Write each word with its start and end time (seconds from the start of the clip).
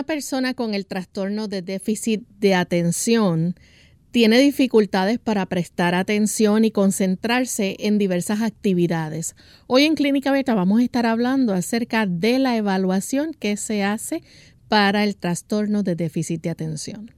Una 0.00 0.06
persona 0.06 0.54
con 0.54 0.72
el 0.72 0.86
trastorno 0.86 1.46
de 1.46 1.60
déficit 1.60 2.26
de 2.38 2.54
atención 2.54 3.54
tiene 4.10 4.38
dificultades 4.38 5.18
para 5.18 5.44
prestar 5.44 5.94
atención 5.94 6.64
y 6.64 6.70
concentrarse 6.70 7.76
en 7.80 7.98
diversas 7.98 8.40
actividades. 8.40 9.36
Hoy 9.66 9.84
en 9.84 9.96
Clínica 9.96 10.32
Beta 10.32 10.54
vamos 10.54 10.80
a 10.80 10.84
estar 10.84 11.04
hablando 11.04 11.52
acerca 11.52 12.06
de 12.06 12.38
la 12.38 12.56
evaluación 12.56 13.34
que 13.34 13.58
se 13.58 13.84
hace 13.84 14.22
para 14.68 15.04
el 15.04 15.16
trastorno 15.16 15.82
de 15.82 15.96
déficit 15.96 16.40
de 16.40 16.48
atención. 16.48 17.10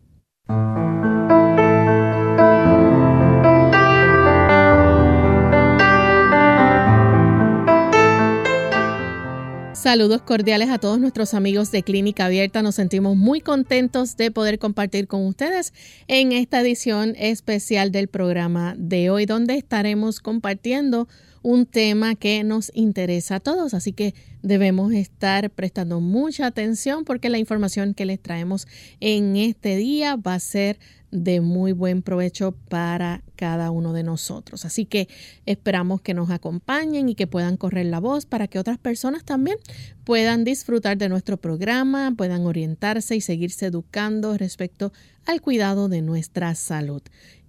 Saludos 9.82 10.22
cordiales 10.22 10.68
a 10.70 10.78
todos 10.78 11.00
nuestros 11.00 11.34
amigos 11.34 11.72
de 11.72 11.82
Clínica 11.82 12.26
Abierta. 12.26 12.62
Nos 12.62 12.76
sentimos 12.76 13.16
muy 13.16 13.40
contentos 13.40 14.16
de 14.16 14.30
poder 14.30 14.60
compartir 14.60 15.08
con 15.08 15.26
ustedes 15.26 15.74
en 16.06 16.30
esta 16.30 16.60
edición 16.60 17.14
especial 17.18 17.90
del 17.90 18.06
programa 18.06 18.76
de 18.78 19.10
hoy, 19.10 19.26
donde 19.26 19.56
estaremos 19.56 20.20
compartiendo 20.20 21.08
un 21.42 21.66
tema 21.66 22.14
que 22.14 22.44
nos 22.44 22.70
interesa 22.76 23.34
a 23.34 23.40
todos. 23.40 23.74
Así 23.74 23.92
que 23.92 24.14
debemos 24.40 24.92
estar 24.92 25.50
prestando 25.50 26.00
mucha 26.00 26.46
atención 26.46 27.04
porque 27.04 27.28
la 27.28 27.38
información 27.38 27.92
que 27.92 28.06
les 28.06 28.20
traemos 28.22 28.68
en 29.00 29.34
este 29.34 29.74
día 29.74 30.14
va 30.14 30.34
a 30.34 30.38
ser 30.38 30.78
de 31.12 31.40
muy 31.40 31.72
buen 31.72 32.02
provecho 32.02 32.52
para 32.68 33.22
cada 33.36 33.70
uno 33.70 33.92
de 33.92 34.02
nosotros. 34.02 34.64
Así 34.64 34.86
que 34.86 35.08
esperamos 35.46 36.00
que 36.00 36.14
nos 36.14 36.30
acompañen 36.30 37.08
y 37.08 37.14
que 37.14 37.26
puedan 37.28 37.56
correr 37.56 37.86
la 37.86 38.00
voz 38.00 38.26
para 38.26 38.48
que 38.48 38.58
otras 38.58 38.78
personas 38.78 39.22
también 39.22 39.58
puedan 40.04 40.42
disfrutar 40.42 40.96
de 40.96 41.08
nuestro 41.08 41.36
programa, 41.36 42.12
puedan 42.16 42.46
orientarse 42.46 43.14
y 43.14 43.20
seguirse 43.20 43.66
educando 43.66 44.36
respecto 44.36 44.92
al 45.26 45.40
cuidado 45.40 45.88
de 45.88 46.02
nuestra 46.02 46.54
salud. 46.54 47.02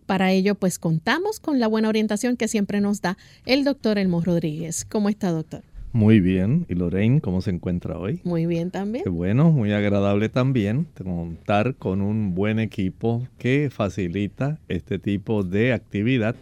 Para 0.05 0.31
ello, 0.31 0.55
pues 0.55 0.77
contamos 0.77 1.39
con 1.39 1.59
la 1.59 1.67
buena 1.67 1.87
orientación 1.87 2.35
que 2.35 2.49
siempre 2.49 2.81
nos 2.81 3.01
da 3.01 3.17
el 3.45 3.63
doctor 3.63 3.97
Elmo 3.97 4.21
Rodríguez. 4.21 4.83
¿Cómo 4.83 5.07
está, 5.07 5.31
doctor? 5.31 5.63
Muy 5.93 6.19
bien. 6.19 6.65
¿Y 6.69 6.73
Lorraine, 6.73 7.21
cómo 7.21 7.41
se 7.41 7.51
encuentra 7.51 7.99
hoy? 7.99 8.19
Muy 8.23 8.47
bien 8.47 8.71
también. 8.71 9.03
Qué 9.03 9.11
bueno, 9.11 9.51
muy 9.51 9.73
agradable 9.73 10.27
también 10.27 10.87
contar 10.97 11.75
con 11.75 12.01
un 12.01 12.33
buen 12.33 12.57
equipo 12.57 13.27
que 13.37 13.69
facilita 13.71 14.59
este 14.67 14.97
tipo 14.97 15.43
de 15.43 15.71
actividad. 15.71 16.35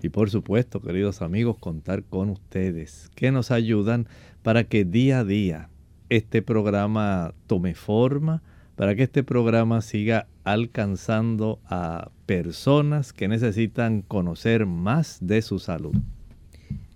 Y 0.00 0.10
por 0.10 0.30
supuesto, 0.30 0.80
queridos 0.80 1.22
amigos, 1.22 1.56
contar 1.58 2.04
con 2.04 2.30
ustedes 2.30 3.10
que 3.16 3.32
nos 3.32 3.50
ayudan 3.50 4.06
para 4.44 4.62
que 4.62 4.84
día 4.84 5.18
a 5.18 5.24
día 5.24 5.70
este 6.08 6.40
programa 6.40 7.34
tome 7.48 7.74
forma, 7.74 8.42
para 8.76 8.94
que 8.94 9.02
este 9.02 9.24
programa 9.24 9.80
siga 9.80 10.28
alcanzando 10.44 11.58
a 11.66 12.10
personas 12.26 13.12
que 13.12 13.26
necesitan 13.26 14.02
conocer 14.02 14.66
más 14.66 15.18
de 15.20 15.42
su 15.42 15.58
salud. 15.58 15.96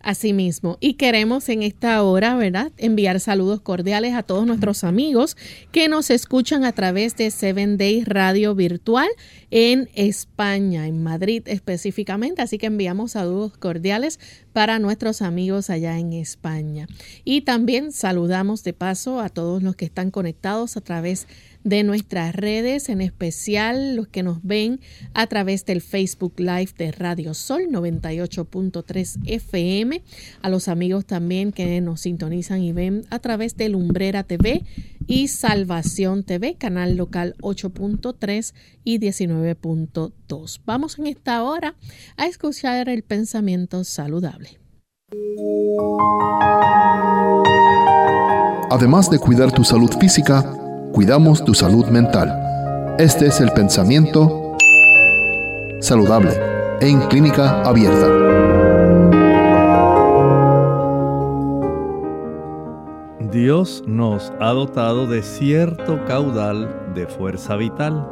Asimismo, 0.01 0.79
y 0.81 0.95
queremos 0.95 1.49
en 1.49 1.63
esta 1.63 2.03
hora, 2.03 2.37
¿verdad?, 2.37 2.71
enviar 2.77 3.19
saludos 3.19 3.61
cordiales 3.61 4.15
a 4.15 4.23
todos 4.23 4.47
nuestros 4.47 4.85
amigos 4.85 5.37
que 5.73 5.89
nos 5.89 6.11
escuchan 6.11 6.65
a 6.65 6.73
través 6.73 7.17
de 7.17 7.31
Seven 7.33 7.77
Day 7.79 8.05
Radio 8.05 8.55
Virtual 8.55 9.09
en 9.51 9.89
España, 9.95 10.87
en 10.87 11.03
Madrid 11.03 11.43
específicamente. 11.47 12.43
Así 12.43 12.59
que 12.59 12.67
enviamos 12.67 13.13
saludos 13.13 13.59
cordiales 13.59 14.21
para 14.53 14.79
nuestros 14.79 15.21
amigos 15.21 15.69
allá 15.69 15.99
en 15.99 16.13
España. 16.13 16.87
Y 17.25 17.41
también 17.43 17.91
saludamos 17.91 18.63
de 18.63 18.75
paso 18.75 19.21
a 19.21 19.29
todos 19.29 19.63
los 19.63 19.75
que 19.75 19.85
están 19.85 20.11
conectados 20.11 20.77
a 20.77 20.81
través 20.81 21.27
de 21.27 21.29
de 21.69 21.85
nuestras 21.85 22.35
redes, 22.35 22.89
en 22.89 23.03
especial 23.03 23.95
los 23.95 24.09
que 24.09 24.23
nos 24.23 24.43
ven 24.43 24.81
a 25.13 25.27
través 25.27 25.67
del 25.67 25.83
Facebook 25.83 26.35
Live 26.39 26.71
de 26.79 26.93
Radio 26.93 27.35
Sol 27.35 27.65
98.3 27.71 29.19
FM, 29.27 30.03
a 30.41 30.49
los 30.49 30.69
amigos 30.69 31.05
también 31.05 31.53
que 31.53 31.81
nos 31.83 32.01
sintonizan 32.01 32.63
y 32.63 32.73
ven 32.73 33.05
a 33.11 33.19
través 33.19 33.57
de 33.57 33.69
Lumbrera 33.69 34.25
TV 34.25 34.65
y 35.07 35.29
Salvación 35.29 36.23
TV, 36.23 36.55
canal 36.55 36.97
local 36.97 37.35
8.3 37.43 38.55
y 38.85 38.99
19.2. 38.99 40.61
Vamos 40.65 40.99
en 40.99 41.07
esta 41.07 41.43
hora 41.43 41.75
a 42.17 42.27
escuchar 42.27 42.89
el 42.89 43.03
pensamiento 43.03 43.85
saludable. 43.85 44.59
Además 48.71 49.11
de 49.11 49.19
cuidar 49.19 49.53
tu 49.53 49.65
salud 49.65 49.91
física, 49.99 50.68
cuidamos 50.93 51.45
tu 51.45 51.55
salud 51.55 51.87
mental. 51.87 52.97
Este 52.99 53.27
es 53.27 53.41
el 53.41 53.51
pensamiento 53.53 54.57
saludable 55.81 56.33
en 56.81 57.01
clínica 57.09 57.63
abierta. 57.63 58.09
Dios 63.31 63.85
nos 63.87 64.33
ha 64.41 64.51
dotado 64.51 65.07
de 65.07 65.23
cierto 65.23 66.05
caudal 66.07 66.93
de 66.95 67.07
fuerza 67.07 67.57
vital. 67.57 68.09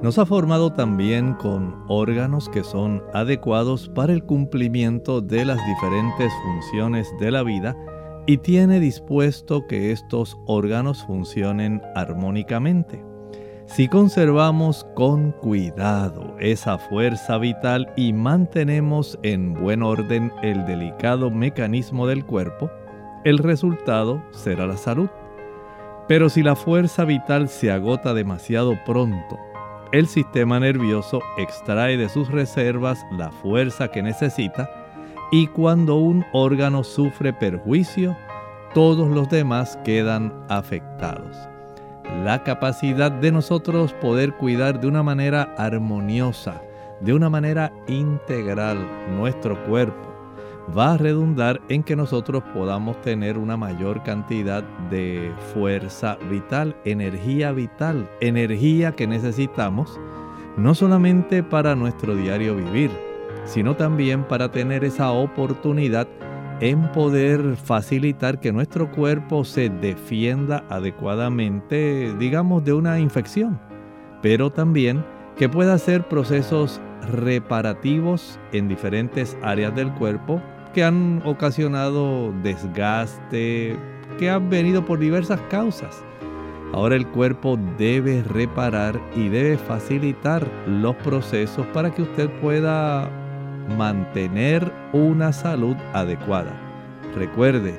Nos 0.00 0.18
ha 0.18 0.26
formado 0.26 0.72
también 0.72 1.34
con 1.34 1.84
órganos 1.88 2.48
que 2.48 2.62
son 2.62 3.02
adecuados 3.12 3.88
para 3.88 4.12
el 4.12 4.24
cumplimiento 4.24 5.20
de 5.20 5.44
las 5.44 5.58
diferentes 5.66 6.32
funciones 6.44 7.08
de 7.20 7.30
la 7.30 7.42
vida 7.42 7.76
y 8.26 8.38
tiene 8.38 8.80
dispuesto 8.80 9.66
que 9.66 9.92
estos 9.92 10.38
órganos 10.46 11.04
funcionen 11.04 11.82
armónicamente. 11.94 13.04
Si 13.66 13.88
conservamos 13.88 14.86
con 14.94 15.32
cuidado 15.32 16.36
esa 16.38 16.78
fuerza 16.78 17.38
vital 17.38 17.92
y 17.96 18.12
mantenemos 18.12 19.18
en 19.22 19.54
buen 19.54 19.82
orden 19.82 20.32
el 20.42 20.64
delicado 20.66 21.30
mecanismo 21.30 22.06
del 22.06 22.24
cuerpo, 22.24 22.70
el 23.24 23.38
resultado 23.38 24.22
será 24.32 24.66
la 24.66 24.76
salud. 24.76 25.08
Pero 26.08 26.28
si 26.28 26.42
la 26.42 26.54
fuerza 26.54 27.04
vital 27.04 27.48
se 27.48 27.70
agota 27.70 28.12
demasiado 28.12 28.74
pronto, 28.84 29.38
el 29.92 30.06
sistema 30.06 30.60
nervioso 30.60 31.20
extrae 31.38 31.96
de 31.96 32.08
sus 32.08 32.30
reservas 32.30 33.06
la 33.12 33.30
fuerza 33.30 33.88
que 33.88 34.02
necesita 34.02 34.83
y 35.34 35.48
cuando 35.48 35.96
un 35.96 36.24
órgano 36.30 36.84
sufre 36.84 37.32
perjuicio, 37.32 38.16
todos 38.72 39.10
los 39.10 39.28
demás 39.28 39.76
quedan 39.84 40.32
afectados. 40.48 41.36
La 42.22 42.44
capacidad 42.44 43.10
de 43.10 43.32
nosotros 43.32 43.92
poder 43.94 44.34
cuidar 44.34 44.80
de 44.80 44.86
una 44.86 45.02
manera 45.02 45.52
armoniosa, 45.58 46.62
de 47.00 47.14
una 47.14 47.28
manera 47.30 47.72
integral 47.88 48.78
nuestro 49.16 49.60
cuerpo, 49.64 50.08
va 50.78 50.92
a 50.92 50.98
redundar 50.98 51.60
en 51.68 51.82
que 51.82 51.96
nosotros 51.96 52.44
podamos 52.54 53.00
tener 53.00 53.36
una 53.36 53.56
mayor 53.56 54.04
cantidad 54.04 54.62
de 54.88 55.32
fuerza 55.52 56.16
vital, 56.30 56.76
energía 56.84 57.50
vital, 57.50 58.08
energía 58.20 58.92
que 58.92 59.08
necesitamos 59.08 59.98
no 60.56 60.76
solamente 60.76 61.42
para 61.42 61.74
nuestro 61.74 62.14
diario 62.14 62.54
vivir, 62.54 62.92
sino 63.44 63.76
también 63.76 64.24
para 64.24 64.50
tener 64.50 64.84
esa 64.84 65.10
oportunidad 65.10 66.08
en 66.60 66.90
poder 66.92 67.56
facilitar 67.56 68.40
que 68.40 68.52
nuestro 68.52 68.90
cuerpo 68.90 69.44
se 69.44 69.68
defienda 69.68 70.64
adecuadamente, 70.68 72.14
digamos, 72.18 72.64
de 72.64 72.72
una 72.72 72.98
infección, 73.00 73.60
pero 74.22 74.50
también 74.50 75.04
que 75.36 75.48
pueda 75.48 75.74
hacer 75.74 76.08
procesos 76.08 76.80
reparativos 77.10 78.38
en 78.52 78.68
diferentes 78.68 79.36
áreas 79.42 79.74
del 79.74 79.92
cuerpo 79.94 80.40
que 80.72 80.84
han 80.84 81.22
ocasionado 81.24 82.32
desgaste, 82.42 83.76
que 84.18 84.30
han 84.30 84.48
venido 84.48 84.84
por 84.84 84.98
diversas 84.98 85.40
causas. 85.50 86.04
Ahora 86.72 86.96
el 86.96 87.06
cuerpo 87.06 87.58
debe 87.78 88.22
reparar 88.22 89.00
y 89.14 89.28
debe 89.28 89.56
facilitar 89.56 90.44
los 90.66 90.96
procesos 90.96 91.66
para 91.68 91.92
que 91.92 92.02
usted 92.02 92.28
pueda 92.40 93.08
mantener 93.76 94.72
una 94.92 95.32
salud 95.32 95.76
adecuada. 95.92 96.60
recuerde, 97.16 97.78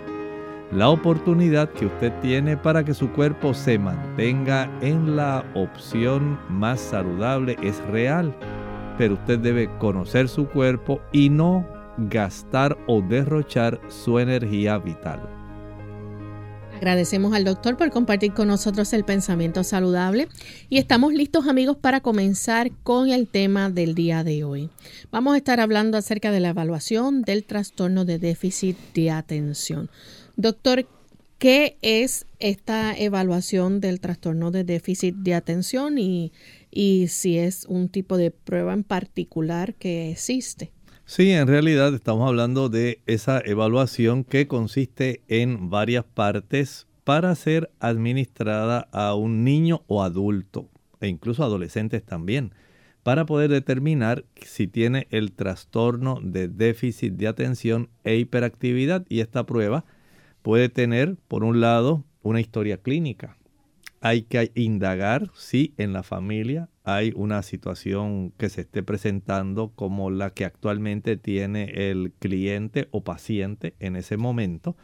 la 0.71 0.89
oportunidad 0.89 1.69
que 1.69 1.85
usted 1.85 2.11
tiene 2.21 2.57
para 2.57 2.83
que 2.83 2.93
su 2.93 3.11
cuerpo 3.11 3.53
se 3.53 3.77
mantenga 3.77 4.69
en 4.81 5.15
la 5.15 5.45
opción 5.53 6.39
más 6.49 6.79
saludable 6.79 7.55
es 7.61 7.79
real, 7.87 8.35
pero 8.97 9.13
usted 9.13 9.39
debe 9.39 9.69
conocer 9.77 10.27
su 10.27 10.47
cuerpo 10.47 11.01
y 11.11 11.29
no 11.29 11.65
gastar 11.97 12.77
o 12.87 13.01
derrochar 13.01 13.79
su 13.89 14.19
energía 14.19 14.77
vital. 14.77 15.44
Agradecemos 16.75 17.33
al 17.33 17.45
doctor 17.45 17.77
por 17.77 17.89
compartir 17.89 18.33
con 18.33 18.49
nosotros 18.49 18.91
el 18.91 19.05
pensamiento 19.05 19.63
saludable 19.63 20.27
y 20.69 20.77
estamos 20.77 21.13
listos 21.13 21.47
amigos 21.47 21.77
para 21.77 22.01
comenzar 22.01 22.69
con 22.83 23.09
el 23.09 23.27
tema 23.27 23.69
del 23.69 23.95
día 23.95 24.25
de 24.25 24.43
hoy. 24.43 24.69
Vamos 25.09 25.33
a 25.33 25.37
estar 25.37 25.61
hablando 25.61 25.97
acerca 25.97 26.31
de 26.31 26.41
la 26.41 26.49
evaluación 26.49 27.21
del 27.21 27.45
trastorno 27.45 28.03
de 28.03 28.19
déficit 28.19 28.77
de 28.93 29.09
atención. 29.09 29.89
Doctor, 30.35 30.85
¿qué 31.39 31.77
es 31.81 32.25
esta 32.39 32.93
evaluación 32.93 33.79
del 33.79 34.01
trastorno 34.01 34.51
de 34.51 34.65
déficit 34.65 35.15
de 35.15 35.33
atención 35.33 35.97
y, 35.97 36.33
y 36.71 37.07
si 37.07 37.37
es 37.37 37.65
un 37.69 37.87
tipo 37.87 38.17
de 38.17 38.31
prueba 38.31 38.73
en 38.73 38.83
particular 38.83 39.75
que 39.75 40.11
existe? 40.11 40.74
Sí, 41.07 41.31
en 41.31 41.47
realidad 41.47 41.93
estamos 41.93 42.27
hablando 42.27 42.67
de 42.67 42.99
esa 43.05 43.39
evaluación 43.39 44.23
que 44.23 44.47
consiste 44.47 45.21
en 45.27 45.69
varias 45.69 46.03
partes 46.03 46.87
para 47.03 47.35
ser 47.35 47.69
administrada 47.79 48.89
a 48.91 49.13
un 49.13 49.43
niño 49.43 49.83
o 49.85 50.01
adulto, 50.01 50.67
e 50.99 51.07
incluso 51.07 51.43
adolescentes 51.43 52.03
también, 52.03 52.53
para 53.03 53.27
poder 53.27 53.51
determinar 53.51 54.25
si 54.41 54.65
tiene 54.65 55.05
el 55.11 55.31
trastorno 55.31 56.19
de 56.23 56.47
déficit 56.47 57.13
de 57.13 57.27
atención 57.27 57.89
e 58.03 58.15
hiperactividad. 58.15 59.05
Y 59.07 59.19
esta 59.19 59.45
prueba 59.45 59.85
puede 60.41 60.69
tener, 60.69 61.17
por 61.27 61.43
un 61.43 61.61
lado, 61.61 62.03
una 62.23 62.41
historia 62.41 62.77
clínica. 62.77 63.37
Hay 64.01 64.23
que 64.23 64.51
indagar 64.55 65.29
si 65.35 65.75
en 65.77 65.93
la 65.93 66.01
familia 66.01 66.67
hay 66.85 67.11
una 67.15 67.41
situación 67.41 68.31
que 68.37 68.49
se 68.49 68.61
esté 68.61 68.83
presentando 68.83 69.71
como 69.75 70.11
la 70.11 70.29
que 70.29 70.45
actualmente 70.45 71.17
tiene 71.17 71.89
el 71.89 72.13
cliente 72.19 72.87
o 72.91 73.03
paciente 73.03 73.73
en 73.79 73.95
ese 73.95 74.17
momento. 74.17 74.77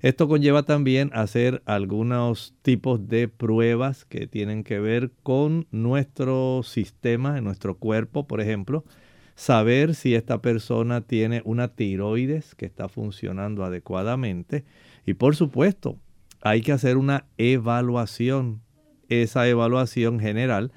Esto 0.00 0.28
conlleva 0.28 0.64
también 0.64 1.10
hacer 1.14 1.62
algunos 1.64 2.52
tipos 2.62 3.08
de 3.08 3.28
pruebas 3.28 4.04
que 4.04 4.26
tienen 4.26 4.64
que 4.64 4.80
ver 4.80 5.12
con 5.22 5.66
nuestro 5.70 6.62
sistema, 6.64 7.38
en 7.38 7.44
nuestro 7.44 7.76
cuerpo, 7.76 8.26
por 8.26 8.40
ejemplo, 8.40 8.84
saber 9.36 9.94
si 9.94 10.16
esta 10.16 10.42
persona 10.42 11.00
tiene 11.00 11.42
una 11.44 11.68
tiroides 11.68 12.56
que 12.56 12.66
está 12.66 12.88
funcionando 12.88 13.64
adecuadamente 13.64 14.64
y 15.06 15.14
por 15.14 15.36
supuesto 15.36 15.96
hay 16.40 16.60
que 16.60 16.72
hacer 16.72 16.96
una 16.96 17.26
evaluación, 17.38 18.62
esa 19.08 19.46
evaluación 19.46 20.18
general 20.18 20.72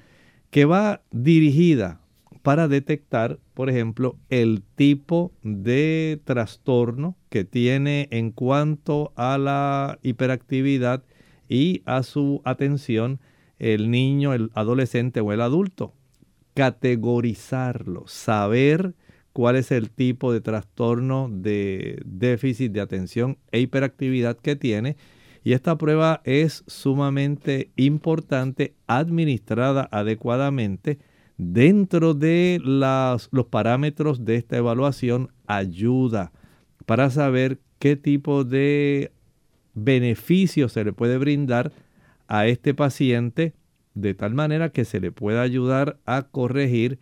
que 0.50 0.64
va 0.64 1.02
dirigida 1.10 2.00
para 2.42 2.68
detectar, 2.68 3.38
por 3.54 3.68
ejemplo, 3.68 4.16
el 4.30 4.62
tipo 4.74 5.32
de 5.42 6.20
trastorno 6.24 7.16
que 7.28 7.44
tiene 7.44 8.08
en 8.10 8.30
cuanto 8.30 9.12
a 9.16 9.38
la 9.38 9.98
hiperactividad 10.02 11.04
y 11.48 11.82
a 11.84 12.02
su 12.02 12.40
atención 12.44 13.20
el 13.58 13.90
niño, 13.90 14.32
el 14.32 14.50
adolescente 14.54 15.20
o 15.20 15.32
el 15.32 15.42
adulto. 15.42 15.92
Categorizarlo, 16.54 18.04
saber 18.06 18.94
cuál 19.32 19.56
es 19.56 19.70
el 19.70 19.90
tipo 19.90 20.32
de 20.32 20.40
trastorno 20.40 21.28
de 21.30 22.00
déficit 22.04 22.72
de 22.72 22.80
atención 22.80 23.38
e 23.52 23.60
hiperactividad 23.60 24.36
que 24.36 24.56
tiene 24.56 24.96
y 25.42 25.52
esta 25.52 25.76
prueba 25.76 26.20
es 26.24 26.64
sumamente 26.66 27.70
importante, 27.76 28.74
administrada 28.86 29.88
adecuadamente 29.90 30.98
dentro 31.38 32.12
de 32.12 32.60
los 32.62 33.46
parámetros 33.46 34.24
de 34.24 34.36
esta 34.36 34.58
evaluación, 34.58 35.30
ayuda 35.46 36.32
para 36.84 37.08
saber 37.08 37.58
qué 37.78 37.96
tipo 37.96 38.44
de 38.44 39.12
beneficio 39.74 40.68
se 40.68 40.84
le 40.84 40.92
puede 40.92 41.16
brindar 41.16 41.72
a 42.28 42.46
este 42.46 42.74
paciente 42.74 43.54
de 43.94 44.14
tal 44.14 44.34
manera 44.34 44.70
que 44.70 44.84
se 44.84 45.00
le 45.00 45.12
pueda 45.12 45.42
ayudar 45.42 45.98
a 46.04 46.22
corregir 46.22 46.98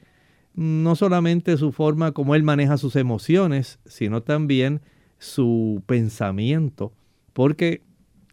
no 0.54 0.96
solamente 0.96 1.56
su 1.56 1.72
forma 1.72 2.12
como 2.12 2.34
él 2.34 2.42
maneja 2.42 2.78
sus 2.78 2.96
emociones, 2.96 3.78
sino 3.84 4.22
también 4.22 4.80
su 5.18 5.82
pensamiento, 5.86 6.92
porque 7.32 7.82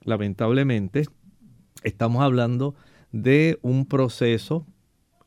lamentablemente, 0.05 1.05
estamos 1.83 2.23
hablando 2.23 2.75
de 3.11 3.59
un 3.61 3.85
proceso, 3.85 4.65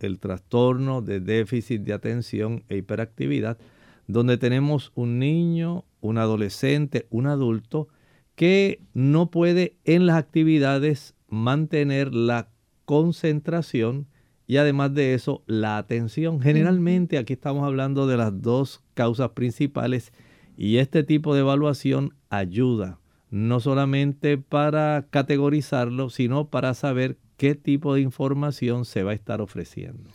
el 0.00 0.18
trastorno 0.18 1.02
de 1.02 1.20
déficit 1.20 1.82
de 1.82 1.92
atención 1.92 2.64
e 2.68 2.76
hiperactividad, 2.76 3.58
donde 4.06 4.38
tenemos 4.38 4.92
un 4.94 5.18
niño, 5.18 5.84
un 6.00 6.18
adolescente, 6.18 7.06
un 7.10 7.26
adulto 7.26 7.88
que 8.36 8.80
no 8.94 9.30
puede 9.30 9.76
en 9.84 10.06
las 10.06 10.16
actividades 10.16 11.14
mantener 11.28 12.14
la 12.14 12.48
concentración 12.84 14.06
y 14.46 14.56
además 14.56 14.94
de 14.94 15.12
eso 15.14 15.42
la 15.46 15.76
atención. 15.76 16.40
Generalmente 16.40 17.18
aquí 17.18 17.34
estamos 17.34 17.64
hablando 17.64 18.06
de 18.06 18.16
las 18.16 18.40
dos 18.40 18.82
causas 18.94 19.30
principales 19.30 20.12
y 20.56 20.78
este 20.78 21.02
tipo 21.02 21.34
de 21.34 21.40
evaluación 21.40 22.14
ayuda 22.30 22.98
no 23.30 23.60
solamente 23.60 24.38
para 24.38 25.06
categorizarlo, 25.10 26.10
sino 26.10 26.48
para 26.48 26.74
saber 26.74 27.16
qué 27.36 27.54
tipo 27.54 27.94
de 27.94 28.00
información 28.00 28.84
se 28.84 29.02
va 29.02 29.12
a 29.12 29.14
estar 29.14 29.40
ofreciendo. 29.40 30.10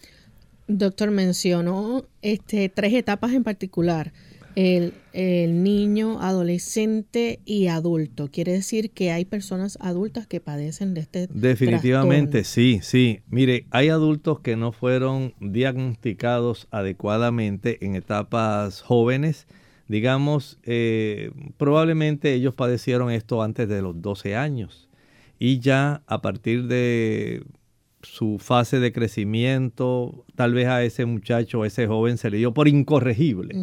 Doctor, 0.68 1.12
mencionó 1.12 2.06
este, 2.21 2.69
tres 2.69 2.94
etapas 2.94 3.33
en 3.33 3.44
particular. 3.44 4.13
El, 4.56 4.94
el, 5.13 5.63
niño, 5.63 6.21
adolescente 6.21 7.39
y 7.44 7.68
adulto. 7.68 8.30
Quiere 8.30 8.51
decir 8.51 8.92
que 8.92 9.12
hay 9.12 9.25
personas 9.25 9.80
adultas 9.81 10.27
que 10.27 10.39
padecen 10.42 10.94
de 10.94 11.01
este 11.01 11.27
Definitivamente, 11.33 12.43
sí, 12.43 12.79
sí. 12.84 13.22
Mire, 13.29 13.65
hay 13.72 13.89
adultos 13.89 14.41
que 14.41 14.55
no 14.55 14.72
fueron 14.72 15.34
diagnosticados 15.39 16.67
adecuadamente 16.70 17.84
en 17.84 17.96
etapas 17.96 18.82
jóvenes 18.82 19.48
digamos, 19.87 20.59
eh, 20.63 21.31
probablemente 21.57 22.33
ellos 22.33 22.55
padecieron 22.55 23.11
esto 23.11 23.41
antes 23.41 23.67
de 23.67 23.81
los 23.81 24.01
12 24.01 24.35
años. 24.35 24.89
Y 25.39 25.59
ya 25.59 26.03
a 26.07 26.21
partir 26.21 26.67
de 26.67 27.43
su 28.01 28.37
fase 28.39 28.79
de 28.79 28.91
crecimiento, 28.91 30.25
tal 30.35 30.53
vez 30.53 30.67
a 30.67 30.83
ese 30.83 31.05
muchacho, 31.05 31.63
a 31.63 31.67
ese 31.67 31.87
joven 31.87 32.17
se 32.17 32.29
le 32.29 32.37
dio 32.37 32.53
por 32.53 32.67
incorregible. 32.67 33.55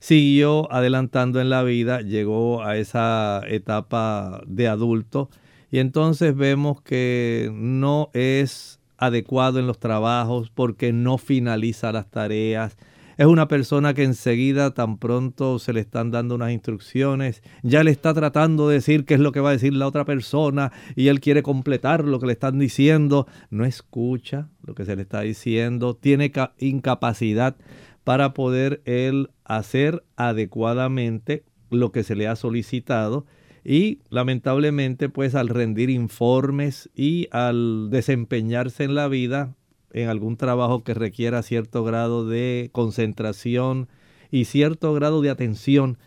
Siguió 0.00 0.70
adelantando 0.72 1.40
en 1.40 1.48
la 1.48 1.62
vida, 1.62 2.00
llegó 2.02 2.62
a 2.62 2.76
esa 2.76 3.42
etapa 3.48 4.42
de 4.46 4.68
adulto. 4.68 5.30
Y 5.70 5.78
entonces 5.78 6.36
vemos 6.36 6.82
que 6.82 7.50
no 7.54 8.10
es 8.12 8.80
adecuado 8.96 9.58
en 9.58 9.66
los 9.66 9.78
trabajos 9.78 10.50
porque 10.50 10.92
no 10.92 11.18
finaliza 11.18 11.92
las 11.92 12.10
tareas, 12.10 12.76
es 13.16 13.26
una 13.26 13.48
persona 13.48 13.94
que 13.94 14.04
enseguida, 14.04 14.74
tan 14.74 14.98
pronto 14.98 15.58
se 15.58 15.72
le 15.72 15.80
están 15.80 16.10
dando 16.10 16.34
unas 16.34 16.52
instrucciones, 16.52 17.42
ya 17.62 17.84
le 17.84 17.90
está 17.90 18.14
tratando 18.14 18.68
de 18.68 18.76
decir 18.76 19.04
qué 19.04 19.14
es 19.14 19.20
lo 19.20 19.32
que 19.32 19.40
va 19.40 19.50
a 19.50 19.52
decir 19.52 19.72
la 19.74 19.86
otra 19.86 20.04
persona 20.04 20.72
y 20.96 21.08
él 21.08 21.20
quiere 21.20 21.42
completar 21.42 22.04
lo 22.04 22.18
que 22.18 22.26
le 22.26 22.32
están 22.32 22.58
diciendo. 22.58 23.26
No 23.50 23.64
escucha 23.64 24.48
lo 24.62 24.74
que 24.74 24.84
se 24.84 24.96
le 24.96 25.02
está 25.02 25.20
diciendo, 25.20 25.94
tiene 25.94 26.32
incapacidad 26.58 27.56
para 28.04 28.34
poder 28.34 28.82
él 28.84 29.30
hacer 29.44 30.04
adecuadamente 30.16 31.44
lo 31.70 31.92
que 31.92 32.04
se 32.04 32.14
le 32.14 32.28
ha 32.28 32.36
solicitado 32.36 33.26
y 33.64 34.00
lamentablemente 34.10 35.08
pues 35.08 35.34
al 35.34 35.48
rendir 35.48 35.88
informes 35.88 36.90
y 36.94 37.28
al 37.30 37.88
desempeñarse 37.90 38.84
en 38.84 38.94
la 38.94 39.08
vida 39.08 39.54
en 39.94 40.08
algún 40.08 40.36
trabajo 40.36 40.82
que 40.82 40.92
requiera 40.92 41.42
cierto 41.42 41.84
grado 41.84 42.28
de 42.28 42.68
concentración 42.72 43.88
y 44.30 44.44
cierto 44.44 44.92
grado 44.92 45.22
de 45.22 45.30
atención, 45.30 45.98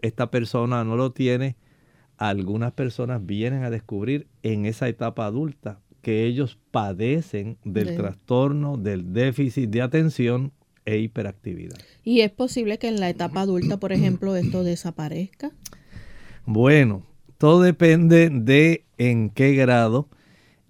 esta 0.00 0.30
persona 0.32 0.82
no 0.84 0.96
lo 0.96 1.12
tiene, 1.12 1.56
algunas 2.18 2.72
personas 2.72 3.24
vienen 3.24 3.62
a 3.62 3.70
descubrir 3.70 4.26
en 4.42 4.66
esa 4.66 4.88
etapa 4.88 5.26
adulta 5.26 5.78
que 6.02 6.24
ellos 6.24 6.58
padecen 6.72 7.56
del 7.64 7.96
trastorno 7.96 8.76
del 8.76 9.12
déficit 9.12 9.70
de 9.70 9.82
atención 9.82 10.52
e 10.84 10.98
hiperactividad. 10.98 11.76
¿Y 12.02 12.20
es 12.22 12.32
posible 12.32 12.78
que 12.78 12.88
en 12.88 12.98
la 12.98 13.08
etapa 13.08 13.42
adulta, 13.42 13.78
por 13.78 13.92
ejemplo, 13.92 14.34
esto 14.34 14.64
desaparezca? 14.64 15.52
Bueno, 16.44 17.04
todo 17.38 17.62
depende 17.62 18.28
de 18.30 18.84
en 18.98 19.30
qué 19.30 19.54
grado 19.54 20.08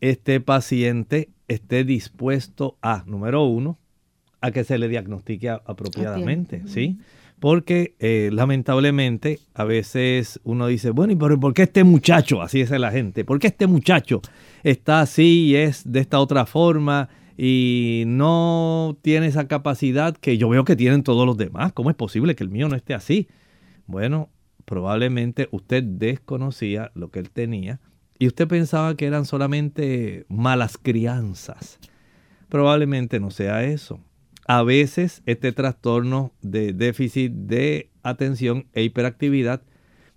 este 0.00 0.40
paciente 0.40 1.30
esté 1.48 1.84
dispuesto 1.84 2.76
a, 2.82 3.04
número 3.06 3.44
uno, 3.44 3.78
a 4.40 4.50
que 4.50 4.64
se 4.64 4.78
le 4.78 4.88
diagnostique 4.88 5.48
apropiadamente, 5.48 6.62
¿sí? 6.66 6.98
Porque 7.40 7.96
eh, 7.98 8.30
lamentablemente 8.32 9.40
a 9.54 9.64
veces 9.64 10.40
uno 10.44 10.66
dice, 10.66 10.90
bueno, 10.90 11.12
¿y 11.12 11.16
por, 11.16 11.52
qué 11.52 11.62
este 11.64 11.84
muchacho, 11.84 12.42
así 12.42 12.60
es 12.60 12.70
la 12.70 12.90
gente, 12.90 13.24
por 13.24 13.38
qué 13.38 13.48
este 13.48 13.66
muchacho 13.66 14.22
está 14.62 15.00
así 15.00 15.46
y 15.48 15.56
es 15.56 15.90
de 15.90 16.00
esta 16.00 16.18
otra 16.18 16.46
forma 16.46 17.08
y 17.36 18.04
no 18.06 18.96
tiene 19.02 19.26
esa 19.26 19.48
capacidad 19.48 20.16
que 20.16 20.38
yo 20.38 20.48
veo 20.48 20.64
que 20.64 20.76
tienen 20.76 21.02
todos 21.02 21.26
los 21.26 21.36
demás? 21.36 21.72
¿Cómo 21.72 21.90
es 21.90 21.96
posible 21.96 22.34
que 22.34 22.44
el 22.44 22.50
mío 22.50 22.68
no 22.68 22.76
esté 22.76 22.94
así? 22.94 23.28
Bueno, 23.86 24.30
probablemente 24.64 25.48
usted 25.50 25.82
desconocía 25.82 26.90
lo 26.94 27.10
que 27.10 27.18
él 27.18 27.30
tenía 27.30 27.80
y 28.18 28.26
usted 28.26 28.48
pensaba 28.48 28.96
que 28.96 29.06
eran 29.06 29.24
solamente 29.24 30.24
malas 30.28 30.78
crianzas. 30.78 31.78
Probablemente 32.48 33.20
no 33.20 33.30
sea 33.30 33.64
eso. 33.64 34.00
A 34.46 34.62
veces 34.62 35.22
este 35.26 35.52
trastorno 35.52 36.32
de 36.40 36.72
déficit 36.72 37.32
de 37.32 37.90
atención 38.02 38.66
e 38.72 38.82
hiperactividad 38.84 39.62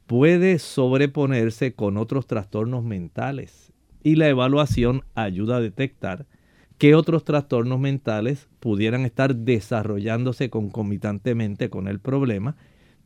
puede 0.05 0.59
sobreponerse 0.59 1.73
con 1.73 1.97
otros 1.97 2.27
trastornos 2.27 2.83
mentales 2.83 3.73
y 4.03 4.15
la 4.15 4.27
evaluación 4.27 5.03
ayuda 5.15 5.57
a 5.57 5.61
detectar 5.61 6.27
qué 6.77 6.95
otros 6.95 7.25
trastornos 7.25 7.79
mentales 7.79 8.47
pudieran 8.59 9.05
estar 9.05 9.35
desarrollándose 9.35 10.49
concomitantemente 10.49 11.69
con 11.69 11.87
el 11.87 11.99
problema 11.99 12.55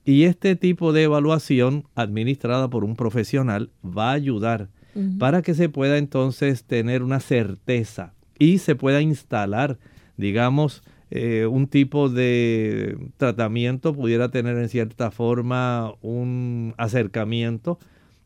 y 0.05 0.23
este 0.23 0.55
tipo 0.55 0.91
de 0.91 1.03
evaluación 1.03 1.85
administrada 1.95 2.69
por 2.69 2.83
un 2.83 2.95
profesional 2.95 3.71
va 3.85 4.11
a 4.11 4.13
ayudar 4.13 4.69
para 5.17 5.41
que 5.41 5.53
se 5.53 5.69
pueda 5.69 5.97
entonces 5.97 6.63
tener 6.65 7.03
una 7.03 7.19
certeza 7.19 8.13
y 8.37 8.59
se 8.59 8.75
pueda 8.75 9.01
instalar, 9.01 9.79
digamos, 10.17 10.83
eh, 11.09 11.45
un 11.45 11.67
tipo 11.67 12.09
de 12.09 12.97
tratamiento, 13.17 13.93
pudiera 13.93 14.29
tener 14.29 14.57
en 14.57 14.69
cierta 14.69 15.11
forma 15.11 15.93
un 16.01 16.73
acercamiento 16.77 17.77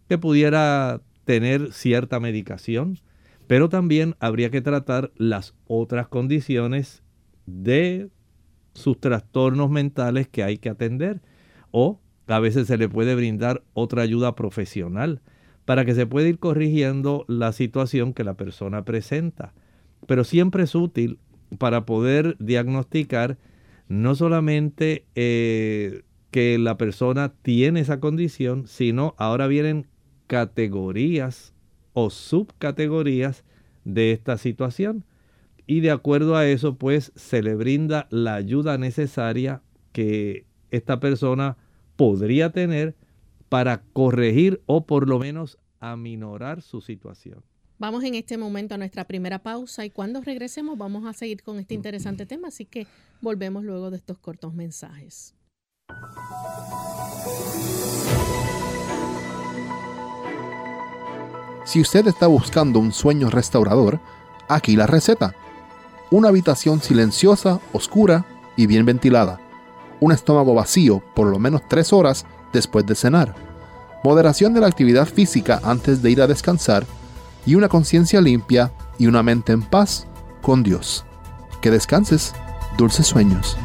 que 0.08 0.18
pudiera 0.18 1.02
tener 1.26 1.74
cierta 1.74 2.20
medicación, 2.20 3.00
pero 3.48 3.68
también 3.68 4.16
habría 4.20 4.50
que 4.50 4.62
tratar 4.62 5.12
las 5.18 5.54
otras 5.68 6.08
condiciones 6.08 7.04
de 7.46 8.10
sus 8.74 9.00
trastornos 9.00 9.70
mentales 9.70 10.28
que 10.28 10.44
hay 10.44 10.58
que 10.58 10.70
atender 10.70 11.22
o 11.72 12.00
a 12.28 12.40
veces 12.40 12.68
se 12.68 12.78
le 12.78 12.88
puede 12.88 13.16
brindar 13.16 13.64
otra 13.74 14.02
ayuda 14.02 14.36
profesional 14.36 15.22
para 15.68 15.84
que 15.84 15.94
se 15.96 16.06
pueda 16.06 16.30
ir 16.30 16.40
corrigiendo 16.40 17.26
la 17.28 17.52
situación 17.52 18.14
que 18.14 18.24
la 18.24 18.36
persona 18.36 18.86
presenta. 18.86 19.54
Pero 20.08 20.24
siempre 20.24 20.64
es 20.64 20.74
útil 20.76 21.20
para 21.58 21.86
poder 21.86 22.38
diagnosticar 22.40 23.38
no 23.90 24.16
solamente 24.16 25.04
eh, 25.16 26.04
que 26.32 26.58
la 26.58 26.78
persona 26.78 27.34
tiene 27.42 27.82
esa 27.82 28.00
condición, 28.00 28.66
sino 28.66 29.14
ahora 29.18 29.48
vienen 29.48 29.88
categorías 30.28 31.54
o 31.92 32.12
subcategorías 32.12 33.44
de 33.84 34.14
esta 34.14 34.38
situación. 34.38 35.04
Y 35.66 35.82
de 35.82 35.92
acuerdo 35.92 36.38
a 36.38 36.48
eso, 36.48 36.78
pues 36.78 37.12
se 37.18 37.44
le 37.44 37.56
brinda 37.56 38.08
la 38.10 38.36
ayuda 38.36 38.78
necesaria 38.78 39.62
que 39.92 40.46
esta 40.72 41.02
persona 41.02 41.58
podría 41.98 42.52
tener 42.54 42.96
para 43.50 43.82
corregir 43.94 44.62
o 44.66 44.86
por 44.86 45.08
lo 45.08 45.20
menos 45.20 45.58
aminorar 45.80 46.62
su 46.62 46.82
situación. 46.82 47.44
Vamos 47.80 48.04
en 48.04 48.16
este 48.16 48.38
momento 48.38 48.74
a 48.74 48.78
nuestra 48.78 49.06
primera 49.06 49.40
pausa 49.40 49.86
y 49.86 49.92
cuando 49.92 50.22
regresemos 50.22 50.78
vamos 50.78 51.06
a 51.06 51.14
seguir 51.14 51.44
con 51.44 51.60
este 51.60 51.76
interesante 51.76 52.26
tema, 52.26 52.48
así 52.48 52.66
que 52.66 52.88
volvemos 53.22 53.64
luego 53.64 53.92
de 53.92 53.98
estos 53.98 54.18
cortos 54.18 54.56
mensajes. 54.56 55.36
Si 61.66 61.82
usted 61.82 62.08
está 62.08 62.28
buscando 62.28 62.80
un 62.80 62.92
sueño 62.92 63.30
restaurador, 63.30 64.00
aquí 64.48 64.76
la 64.76 64.88
receta. 64.88 65.36
Una 66.10 66.30
habitación 66.30 66.82
silenciosa, 66.82 67.60
oscura 67.74 68.26
y 68.56 68.66
bien 68.66 68.86
ventilada. 68.86 69.40
Un 70.00 70.14
estómago 70.14 70.56
vacío 70.56 71.04
por 71.14 71.28
lo 71.28 71.38
menos 71.38 71.62
tres 71.68 71.92
horas 71.94 72.26
después 72.54 72.86
de 72.86 72.96
cenar. 72.96 73.36
Moderación 74.04 74.54
de 74.54 74.62
la 74.62 74.68
actividad 74.68 75.08
física 75.08 75.60
antes 75.64 76.02
de 76.02 76.12
ir 76.12 76.22
a 76.22 76.28
descansar 76.28 76.86
y 77.46 77.56
una 77.56 77.70
conciencia 77.70 78.22
limpia 78.22 78.72
y 78.98 79.08
una 79.08 79.24
mente 79.24 79.54
en 79.54 79.62
paz 79.62 80.08
con 80.42 80.64
Dios. 80.64 81.06
Que 81.62 81.72
descanses, 81.72 82.34
dulces 82.78 83.08
sueños. 83.08 83.58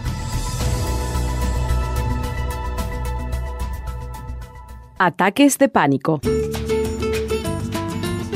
Ataques 4.98 5.58
de 5.58 5.68
pánico. 5.68 6.20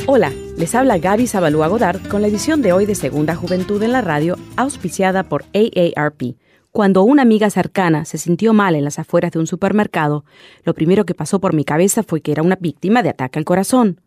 Hola, 0.08 0.32
les 0.56 0.74
habla 0.74 0.98
Gaby 0.98 1.26
Zabalúa 1.26 1.68
Godard 1.68 2.06
con 2.08 2.22
la 2.22 2.28
edición 2.28 2.62
de 2.62 2.72
hoy 2.72 2.86
de 2.86 2.94
Segunda 2.94 3.34
Juventud 3.34 3.82
en 3.82 3.92
la 3.92 4.00
Radio, 4.00 4.36
auspiciada 4.56 5.24
por 5.24 5.44
AARP. 5.54 6.36
Cuando 6.76 7.04
una 7.04 7.22
amiga 7.22 7.48
cercana 7.48 8.04
se 8.04 8.18
sintió 8.18 8.52
mal 8.52 8.74
en 8.74 8.84
las 8.84 8.98
afueras 8.98 9.32
de 9.32 9.38
un 9.38 9.46
supermercado, 9.46 10.26
lo 10.62 10.74
primero 10.74 11.06
que 11.06 11.14
pasó 11.14 11.40
por 11.40 11.54
mi 11.54 11.64
cabeza 11.64 12.02
fue 12.02 12.20
que 12.20 12.32
era 12.32 12.42
una 12.42 12.56
víctima 12.56 13.02
de 13.02 13.08
ataque 13.08 13.38
al 13.38 13.46
corazón. 13.46 14.02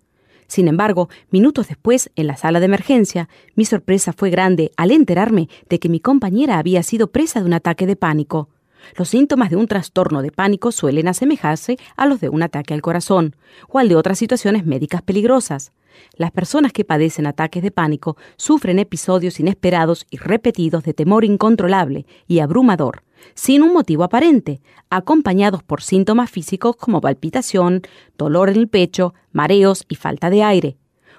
Sin 0.45 0.67
embargo, 0.67 1.09
minutos 1.31 1.67
después, 1.67 2.11
en 2.15 2.27
la 2.27 2.37
sala 2.37 2.59
de 2.59 2.67
emergencia, 2.67 3.27
mi 3.55 3.65
sorpresa 3.65 4.13
fue 4.13 4.29
grande 4.29 4.71
al 4.77 4.91
enterarme 4.91 5.49
de 5.67 5.79
que 5.79 5.89
mi 5.89 5.99
compañera 5.99 6.59
había 6.59 6.83
sido 6.83 7.07
presa 7.07 7.39
de 7.39 7.47
un 7.47 7.53
ataque 7.53 7.87
de 7.87 7.95
pánico. 7.95 8.49
Los 8.95 9.09
síntomas 9.09 9.49
de 9.49 9.55
un 9.55 9.65
trastorno 9.65 10.21
de 10.21 10.31
pánico 10.31 10.71
suelen 10.71 11.07
asemejarse 11.07 11.79
a 11.97 12.05
los 12.05 12.21
de 12.21 12.29
un 12.29 12.43
ataque 12.43 12.75
al 12.75 12.83
corazón 12.83 13.35
o 13.67 13.79
al 13.79 13.89
de 13.89 13.95
otras 13.95 14.19
situaciones 14.19 14.63
médicas 14.63 15.01
peligrosas. 15.01 15.71
Las 16.15 16.31
personas 16.31 16.71
que 16.73 16.85
padecen 16.85 17.25
ataques 17.25 17.63
de 17.63 17.71
pánico 17.71 18.17
sufren 18.37 18.79
episodios 18.79 19.39
inesperados 19.39 20.05
y 20.09 20.17
repetidos 20.17 20.83
de 20.83 20.93
temor 20.93 21.25
incontrolable 21.25 22.05
y 22.27 22.39
abrumador, 22.39 23.03
sin 23.33 23.63
un 23.63 23.73
motivo 23.73 24.03
aparente, 24.03 24.61
acompañados 24.89 25.63
por 25.63 25.81
síntomas 25.81 26.29
físicos 26.29 26.75
como 26.75 27.01
palpitación, 27.01 27.81
dolor 28.17 28.49
en 28.49 28.57
el 28.57 28.67
pecho, 28.67 29.13
mareos 29.31 29.85
y 29.89 29.95
falta 29.95 30.29
de 30.29 30.43
aire. 30.43 30.77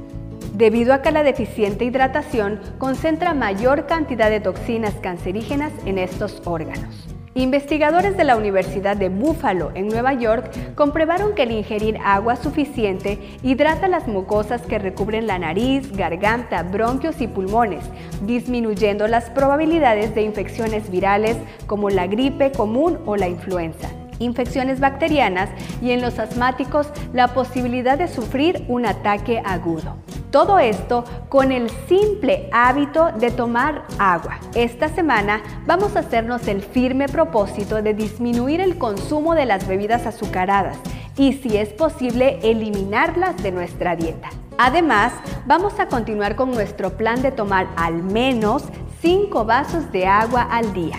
debido 0.52 0.92
a 0.92 1.00
que 1.00 1.10
la 1.10 1.22
deficiente 1.22 1.86
hidratación 1.86 2.60
concentra 2.76 3.32
mayor 3.32 3.86
cantidad 3.86 4.28
de 4.28 4.40
toxinas 4.40 4.92
cancerígenas 4.96 5.72
en 5.86 5.96
estos 5.96 6.42
órganos. 6.44 7.09
Investigadores 7.34 8.16
de 8.16 8.24
la 8.24 8.36
Universidad 8.36 8.96
de 8.96 9.08
Buffalo 9.08 9.70
en 9.76 9.86
Nueva 9.86 10.14
York 10.14 10.50
comprobaron 10.74 11.36
que 11.36 11.44
el 11.44 11.52
ingerir 11.52 11.96
agua 12.04 12.34
suficiente 12.34 13.20
hidrata 13.44 13.86
las 13.86 14.08
mucosas 14.08 14.62
que 14.62 14.80
recubren 14.80 15.28
la 15.28 15.38
nariz, 15.38 15.92
garganta, 15.92 16.64
bronquios 16.64 17.20
y 17.20 17.28
pulmones, 17.28 17.84
disminuyendo 18.22 19.06
las 19.06 19.30
probabilidades 19.30 20.12
de 20.16 20.22
infecciones 20.22 20.90
virales 20.90 21.36
como 21.68 21.88
la 21.88 22.08
gripe 22.08 22.50
común 22.50 22.98
o 23.06 23.14
la 23.14 23.28
influenza 23.28 23.99
infecciones 24.20 24.78
bacterianas 24.78 25.50
y 25.82 25.90
en 25.90 26.00
los 26.00 26.20
asmáticos 26.20 26.86
la 27.12 27.34
posibilidad 27.34 27.98
de 27.98 28.06
sufrir 28.06 28.64
un 28.68 28.86
ataque 28.86 29.42
agudo. 29.44 29.96
Todo 30.30 30.60
esto 30.60 31.04
con 31.28 31.50
el 31.50 31.68
simple 31.88 32.48
hábito 32.52 33.10
de 33.18 33.32
tomar 33.32 33.82
agua. 33.98 34.38
Esta 34.54 34.88
semana 34.88 35.42
vamos 35.66 35.96
a 35.96 36.00
hacernos 36.00 36.46
el 36.46 36.62
firme 36.62 37.08
propósito 37.08 37.82
de 37.82 37.94
disminuir 37.94 38.60
el 38.60 38.78
consumo 38.78 39.34
de 39.34 39.46
las 39.46 39.66
bebidas 39.66 40.06
azucaradas 40.06 40.78
y 41.16 41.32
si 41.32 41.56
es 41.56 41.70
posible 41.70 42.38
eliminarlas 42.42 43.42
de 43.42 43.50
nuestra 43.50 43.96
dieta. 43.96 44.28
Además, 44.56 45.12
vamos 45.46 45.80
a 45.80 45.88
continuar 45.88 46.36
con 46.36 46.50
nuestro 46.52 46.96
plan 46.96 47.22
de 47.22 47.32
tomar 47.32 47.66
al 47.76 48.02
menos 48.02 48.64
5 49.00 49.44
vasos 49.44 49.90
de 49.90 50.06
agua 50.06 50.42
al 50.42 50.72
día. 50.74 50.98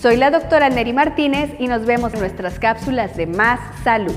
Soy 0.00 0.16
la 0.16 0.30
doctora 0.30 0.70
Neri 0.70 0.94
Martínez 0.94 1.50
y 1.58 1.66
nos 1.68 1.84
vemos 1.84 2.14
en 2.14 2.20
nuestras 2.20 2.58
cápsulas 2.58 3.18
de 3.18 3.26
Más 3.26 3.60
Salud. 3.84 4.16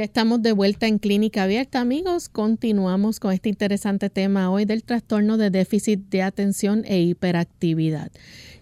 Ya 0.00 0.04
estamos 0.04 0.40
de 0.40 0.52
vuelta 0.52 0.86
en 0.86 0.98
Clínica 0.98 1.42
Abierta, 1.42 1.78
amigos. 1.78 2.30
Continuamos 2.30 3.20
con 3.20 3.34
este 3.34 3.50
interesante 3.50 4.08
tema 4.08 4.50
hoy 4.50 4.64
del 4.64 4.82
trastorno 4.82 5.36
de 5.36 5.50
déficit 5.50 6.00
de 6.08 6.22
atención 6.22 6.84
e 6.86 7.02
hiperactividad. 7.02 8.10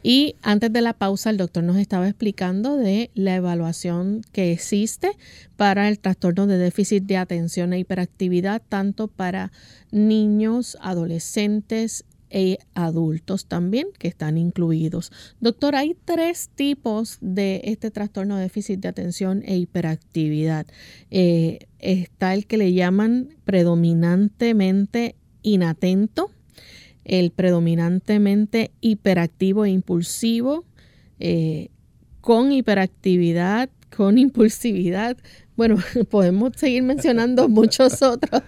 Y 0.02 0.34
antes 0.42 0.72
de 0.72 0.80
la 0.80 0.94
pausa, 0.94 1.30
el 1.30 1.36
doctor 1.36 1.62
nos 1.62 1.76
estaba 1.76 2.08
explicando 2.08 2.76
de 2.76 3.12
la 3.14 3.36
evaluación 3.36 4.22
que 4.32 4.50
existe 4.50 5.12
para 5.56 5.88
el 5.88 6.00
trastorno 6.00 6.48
de 6.48 6.58
déficit 6.58 7.04
de 7.04 7.18
atención 7.18 7.72
e 7.72 7.78
hiperactividad, 7.78 8.60
tanto 8.68 9.06
para 9.06 9.52
niños, 9.92 10.76
adolescentes 10.80 12.04
e 12.30 12.58
adultos 12.74 13.46
también 13.46 13.88
que 13.98 14.08
están 14.08 14.38
incluidos. 14.38 15.12
Doctor, 15.40 15.76
hay 15.76 15.96
tres 16.04 16.50
tipos 16.54 17.18
de 17.20 17.62
este 17.64 17.90
trastorno 17.90 18.36
de 18.36 18.42
déficit 18.42 18.80
de 18.80 18.88
atención 18.88 19.42
e 19.44 19.56
hiperactividad. 19.56 20.66
Eh, 21.10 21.66
está 21.78 22.34
el 22.34 22.46
que 22.46 22.58
le 22.58 22.72
llaman 22.72 23.30
predominantemente 23.44 25.14
inatento, 25.42 26.30
el 27.04 27.30
predominantemente 27.30 28.70
hiperactivo 28.80 29.64
e 29.64 29.70
impulsivo, 29.70 30.64
eh, 31.20 31.70
con 32.20 32.52
hiperactividad, 32.52 33.70
con 33.94 34.18
impulsividad, 34.18 35.16
bueno, 35.58 35.74
podemos 36.10 36.52
seguir 36.54 36.84
mencionando 36.84 37.48
muchos 37.48 38.00
otros, 38.00 38.42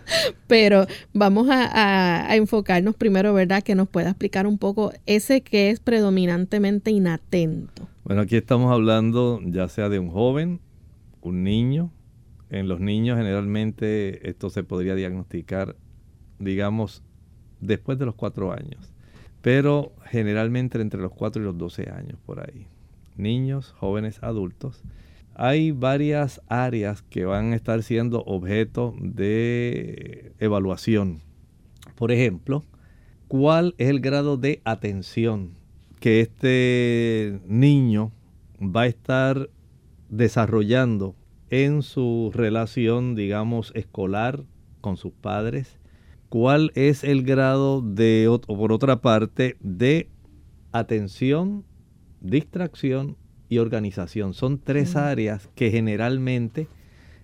pero 0.46 0.86
vamos 1.12 1.48
a, 1.50 2.36
enfocarnos 2.36 2.94
primero, 2.94 3.34
¿verdad? 3.34 3.64
Que 3.64 3.74
nos 3.74 3.88
pueda 3.88 4.10
explicar 4.10 4.46
un 4.46 4.58
poco 4.58 4.92
ese 5.06 5.40
que 5.40 5.70
es 5.70 5.80
predominantemente 5.80 6.92
inatento. 6.92 7.88
Bueno, 8.04 8.22
aquí 8.22 8.36
estamos 8.36 8.72
hablando 8.72 9.40
ya 9.44 9.66
sea 9.68 9.88
de 9.88 9.98
un 9.98 10.08
joven, 10.08 10.60
un 11.20 11.42
niño. 11.42 11.90
En 12.48 12.68
los 12.68 12.78
niños 12.78 13.18
generalmente 13.18 14.28
esto 14.30 14.48
se 14.48 14.62
podría 14.62 14.94
diagnosticar, 14.94 15.74
digamos, 16.38 17.02
después 17.60 17.98
de 17.98 18.06
los 18.06 18.14
cuatro 18.14 18.52
años, 18.52 18.92
pero 19.42 19.92
generalmente 20.04 20.80
entre 20.80 21.00
los 21.00 21.10
cuatro 21.10 21.42
y 21.42 21.44
los 21.44 21.58
doce 21.58 21.90
años 21.90 22.18
por 22.24 22.38
ahí. 22.38 22.68
Niños, 23.16 23.74
jóvenes, 23.76 24.22
adultos 24.22 24.84
hay 25.34 25.70
varias 25.70 26.40
áreas 26.48 27.02
que 27.02 27.24
van 27.24 27.52
a 27.52 27.56
estar 27.56 27.82
siendo 27.82 28.22
objeto 28.24 28.94
de 29.00 30.32
evaluación. 30.38 31.22
Por 31.94 32.12
ejemplo, 32.12 32.64
¿cuál 33.28 33.74
es 33.78 33.88
el 33.88 34.00
grado 34.00 34.36
de 34.36 34.60
atención 34.64 35.52
que 35.98 36.20
este 36.20 37.40
niño 37.46 38.12
va 38.60 38.82
a 38.82 38.86
estar 38.86 39.50
desarrollando 40.08 41.14
en 41.50 41.82
su 41.82 42.30
relación, 42.34 43.14
digamos, 43.14 43.72
escolar 43.74 44.44
con 44.80 44.96
sus 44.96 45.12
padres? 45.12 45.78
¿Cuál 46.28 46.70
es 46.74 47.02
el 47.02 47.22
grado 47.22 47.82
de, 47.82 48.28
o 48.28 48.40
por 48.40 48.72
otra 48.72 49.00
parte, 49.00 49.56
de 49.60 50.08
atención, 50.72 51.64
distracción 52.20 53.16
y 53.50 53.58
organización. 53.58 54.32
Son 54.32 54.58
tres 54.58 54.96
áreas 54.96 55.50
que 55.54 55.70
generalmente 55.70 56.68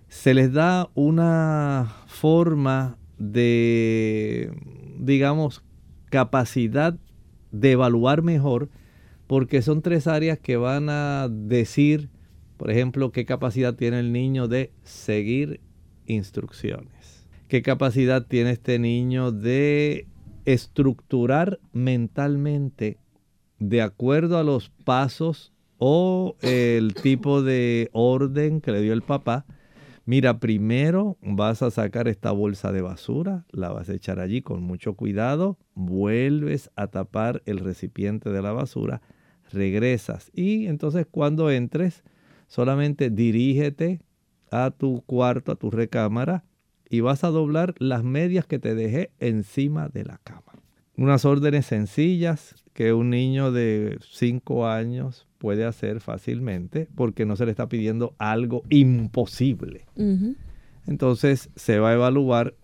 se 0.09 0.35
les 0.35 0.53
da 0.53 0.89
una 0.93 1.95
forma 2.05 2.97
de, 3.17 4.51
digamos, 4.99 5.63
capacidad 6.09 6.99
de 7.51 7.71
evaluar 7.71 8.21
mejor, 8.21 8.69
porque 9.25 9.61
son 9.61 9.81
tres 9.81 10.05
áreas 10.05 10.37
que 10.37 10.57
van 10.57 10.89
a 10.89 11.29
decir, 11.29 12.09
por 12.57 12.69
ejemplo, 12.71 13.11
qué 13.11 13.25
capacidad 13.25 13.73
tiene 13.73 13.99
el 13.99 14.11
niño 14.11 14.49
de 14.49 14.71
seguir 14.83 15.61
instrucciones, 16.05 17.25
qué 17.47 17.61
capacidad 17.61 18.25
tiene 18.27 18.51
este 18.51 18.79
niño 18.79 19.31
de 19.31 20.07
estructurar 20.43 21.59
mentalmente 21.71 22.97
de 23.59 23.81
acuerdo 23.81 24.37
a 24.37 24.43
los 24.43 24.69
pasos 24.69 25.53
o 25.77 26.35
el 26.41 26.93
tipo 26.93 27.41
de 27.41 27.89
orden 27.93 28.61
que 28.61 28.71
le 28.71 28.81
dio 28.81 28.93
el 28.93 29.01
papá. 29.01 29.45
Mira, 30.05 30.39
primero 30.39 31.17
vas 31.21 31.61
a 31.61 31.71
sacar 31.71 32.07
esta 32.07 32.31
bolsa 32.31 32.71
de 32.71 32.81
basura, 32.81 33.45
la 33.51 33.69
vas 33.69 33.89
a 33.89 33.93
echar 33.93 34.19
allí 34.19 34.41
con 34.41 34.63
mucho 34.63 34.93
cuidado, 34.93 35.57
vuelves 35.73 36.71
a 36.75 36.87
tapar 36.87 37.43
el 37.45 37.59
recipiente 37.59 38.29
de 38.29 38.41
la 38.41 38.53
basura, 38.53 39.01
regresas 39.51 40.31
y 40.33 40.67
entonces 40.67 41.07
cuando 41.09 41.51
entres 41.51 42.03
solamente 42.47 43.09
dirígete 43.09 44.01
a 44.49 44.71
tu 44.71 45.03
cuarto, 45.05 45.51
a 45.51 45.55
tu 45.55 45.71
recámara 45.71 46.45
y 46.89 47.01
vas 47.01 47.23
a 47.23 47.29
doblar 47.29 47.75
las 47.79 48.03
medias 48.03 48.45
que 48.45 48.59
te 48.59 48.75
dejé 48.75 49.11
encima 49.19 49.89
de 49.89 50.05
la 50.05 50.19
cama. 50.23 50.53
Unas 50.95 51.25
órdenes 51.25 51.65
sencillas 51.65 52.55
que 52.73 52.93
un 52.93 53.09
niño 53.09 53.51
de 53.51 53.97
5 54.01 54.67
años 54.67 55.26
puede 55.37 55.65
hacer 55.65 55.99
fácilmente 55.99 56.87
porque 56.95 57.25
no 57.25 57.35
se 57.35 57.45
le 57.45 57.51
está 57.51 57.69
pidiendo 57.69 58.15
algo 58.17 58.63
imposible. 58.69 59.85
Entonces 60.85 61.49
se 61.55 61.79
va 61.79 61.91
a 61.91 61.93
evaluar 61.93 62.55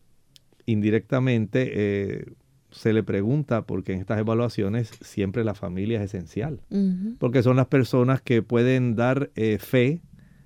indirectamente, 0.65 1.71
eh, 1.73 2.25
se 2.71 2.93
le 2.93 3.03
pregunta, 3.03 3.63
porque 3.63 3.93
en 3.93 3.99
estas 3.99 4.19
evaluaciones 4.19 4.91
siempre 5.01 5.43
la 5.43 5.53
familia 5.53 6.01
es 6.01 6.13
esencial, 6.13 6.61
porque 7.19 7.43
son 7.43 7.57
las 7.57 7.67
personas 7.67 8.21
que 8.21 8.41
pueden 8.41 8.95
dar 8.95 9.29
eh, 9.35 9.57
fe, 9.59 10.01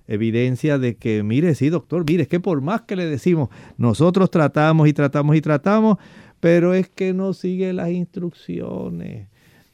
evidencia 0.06 0.78
de 0.78 0.96
que, 0.96 1.22
mire, 1.22 1.54
sí, 1.54 1.68
doctor, 1.70 2.04
mire, 2.06 2.22
es 2.22 2.28
que 2.28 2.40
por 2.40 2.60
más 2.60 2.82
que 2.82 2.96
le 2.96 3.06
decimos, 3.06 3.48
nosotros 3.76 4.30
tratamos 4.30 4.88
y 4.88 4.92
tratamos 4.92 5.36
y 5.36 5.40
tratamos, 5.40 5.98
pero 6.40 6.74
es 6.74 6.88
que 6.88 7.14
no 7.14 7.32
sigue 7.32 7.72
las 7.72 7.90
instrucciones 7.90 9.28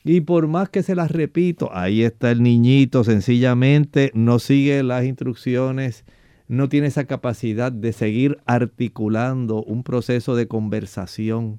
Y 0.04 0.20
por 0.20 0.48
más 0.48 0.68
que 0.68 0.82
se 0.82 0.94
las 0.94 1.10
repito, 1.10 1.70
ahí 1.72 2.02
está 2.02 2.30
el 2.30 2.42
niñito, 2.42 3.04
sencillamente 3.04 4.10
no 4.12 4.38
sigue 4.38 4.82
las 4.82 5.06
instrucciones, 5.06 6.04
no 6.46 6.68
tiene 6.68 6.88
esa 6.88 7.06
capacidad 7.06 7.72
de 7.72 7.94
seguir 7.94 8.36
articulando 8.44 9.62
un 9.64 9.82
proceso 9.82 10.36
de 10.36 10.46
conversación. 10.46 11.58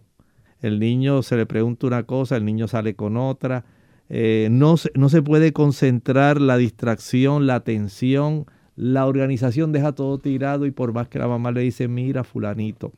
El 0.61 0.79
niño 0.79 1.23
se 1.23 1.37
le 1.37 1.47
pregunta 1.47 1.87
una 1.87 2.03
cosa, 2.03 2.37
el 2.37 2.45
niño 2.45 2.67
sale 2.67 2.95
con 2.95 3.17
otra. 3.17 3.65
Eh, 4.09 4.49
no, 4.51 4.75
no 4.93 5.09
se 5.09 5.23
puede 5.23 5.51
concentrar 5.51 6.39
la 6.39 6.57
distracción, 6.57 7.47
la 7.47 7.55
atención, 7.55 8.45
la 8.75 9.07
organización 9.07 9.71
deja 9.71 9.93
todo 9.93 10.19
tirado 10.19 10.67
y 10.67 10.71
por 10.71 10.93
más 10.93 11.07
que 11.07 11.17
la 11.17 11.27
mamá 11.27 11.51
le 11.51 11.61
dice, 11.61 11.87
mira 11.87 12.23
fulanito, 12.23 12.93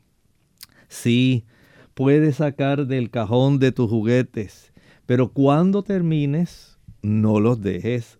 sí, 0.88 1.46
puedes 1.94 2.36
sacar 2.36 2.86
del 2.86 3.10
cajón 3.10 3.58
de 3.58 3.72
tus 3.72 3.88
juguetes, 3.88 4.67
pero 5.08 5.32
cuando 5.32 5.82
termines, 5.82 6.76
no 7.00 7.40
los 7.40 7.62
dejes 7.62 8.18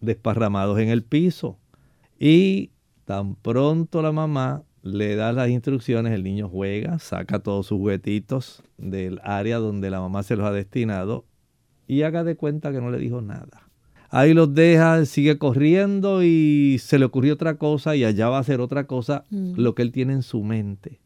desparramados 0.00 0.78
en 0.78 0.88
el 0.88 1.02
piso. 1.02 1.58
Y 2.18 2.70
tan 3.04 3.34
pronto 3.34 4.00
la 4.00 4.12
mamá 4.12 4.62
le 4.82 5.14
da 5.14 5.34
las 5.34 5.50
instrucciones, 5.50 6.10
el 6.14 6.24
niño 6.24 6.48
juega, 6.48 6.98
saca 6.98 7.40
todos 7.40 7.66
sus 7.66 7.76
juguetitos 7.76 8.62
del 8.78 9.20
área 9.24 9.58
donde 9.58 9.90
la 9.90 10.00
mamá 10.00 10.22
se 10.22 10.36
los 10.36 10.46
ha 10.46 10.52
destinado 10.52 11.26
y 11.86 12.00
haga 12.00 12.24
de 12.24 12.34
cuenta 12.34 12.72
que 12.72 12.80
no 12.80 12.90
le 12.90 12.96
dijo 12.96 13.20
nada. 13.20 13.68
Ahí 14.08 14.32
los 14.32 14.54
deja, 14.54 15.04
sigue 15.04 15.36
corriendo 15.36 16.22
y 16.22 16.78
se 16.80 16.98
le 16.98 17.04
ocurrió 17.04 17.34
otra 17.34 17.56
cosa 17.56 17.94
y 17.94 18.04
allá 18.04 18.30
va 18.30 18.38
a 18.38 18.40
hacer 18.40 18.62
otra 18.62 18.86
cosa, 18.86 19.26
Mm. 19.28 19.52
lo 19.56 19.74
que 19.74 19.82
él 19.82 19.92
tiene 19.92 20.14
en 20.14 20.22
su 20.22 20.42
mente. 20.42 20.98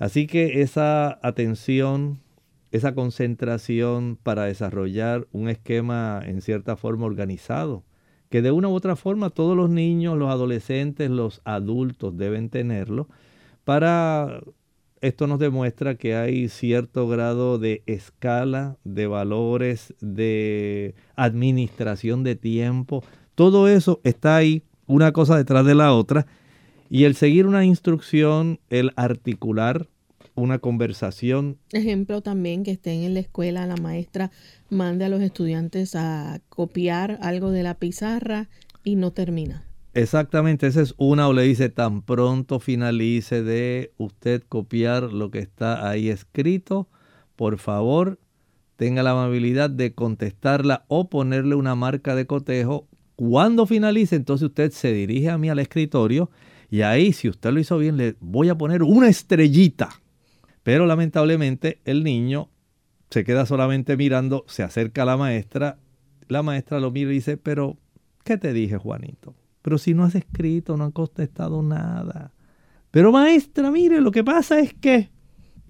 Así 0.00 0.26
que 0.26 0.62
esa 0.62 1.20
atención, 1.22 2.18
esa 2.74 2.92
concentración 2.92 4.18
para 4.20 4.46
desarrollar 4.46 5.28
un 5.30 5.48
esquema 5.48 6.20
en 6.24 6.42
cierta 6.42 6.74
forma 6.74 7.06
organizado, 7.06 7.84
que 8.30 8.42
de 8.42 8.50
una 8.50 8.66
u 8.66 8.72
otra 8.72 8.96
forma 8.96 9.30
todos 9.30 9.56
los 9.56 9.70
niños, 9.70 10.18
los 10.18 10.28
adolescentes, 10.28 11.08
los 11.08 11.40
adultos 11.44 12.16
deben 12.16 12.50
tenerlo, 12.50 13.08
para 13.62 14.40
esto 15.00 15.28
nos 15.28 15.38
demuestra 15.38 15.94
que 15.94 16.16
hay 16.16 16.48
cierto 16.48 17.06
grado 17.06 17.60
de 17.60 17.84
escala, 17.86 18.76
de 18.82 19.06
valores, 19.06 19.94
de 20.00 20.96
administración 21.14 22.24
de 22.24 22.34
tiempo. 22.34 23.04
Todo 23.36 23.68
eso 23.68 24.00
está 24.02 24.34
ahí, 24.34 24.64
una 24.86 25.12
cosa 25.12 25.36
detrás 25.36 25.64
de 25.64 25.76
la 25.76 25.92
otra. 25.92 26.26
Y 26.90 27.04
el 27.04 27.14
seguir 27.14 27.46
una 27.46 27.64
instrucción, 27.64 28.58
el 28.68 28.90
articular 28.96 29.86
una 30.34 30.58
conversación, 30.58 31.58
Ejemplo 31.72 32.20
también 32.22 32.62
que 32.64 32.72
estén 32.72 33.02
en 33.02 33.14
la 33.14 33.20
escuela, 33.20 33.66
la 33.66 33.76
maestra 33.76 34.30
mande 34.70 35.04
a 35.04 35.08
los 35.08 35.22
estudiantes 35.22 35.94
a 35.94 36.40
copiar 36.48 37.18
algo 37.22 37.50
de 37.50 37.62
la 37.62 37.74
pizarra 37.74 38.48
y 38.82 38.96
no 38.96 39.12
termina. 39.12 39.64
exactamente, 39.94 40.66
esa 40.66 40.82
es 40.82 40.94
una 40.96 41.28
o 41.28 41.32
le 41.32 41.42
dice 41.42 41.68
tan 41.68 42.02
pronto 42.02 42.60
finalice 42.60 43.42
de 43.42 43.92
usted 43.96 44.42
copiar 44.48 45.12
lo 45.12 45.30
que 45.30 45.38
está 45.38 45.88
ahí 45.88 46.08
escrito, 46.08 46.88
por 47.36 47.58
favor 47.58 48.18
tenga 48.76 49.02
la 49.02 49.12
amabilidad 49.12 49.70
de 49.70 49.94
contestarla 49.94 50.84
o 50.88 51.08
ponerle 51.08 51.54
una 51.54 51.74
marca 51.74 52.14
de 52.14 52.26
cotejo. 52.26 52.88
Cuando 53.16 53.66
finalice, 53.66 54.16
entonces 54.16 54.48
usted 54.48 54.72
se 54.72 54.92
dirige 54.92 55.30
a 55.30 55.38
mí 55.38 55.48
al 55.48 55.60
escritorio 55.60 56.30
y 56.70 56.82
ahí, 56.82 57.12
si 57.12 57.28
usted 57.28 57.52
lo 57.52 57.60
hizo 57.60 57.78
bien, 57.78 57.96
le 57.96 58.16
voy 58.20 58.48
a 58.48 58.58
poner 58.58 58.82
una 58.82 59.08
estrellita. 59.08 59.90
Pero 60.64 60.86
lamentablemente 60.86 61.80
el 61.84 62.02
niño 62.02 62.50
se 63.10 63.22
queda 63.22 63.46
solamente 63.46 63.96
mirando, 63.96 64.44
se 64.48 64.64
acerca 64.64 65.02
a 65.02 65.04
la 65.04 65.16
maestra, 65.16 65.78
la 66.26 66.42
maestra 66.42 66.80
lo 66.80 66.90
mira 66.90 67.12
y 67.12 67.14
dice, 67.14 67.36
pero, 67.36 67.76
¿qué 68.24 68.38
te 68.38 68.52
dije, 68.52 68.76
Juanito? 68.76 69.36
Pero 69.62 69.78
si 69.78 69.94
no 69.94 70.04
has 70.04 70.16
escrito, 70.16 70.76
no 70.76 70.84
has 70.84 70.92
contestado 70.92 71.62
nada. 71.62 72.32
Pero 72.90 73.12
maestra, 73.12 73.70
mire, 73.70 74.00
lo 74.00 74.10
que 74.10 74.24
pasa 74.24 74.58
es 74.58 74.74
que... 74.74 75.10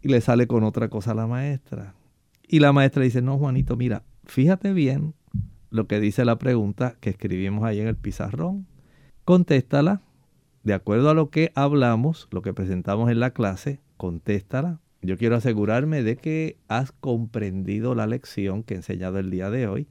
Y 0.01 0.09
le 0.09 0.21
sale 0.21 0.47
con 0.47 0.65
otra 0.65 0.89
cosa 0.89 1.11
a 1.11 1.15
la 1.15 1.27
maestra. 1.27 1.95
Y 2.47 2.61
la 2.61 2.73
maestra 2.73 3.03
dice, 3.03 3.21
no, 3.21 3.37
Juanito, 3.37 3.77
mira, 3.77 4.05
fíjate 4.25 4.73
bien 4.73 5.15
lo 5.71 5.87
que 5.89 5.99
dice 5.99 6.25
la 6.25 6.39
pregunta 6.39 6.97
que 7.01 7.11
escribimos 7.11 7.65
ahí 7.65 7.81
en 7.81 7.89
el 7.89 7.97
pizarrón. 7.97 8.67
Contéstala 9.25 10.03
de 10.63 10.73
acuerdo 10.73 11.11
a 11.11 11.15
lo 11.15 11.31
que 11.31 11.51
hablamos, 11.55 12.29
lo 12.31 12.43
que 12.43 12.55
presentamos 12.55 13.11
en 13.11 13.21
la 13.21 13.31
clase, 13.31 13.81
contéstala. 13.97 14.81
Yo 15.05 15.19
quiero 15.19 15.37
asegurarme 15.37 16.03
de 16.03 16.17
que 16.17 16.57
has 16.67 16.91
comprendido 16.93 17.95
la 17.95 18.07
lección 18.07 18.63
que 18.63 18.73
he 18.73 18.77
enseñado 18.79 19.19
el 19.19 19.31
día 19.31 19.51
de 19.51 19.67
hoy. 19.67 19.87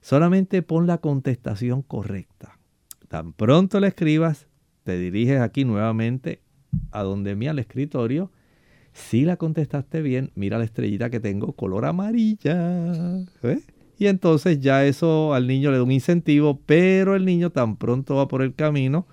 Solamente 0.00 0.62
pon 0.62 0.86
la 0.86 0.98
contestación 0.98 1.82
correcta. 1.82 2.58
Tan 3.08 3.34
pronto 3.34 3.80
la 3.80 3.88
escribas, 3.88 4.46
te 4.82 4.98
diriges 4.98 5.40
aquí 5.40 5.66
nuevamente 5.66 6.40
a 6.90 7.02
donde 7.02 7.36
mí 7.36 7.48
al 7.48 7.58
escritorio. 7.58 8.32
Si 8.94 9.26
la 9.26 9.36
contestaste 9.36 10.00
bien, 10.00 10.30
mira 10.34 10.56
la 10.56 10.64
estrellita 10.64 11.10
que 11.10 11.20
tengo, 11.20 11.52
color 11.52 11.84
amarilla. 11.84 13.18
¿eh? 13.42 13.60
Y 13.98 14.06
entonces 14.06 14.60
ya 14.60 14.86
eso 14.86 15.34
al 15.34 15.46
niño 15.46 15.70
le 15.70 15.76
da 15.76 15.82
un 15.82 15.92
incentivo, 15.92 16.60
pero 16.64 17.14
el 17.14 17.26
niño 17.26 17.50
tan 17.50 17.76
pronto 17.76 18.16
va 18.16 18.26
por 18.26 18.40
el 18.40 18.54
camino, 18.54 19.06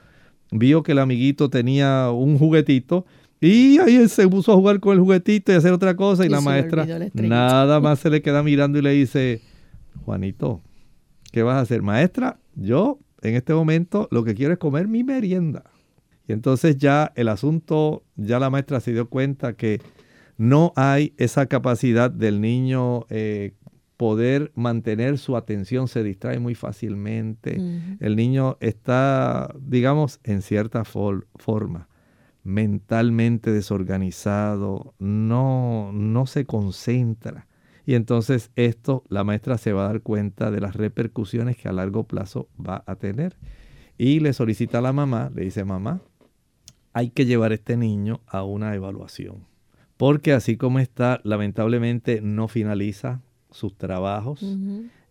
vio 0.52 0.84
que 0.84 0.94
el 0.94 1.00
amiguito 1.00 1.50
tenía 1.50 2.12
un 2.12 2.38
juguetito 2.38 3.06
y 3.48 3.78
ahí 3.80 3.96
él 3.96 4.10
se 4.10 4.28
puso 4.28 4.52
a 4.54 4.56
jugar 4.56 4.80
con 4.80 4.94
el 4.94 5.00
juguetito 5.00 5.52
y 5.52 5.56
hacer 5.56 5.74
otra 5.74 5.96
cosa 5.96 6.24
y, 6.24 6.28
Y 6.28 6.30
la 6.30 6.42
maestra 6.42 6.86
la 6.86 7.28
nada 7.30 7.80
más 7.80 8.00
se 8.00 8.10
le 8.10 8.22
queda 8.22 8.42
mirando 8.44 8.80
y 8.80 8.82
le 8.82 8.92
dice, 8.92 9.42
Juanito, 10.06 10.62
¿qué 11.32 11.44
vas 11.44 11.56
a 11.56 11.62
hacer? 11.62 11.82
Maestra, 11.82 12.40
yo 12.56 13.00
en 13.22 13.36
este 13.36 13.54
momento 13.54 14.08
lo 14.12 14.24
que 14.24 14.36
quiero 14.36 14.54
es 14.54 14.60
comer 14.60 14.88
mi 14.88 15.04
merienda. 15.04 15.64
Y 16.28 16.32
entonces 16.34 16.78
ya 16.78 17.12
el 17.16 17.28
asunto, 17.28 18.04
ya 18.16 18.40
la 18.40 18.50
maestra 18.50 18.80
se 18.80 18.94
dio 18.94 19.10
cuenta 19.10 19.54
que 19.54 19.82
no 20.38 20.72
hay 20.76 21.14
esa 21.18 21.46
capacidad 21.48 22.10
del 22.10 22.40
niño 22.42 23.06
eh, 23.10 23.54
poder 23.98 24.52
mantener 24.56 25.18
su 25.18 25.36
atención, 25.38 25.88
se 25.88 26.02
distrae 26.04 26.40
muy 26.40 26.56
fácilmente. 26.56 27.62
El 28.00 28.16
niño 28.16 28.58
está, 28.60 29.54
digamos, 29.60 30.20
en 30.24 30.42
cierta 30.42 30.84
for- 30.86 31.28
forma, 31.36 31.88
mentalmente 32.44 33.52
desorganizado, 33.52 34.94
no, 35.00 35.92
no 35.94 36.26
se 36.26 36.46
concentra. 36.46 37.48
Y 37.86 37.96
entonces 37.96 38.52
esto 38.56 39.04
la 39.10 39.24
maestra 39.24 39.58
se 39.58 39.74
va 39.74 39.86
a 39.86 39.88
dar 39.88 40.02
cuenta 40.02 40.52
de 40.52 40.62
las 40.62 40.76
repercusiones 40.76 41.58
que 41.58 41.68
a 41.68 41.74
largo 41.74 42.06
plazo 42.06 42.48
va 42.58 42.84
a 42.86 42.96
tener. 42.96 43.38
Y 43.98 44.20
le 44.20 44.34
solicita 44.34 44.80
a 44.80 44.82
la 44.82 44.94
mamá, 44.94 45.32
le 45.34 45.44
dice, 45.44 45.64
mamá, 45.66 46.02
hay 46.94 47.10
que 47.10 47.26
llevar 47.26 47.52
a 47.52 47.56
este 47.56 47.78
niño 47.78 48.22
a 48.28 48.44
una 48.44 48.74
evaluación. 48.76 49.46
Porque 49.98 50.34
así 50.34 50.58
como 50.58 50.80
está, 50.80 51.22
lamentablemente 51.24 52.22
no 52.22 52.48
finaliza 52.48 53.22
sus 53.52 53.78
trabajos. 53.78 54.44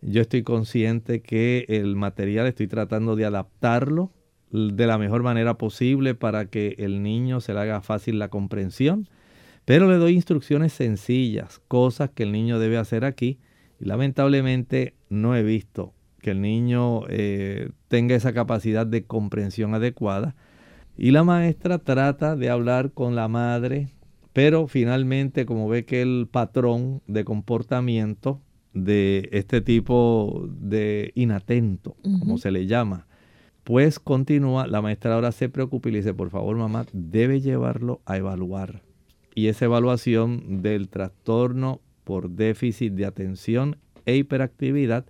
Yo 0.01 0.21
estoy 0.21 0.43
consciente 0.43 1.21
que 1.21 1.65
el 1.69 1.95
material 1.95 2.47
estoy 2.47 2.67
tratando 2.67 3.15
de 3.15 3.25
adaptarlo 3.25 4.11
de 4.53 4.85
la 4.85 4.99
mejor 4.99 5.23
manera 5.23 5.57
posible 5.57 6.13
para 6.13 6.45
que 6.45 6.75
el 6.77 7.01
niño 7.01 7.41
se 7.41 7.53
le 7.53 7.59
haga 7.59 7.81
fácil 7.81 8.19
la 8.19 8.29
comprensión, 8.29 9.09
pero 9.65 9.89
le 9.89 9.97
doy 9.97 10.13
instrucciones 10.13 10.73
sencillas, 10.73 11.59
cosas 11.67 12.11
que 12.11 12.23
el 12.23 12.31
niño 12.31 12.59
debe 12.59 12.77
hacer 12.77 13.03
aquí 13.03 13.39
y 13.79 13.85
lamentablemente 13.85 14.93
no 15.09 15.35
he 15.35 15.41
visto 15.41 15.93
que 16.19 16.31
el 16.31 16.41
niño 16.41 17.01
eh, 17.09 17.71
tenga 17.87 18.15
esa 18.15 18.33
capacidad 18.33 18.85
de 18.85 19.05
comprensión 19.05 19.73
adecuada 19.73 20.35
y 20.97 21.11
la 21.11 21.23
maestra 21.23 21.79
trata 21.79 22.35
de 22.35 22.49
hablar 22.51 22.91
con 22.91 23.15
la 23.15 23.27
madre, 23.27 23.89
pero 24.33 24.67
finalmente 24.67 25.47
como 25.47 25.67
ve 25.67 25.83
que 25.83 26.03
el 26.03 26.27
patrón 26.31 27.01
de 27.07 27.25
comportamiento 27.25 28.39
de 28.73 29.29
este 29.31 29.61
tipo 29.61 30.47
de 30.47 31.11
inatento, 31.15 31.95
como 32.19 32.37
se 32.37 32.51
le 32.51 32.67
llama, 32.67 33.07
pues 33.63 33.99
continúa, 33.99 34.67
la 34.67 34.81
maestra 34.81 35.15
ahora 35.15 35.31
se 35.31 35.49
preocupa 35.49 35.89
y 35.89 35.93
le 35.93 35.99
dice, 35.99 36.13
por 36.13 36.29
favor 36.29 36.55
mamá, 36.57 36.85
debe 36.91 37.39
llevarlo 37.41 38.01
a 38.05 38.17
evaluar. 38.17 38.81
Y 39.35 39.47
esa 39.47 39.65
evaluación 39.65 40.61
del 40.61 40.89
trastorno 40.89 41.81
por 42.03 42.29
déficit 42.29 42.93
de 42.93 43.05
atención 43.05 43.77
e 44.05 44.15
hiperactividad, 44.15 45.05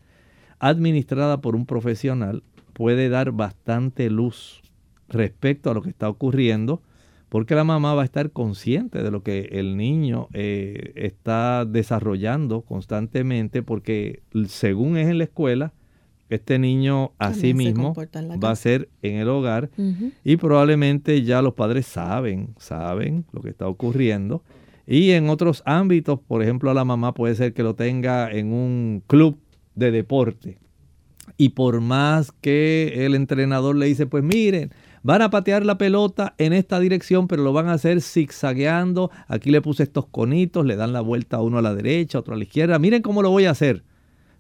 administrada 0.60 1.42
por 1.42 1.56
un 1.56 1.66
profesional, 1.66 2.44
puede 2.74 3.10
dar 3.10 3.32
bastante 3.32 4.10
luz 4.10 4.62
respecto 5.10 5.70
a 5.72 5.74
lo 5.74 5.82
que 5.82 5.90
está 5.90 6.08
ocurriendo, 6.08 6.82
porque 7.30 7.56
la 7.56 7.64
mamá 7.64 7.96
va 7.96 8.04
a 8.04 8.06
estar 8.06 8.32
consciente 8.32 9.02
de 9.02 9.10
lo 9.10 9.24
que 9.24 9.50
el 9.54 9.76
niño 9.76 10.28
eh, 10.34 10.94
está 10.96 11.66
desarrollando 11.66 12.62
constantemente, 12.62 13.64
porque 13.64 14.22
según 14.48 14.98
es 14.98 15.08
en 15.08 15.18
la 15.18 15.24
escuela, 15.24 15.74
este 16.36 16.60
niño 16.60 17.12
También 17.18 17.42
se 17.42 17.54
mismo 17.54 17.96
va 18.44 18.52
a 18.52 18.56
ser 18.56 18.90
en 19.02 19.16
el 19.16 19.30
hogar 19.30 19.70
y 20.24 20.38
probablemente 20.38 21.24
ya 21.24 21.42
los 21.42 21.54
padres 21.54 21.86
saben, 21.86 22.56
saben 22.58 23.26
lo 23.32 23.42
que 23.42 23.50
está 23.50 23.68
ocurriendo. 23.68 24.44
Y 24.86 25.12
en 25.12 25.30
otros 25.30 25.64
ámbitos, 25.66 26.20
por 26.20 26.44
ejemplo, 26.44 26.74
la 26.74 26.84
mamá 26.84 27.14
puede 27.14 27.36
ser 27.36 27.54
que 27.54 27.64
lo 27.64 27.76
tenga 27.76 28.30
en 28.32 28.52
un 28.52 29.04
club 29.08 29.40
de 29.76 29.92
deporte. 29.92 30.58
Y 31.38 31.50
por 31.50 31.80
más 31.80 32.32
que 32.42 33.06
el 33.06 33.16
entrenador 33.16 33.76
le 33.76 33.86
dice, 33.86 34.06
pues 34.06 34.24
miren, 34.24 34.72
van 35.04 35.22
a 35.22 35.30
patear 35.30 35.66
la 35.66 35.78
pelota 35.78 36.36
en 36.38 36.54
esta 36.54 36.80
dirección, 36.80 37.28
pero 37.28 37.44
lo 37.44 37.54
van 37.54 37.70
a 37.70 37.74
hacer 37.74 38.02
zigzagueando. 38.02 39.10
Aquí 39.28 39.52
le 39.52 39.62
puse 39.62 39.84
estos 39.84 40.06
conitos, 40.08 40.66
le 40.66 40.76
dan 40.76 40.94
la 40.94 41.02
vuelta 41.02 41.38
a 41.38 41.42
uno 41.42 41.58
a 41.58 41.62
la 41.62 41.74
derecha, 41.74 42.20
otro 42.20 42.34
a 42.34 42.38
la 42.38 42.44
izquierda. 42.44 42.78
Miren 42.78 43.02
cómo 43.02 43.22
lo 43.22 43.30
voy 43.30 43.46
a 43.46 43.52
hacer. 43.52 43.84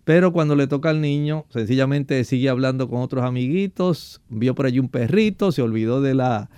Pero 0.03 0.33
cuando 0.33 0.55
le 0.55 0.67
toca 0.67 0.89
al 0.89 0.99
niño, 0.99 1.45
sencillamente 1.49 2.23
sigue 2.25 2.49
hablando 2.49 2.89
con 2.89 3.01
otros 3.01 3.23
amiguitos, 3.23 4.21
vio 4.29 4.53
por 4.53 4.65
allí 4.65 4.79
un 4.79 4.89
perrito, 4.89 5.51
se 5.51 5.61
olvidó 5.61 6.01
de 6.01 6.13
la, 6.13 6.49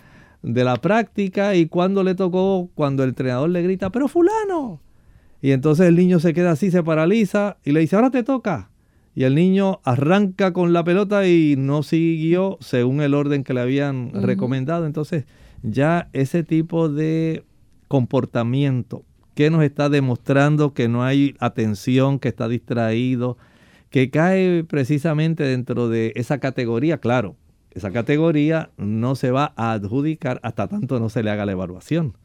de 0.41 0.63
la 0.63 0.77
práctica 0.77 1.55
y 1.55 1.67
cuando 1.67 2.03
le 2.03 2.15
tocó, 2.15 2.69
cuando 2.73 3.03
el 3.03 3.09
entrenador 3.09 3.49
le 3.49 3.61
grita, 3.61 3.91
pero 3.91 4.07
fulano. 4.07 4.81
Y 5.41 5.51
entonces 5.51 5.87
el 5.87 5.95
niño 5.95 6.19
se 6.19 6.33
queda 6.33 6.51
así, 6.51 6.71
se 6.71 6.81
paraliza 6.81 7.57
y 7.63 7.71
le 7.71 7.81
dice, 7.81 7.95
ahora 7.95 8.09
te 8.09 8.23
toca 8.23 8.71
y 9.15 9.23
el 9.23 9.33
niño 9.33 9.79
arranca 9.85 10.51
con 10.51 10.73
la 10.73 10.83
pelota 10.83 11.25
y 11.25 11.55
no 11.57 11.83
siguió 11.83 12.57
según 12.59 13.01
el 13.01 13.13
orden 13.13 13.45
que 13.45 13.53
le 13.53 13.61
habían 13.61 14.11
recomendado. 14.13 14.85
Entonces 14.85 15.25
ya 15.63 16.09
ese 16.11 16.43
tipo 16.43 16.89
de 16.89 17.43
comportamiento 17.87 19.03
que 19.35 19.49
nos 19.49 19.63
está 19.63 19.89
demostrando 19.89 20.73
que 20.73 20.87
no 20.87 21.03
hay 21.03 21.35
atención, 21.39 22.19
que 22.19 22.29
está 22.29 22.47
distraído, 22.47 23.37
que 23.89 24.09
cae 24.09 24.63
precisamente 24.63 25.43
dentro 25.43 25.89
de 25.89 26.13
esa 26.15 26.39
categoría, 26.39 26.97
claro, 26.97 27.35
esa 27.71 27.91
categoría 27.91 28.71
no 28.77 29.15
se 29.15 29.31
va 29.31 29.53
a 29.57 29.73
adjudicar 29.73 30.39
hasta 30.41 30.67
tanto 30.67 30.99
no 30.99 31.09
se 31.09 31.21
le 31.21 31.29
haga 31.29 31.45
la 31.45 31.51
evaluación. 31.51 32.17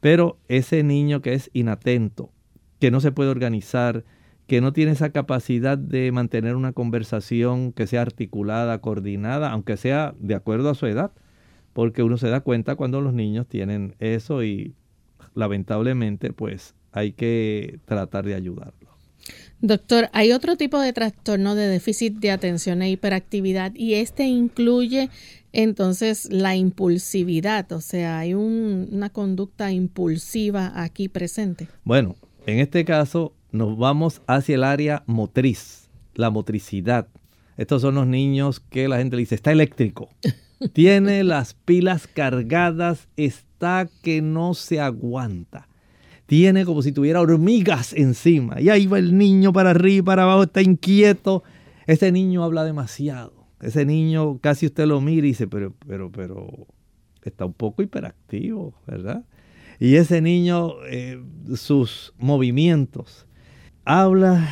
Pero 0.00 0.38
ese 0.48 0.82
niño 0.82 1.22
que 1.22 1.32
es 1.32 1.50
inatento, 1.54 2.30
que 2.78 2.90
no 2.90 3.00
se 3.00 3.10
puede 3.10 3.30
organizar, 3.30 4.04
que 4.46 4.60
no 4.60 4.72
tiene 4.72 4.92
esa 4.92 5.10
capacidad 5.10 5.78
de 5.78 6.12
mantener 6.12 6.54
una 6.54 6.72
conversación 6.72 7.72
que 7.72 7.86
sea 7.86 8.02
articulada, 8.02 8.80
coordinada, 8.80 9.50
aunque 9.50 9.76
sea 9.78 10.14
de 10.18 10.34
acuerdo 10.34 10.70
a 10.70 10.74
su 10.74 10.86
edad, 10.86 11.12
porque 11.72 12.02
uno 12.02 12.18
se 12.18 12.28
da 12.28 12.40
cuenta 12.40 12.76
cuando 12.76 13.00
los 13.00 13.14
niños 13.14 13.46
tienen 13.46 13.96
eso 13.98 14.44
y 14.44 14.74
lamentablemente 15.38 16.32
pues 16.32 16.74
hay 16.92 17.12
que 17.12 17.78
tratar 17.84 18.24
de 18.26 18.34
ayudarlo. 18.34 18.88
Doctor, 19.60 20.08
hay 20.12 20.32
otro 20.32 20.56
tipo 20.56 20.78
de 20.80 20.92
trastorno 20.92 21.54
de 21.54 21.68
déficit 21.68 22.14
de 22.14 22.30
atención 22.30 22.82
e 22.82 22.90
hiperactividad 22.90 23.72
y 23.74 23.94
este 23.94 24.24
incluye 24.24 25.10
entonces 25.52 26.28
la 26.30 26.56
impulsividad, 26.56 27.70
o 27.72 27.80
sea, 27.80 28.18
hay 28.18 28.34
una 28.34 29.10
conducta 29.10 29.72
impulsiva 29.72 30.72
aquí 30.74 31.08
presente. 31.08 31.68
Bueno, 31.84 32.16
en 32.46 32.58
este 32.58 32.84
caso 32.84 33.32
nos 33.50 33.78
vamos 33.78 34.22
hacia 34.26 34.56
el 34.56 34.64
área 34.64 35.02
motriz, 35.06 35.88
la 36.14 36.30
motricidad. 36.30 37.08
Estos 37.56 37.82
son 37.82 37.96
los 37.96 38.06
niños 38.06 38.60
que 38.60 38.86
la 38.88 38.98
gente 38.98 39.16
le 39.16 39.20
dice, 39.20 39.34
está 39.34 39.52
eléctrico. 39.52 40.08
Tiene 40.72 41.22
las 41.24 41.54
pilas 41.54 42.06
cargadas, 42.06 43.08
está 43.16 43.88
que 44.02 44.22
no 44.22 44.54
se 44.54 44.80
aguanta. 44.80 45.68
Tiene 46.26 46.64
como 46.64 46.82
si 46.82 46.92
tuviera 46.92 47.20
hormigas 47.20 47.92
encima. 47.94 48.60
Y 48.60 48.68
ahí 48.68 48.86
va 48.86 48.98
el 48.98 49.16
niño 49.16 49.52
para 49.52 49.70
arriba, 49.70 50.04
para 50.04 50.24
abajo, 50.24 50.42
está 50.42 50.60
inquieto. 50.60 51.42
Ese 51.86 52.12
niño 52.12 52.44
habla 52.44 52.64
demasiado. 52.64 53.46
Ese 53.60 53.84
niño 53.84 54.38
casi 54.40 54.66
usted 54.66 54.86
lo 54.86 55.00
mira 55.00 55.26
y 55.26 55.30
dice, 55.30 55.48
pero, 55.48 55.74
pero, 55.86 56.12
pero, 56.12 56.66
está 57.22 57.44
un 57.44 57.54
poco 57.54 57.82
hiperactivo, 57.82 58.74
¿verdad? 58.86 59.24
Y 59.80 59.96
ese 59.96 60.20
niño, 60.20 60.74
eh, 60.90 61.22
sus 61.54 62.12
movimientos, 62.18 63.26
habla 63.84 64.46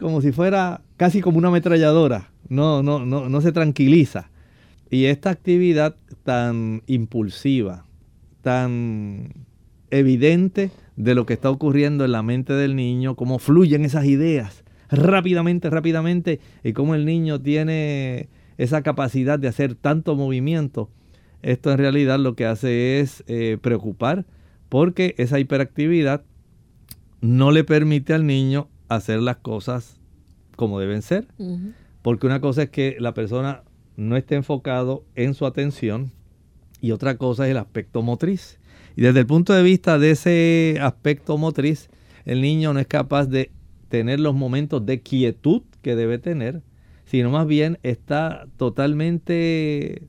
como 0.00 0.20
si 0.20 0.32
fuera 0.32 0.80
casi 0.96 1.20
como 1.20 1.38
una 1.38 1.48
ametralladora. 1.48 2.30
No, 2.48 2.82
no, 2.82 3.04
no, 3.04 3.28
no 3.28 3.40
se 3.40 3.52
tranquiliza. 3.52 4.30
Y 4.92 5.06
esta 5.06 5.30
actividad 5.30 5.96
tan 6.22 6.82
impulsiva, 6.86 7.86
tan 8.42 9.32
evidente 9.90 10.70
de 10.96 11.14
lo 11.14 11.24
que 11.24 11.32
está 11.32 11.48
ocurriendo 11.48 12.04
en 12.04 12.12
la 12.12 12.22
mente 12.22 12.52
del 12.52 12.76
niño, 12.76 13.16
cómo 13.16 13.38
fluyen 13.38 13.86
esas 13.86 14.04
ideas 14.04 14.64
rápidamente, 14.90 15.70
rápidamente, 15.70 16.40
y 16.62 16.74
cómo 16.74 16.94
el 16.94 17.06
niño 17.06 17.40
tiene 17.40 18.28
esa 18.58 18.82
capacidad 18.82 19.38
de 19.38 19.48
hacer 19.48 19.74
tanto 19.76 20.14
movimiento, 20.14 20.90
esto 21.40 21.72
en 21.72 21.78
realidad 21.78 22.18
lo 22.18 22.36
que 22.36 22.44
hace 22.44 23.00
es 23.00 23.24
eh, 23.28 23.56
preocupar 23.62 24.26
porque 24.68 25.14
esa 25.16 25.38
hiperactividad 25.38 26.22
no 27.22 27.50
le 27.50 27.64
permite 27.64 28.12
al 28.12 28.26
niño 28.26 28.68
hacer 28.88 29.20
las 29.20 29.36
cosas 29.38 29.98
como 30.54 30.78
deben 30.78 31.00
ser. 31.00 31.26
Porque 32.02 32.26
una 32.26 32.42
cosa 32.42 32.64
es 32.64 32.70
que 32.70 32.96
la 33.00 33.14
persona 33.14 33.62
no 33.96 34.16
esté 34.16 34.36
enfocado 34.36 35.04
en 35.14 35.34
su 35.34 35.46
atención 35.46 36.12
y 36.80 36.92
otra 36.92 37.16
cosa 37.16 37.46
es 37.46 37.52
el 37.52 37.58
aspecto 37.58 38.02
motriz. 38.02 38.58
Y 38.96 39.02
desde 39.02 39.20
el 39.20 39.26
punto 39.26 39.52
de 39.52 39.62
vista 39.62 39.98
de 39.98 40.10
ese 40.10 40.78
aspecto 40.80 41.38
motriz, 41.38 41.88
el 42.24 42.40
niño 42.42 42.72
no 42.74 42.80
es 42.80 42.86
capaz 42.86 43.26
de 43.26 43.50
tener 43.88 44.20
los 44.20 44.34
momentos 44.34 44.84
de 44.84 45.00
quietud 45.00 45.62
que 45.80 45.94
debe 45.96 46.18
tener, 46.18 46.62
sino 47.04 47.30
más 47.30 47.46
bien 47.46 47.78
está 47.82 48.46
totalmente 48.56 50.08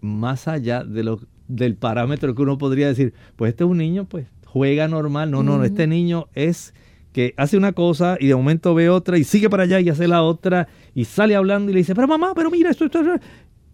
más 0.00 0.48
allá 0.48 0.84
de 0.84 1.04
lo, 1.04 1.20
del 1.46 1.76
parámetro 1.76 2.34
que 2.34 2.42
uno 2.42 2.58
podría 2.58 2.88
decir, 2.88 3.14
pues 3.36 3.50
este 3.50 3.64
es 3.64 3.70
un 3.70 3.78
niño, 3.78 4.06
pues 4.06 4.26
juega 4.44 4.88
normal. 4.88 5.30
No, 5.30 5.42
no, 5.42 5.62
este 5.64 5.86
niño 5.86 6.28
es 6.34 6.74
que 7.12 7.34
hace 7.36 7.56
una 7.56 7.72
cosa 7.72 8.16
y 8.20 8.26
de 8.26 8.36
momento 8.36 8.74
ve 8.74 8.90
otra 8.90 9.18
y 9.18 9.24
sigue 9.24 9.48
para 9.48 9.64
allá 9.64 9.80
y 9.80 9.88
hace 9.88 10.08
la 10.08 10.22
otra 10.22 10.68
y 10.94 11.04
sale 11.04 11.34
hablando 11.36 11.70
y 11.70 11.74
le 11.74 11.78
dice, 11.78 11.94
pero 11.94 12.06
mamá, 12.06 12.32
pero 12.34 12.50
mira 12.50 12.70
esto, 12.70 12.84
esto. 12.84 13.00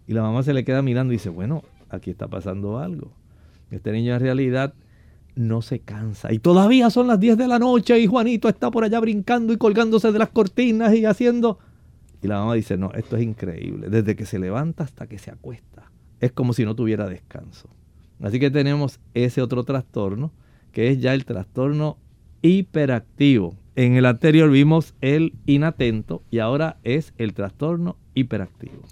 Y 0.07 0.13
la 0.13 0.21
mamá 0.21 0.43
se 0.43 0.53
le 0.53 0.63
queda 0.63 0.81
mirando 0.81 1.13
y 1.13 1.17
dice, 1.17 1.29
bueno, 1.29 1.63
aquí 1.89 2.11
está 2.11 2.27
pasando 2.27 2.77
algo. 2.77 3.11
Este 3.71 3.91
niño 3.91 4.13
en 4.13 4.19
realidad 4.19 4.73
no 5.35 5.61
se 5.61 5.79
cansa. 5.79 6.31
Y 6.31 6.39
todavía 6.39 6.89
son 6.89 7.07
las 7.07 7.19
10 7.19 7.37
de 7.37 7.47
la 7.47 7.59
noche 7.59 7.99
y 7.99 8.07
Juanito 8.07 8.47
está 8.47 8.71
por 8.71 8.83
allá 8.83 8.99
brincando 8.99 9.53
y 9.53 9.57
colgándose 9.57 10.11
de 10.11 10.19
las 10.19 10.29
cortinas 10.29 10.93
y 10.93 11.05
haciendo... 11.05 11.59
Y 12.21 12.27
la 12.27 12.39
mamá 12.39 12.55
dice, 12.55 12.77
no, 12.77 12.91
esto 12.93 13.17
es 13.17 13.23
increíble. 13.23 13.89
Desde 13.89 14.15
que 14.15 14.25
se 14.25 14.39
levanta 14.39 14.83
hasta 14.83 15.07
que 15.07 15.19
se 15.19 15.29
acuesta. 15.31 15.91
Es 16.19 16.31
como 16.31 16.53
si 16.53 16.65
no 16.65 16.75
tuviera 16.75 17.07
descanso. 17.07 17.69
Así 18.21 18.39
que 18.39 18.49
tenemos 18.49 18.99
ese 19.13 19.41
otro 19.41 19.63
trastorno 19.63 20.31
que 20.71 20.89
es 20.89 20.99
ya 20.99 21.13
el 21.13 21.25
trastorno 21.25 21.97
hiperactivo. 22.45 23.55
En 23.75 23.95
el 23.95 24.05
anterior 24.05 24.49
vimos 24.49 24.93
el 25.01 25.33
inatento 25.45 26.21
y 26.29 26.39
ahora 26.39 26.77
es 26.83 27.13
el 27.17 27.33
trastorno 27.33 27.97
hiperactivo. 28.13 28.83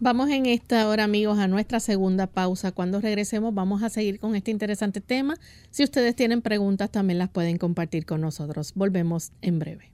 Vamos 0.00 0.30
en 0.30 0.46
esta 0.46 0.88
hora, 0.88 1.04
amigos, 1.04 1.38
a 1.38 1.48
nuestra 1.48 1.80
segunda 1.80 2.28
pausa. 2.28 2.70
Cuando 2.70 3.00
regresemos 3.00 3.52
vamos 3.52 3.82
a 3.82 3.88
seguir 3.88 4.20
con 4.20 4.36
este 4.36 4.52
interesante 4.52 5.00
tema. 5.00 5.36
Si 5.70 5.82
ustedes 5.82 6.14
tienen 6.14 6.40
preguntas, 6.40 6.90
también 6.90 7.18
las 7.18 7.30
pueden 7.30 7.58
compartir 7.58 8.06
con 8.06 8.20
nosotros. 8.20 8.72
Volvemos 8.76 9.32
en 9.42 9.58
breve. 9.58 9.90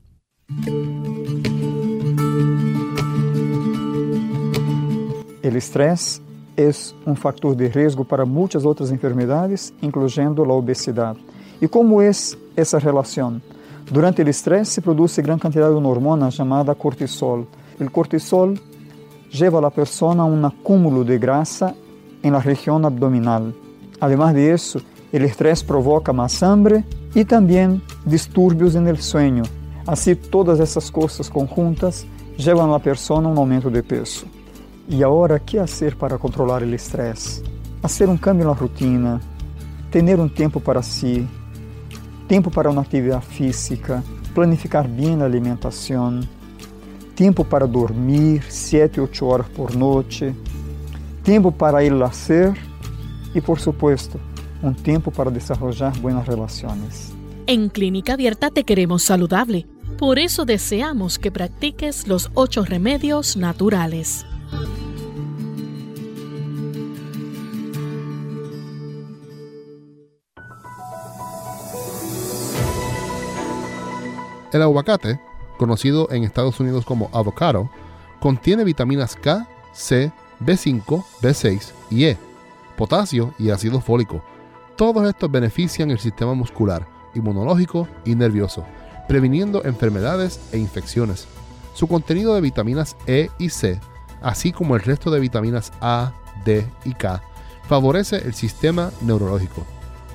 El 5.43 5.57
estrés 5.57 6.21
es 6.57 6.95
un 7.07 7.17
factor 7.17 7.57
de 7.57 7.71
riesgo 7.71 8.05
para 8.05 8.25
muchas 8.25 8.65
otras 8.67 8.91
enfermedades, 8.91 9.73
incluyendo 9.81 10.45
la 10.45 10.53
obesidad. 10.53 11.17
E 11.61 11.69
como 11.69 12.01
é 12.01 12.11
essa 12.57 12.79
relação? 12.79 13.41
Durante 13.91 14.23
o 14.23 14.29
estresse 14.29 14.73
se 14.73 14.81
produz 14.81 15.17
grande 15.19 15.43
quantidade 15.43 15.73
de 15.73 15.79
uma 15.79 15.89
hormona 15.89 16.31
chamada 16.31 16.75
cortisol. 16.75 17.47
O 17.79 17.91
cortisol 17.91 18.55
leva 19.39 19.67
a 19.67 19.71
pessoa 19.71 20.15
a 20.15 20.25
um 20.25 20.47
acúmulo 20.47 21.05
de 21.05 21.19
grasa 21.19 21.75
na 22.31 22.39
região 22.39 22.77
abdominal. 22.85 23.49
Además 24.01 24.35
de 24.35 24.53
isso, 24.53 24.79
o 25.13 25.17
estresse 25.17 25.65
provoca 25.65 26.13
mais 26.13 26.43
hambre 26.43 26.85
e 27.15 27.25
também 27.25 27.81
distúrbios 28.07 28.75
no 28.75 28.97
sonho. 28.97 29.43
Assim, 29.87 30.15
todas 30.15 30.61
essas 30.61 30.89
coisas 30.89 31.29
conjuntas 31.29 32.07
levam 32.39 32.75
a 32.75 32.81
pessoa 32.81 33.21
a 33.21 33.29
um 33.29 33.39
aumento 33.39 33.71
de 33.71 33.83
peso. 33.83 34.27
E 34.89 35.05
agora, 35.05 35.37
o 35.37 35.41
que 35.41 35.59
fazer 35.59 35.95
para 35.95 36.19
controlar 36.19 36.63
o 36.63 36.75
estresse? 36.75 37.43
Fazer 37.81 38.09
um 38.09 38.17
cambio 38.17 38.47
na 38.47 38.53
rotina, 38.53 39.21
ter 39.91 40.19
um 40.19 40.29
tempo 40.29 40.61
para 40.61 40.83
si, 40.83 41.27
tempo 42.29 42.51
para 42.51 42.71
uma 42.71 42.83
atividade 42.83 43.27
física, 43.27 44.03
planificar 44.35 44.89
bem 44.89 45.21
a 45.21 45.25
alimentação, 45.25 46.21
tempo 47.15 47.45
para 47.45 47.67
dormir 47.67 48.43
7, 48.51 49.01
8 49.01 49.27
horas 49.27 49.49
por 49.49 49.75
noite, 49.75 50.35
tempo 51.23 51.53
para 51.53 51.85
ir 51.85 51.91
lazer 51.91 52.55
e, 53.35 53.41
por 53.41 53.61
supuesto, 53.61 54.21
um 54.63 54.73
tempo 54.73 55.11
para 55.11 55.31
desenvolver 55.31 55.93
boas 56.01 56.27
relações. 56.27 57.13
En 57.47 57.69
Clínica 57.69 58.15
Abierta 58.15 58.51
te 58.51 58.65
queremos 58.65 59.03
saludable. 59.03 59.67
Por 59.99 60.19
eso 60.19 60.45
deseamos 60.45 61.19
que 61.19 61.31
practiques 61.31 62.09
los 62.09 62.31
ocho 62.35 62.65
remedios 62.65 63.37
naturales. 63.37 64.25
El 74.55 74.63
aguacate 74.63 75.21
conocido 75.57 76.09
en 76.11 76.25
Estados 76.25 76.61
Unidos 76.61 76.85
como 76.85 77.11
avocado, 77.13 77.71
contiene 78.21 78.65
vitaminas 78.65 79.17
K, 79.17 79.47
C, 79.73 80.13
B5, 80.41 81.05
B6 81.21 81.73
y 81.91 82.05
E, 82.05 82.19
potasio 82.77 83.35
y 83.39 83.51
ácido 83.51 83.81
fólico. 83.81 84.23
Todos 84.77 85.07
estos 85.09 85.31
benefician 85.31 85.91
el 85.91 85.99
sistema 85.99 86.35
muscular, 86.35 86.87
inmunológico 87.15 87.89
y 88.05 88.15
nervioso, 88.15 88.65
previniendo 89.09 89.65
enfermedades 89.65 90.41
e 90.53 90.59
infecciones. 90.59 91.27
Su 91.75 91.87
contenido 91.87 92.35
de 92.35 92.41
vitaminas 92.41 92.97
E 93.07 93.31
y 93.39 93.51
C, 93.51 93.81
así 94.23 94.53
como 94.53 94.75
el 94.75 94.83
resto 94.83 95.11
de 95.11 95.21
vitaminas 95.21 95.73
A, 95.81 96.13
D 96.45 96.67
y 96.85 96.95
K, 96.95 97.23
favorece 97.69 98.17
el 98.17 98.35
sistema 98.35 98.91
neurológico. 99.01 99.65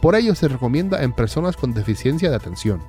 Por 0.02 0.16
ello 0.16 0.36
se 0.36 0.48
recomienda 0.48 1.04
en 1.04 1.12
personas 1.12 1.58
con 1.58 1.74
deficiencia 1.74 2.30
de 2.30 2.36
atención. 2.36 2.82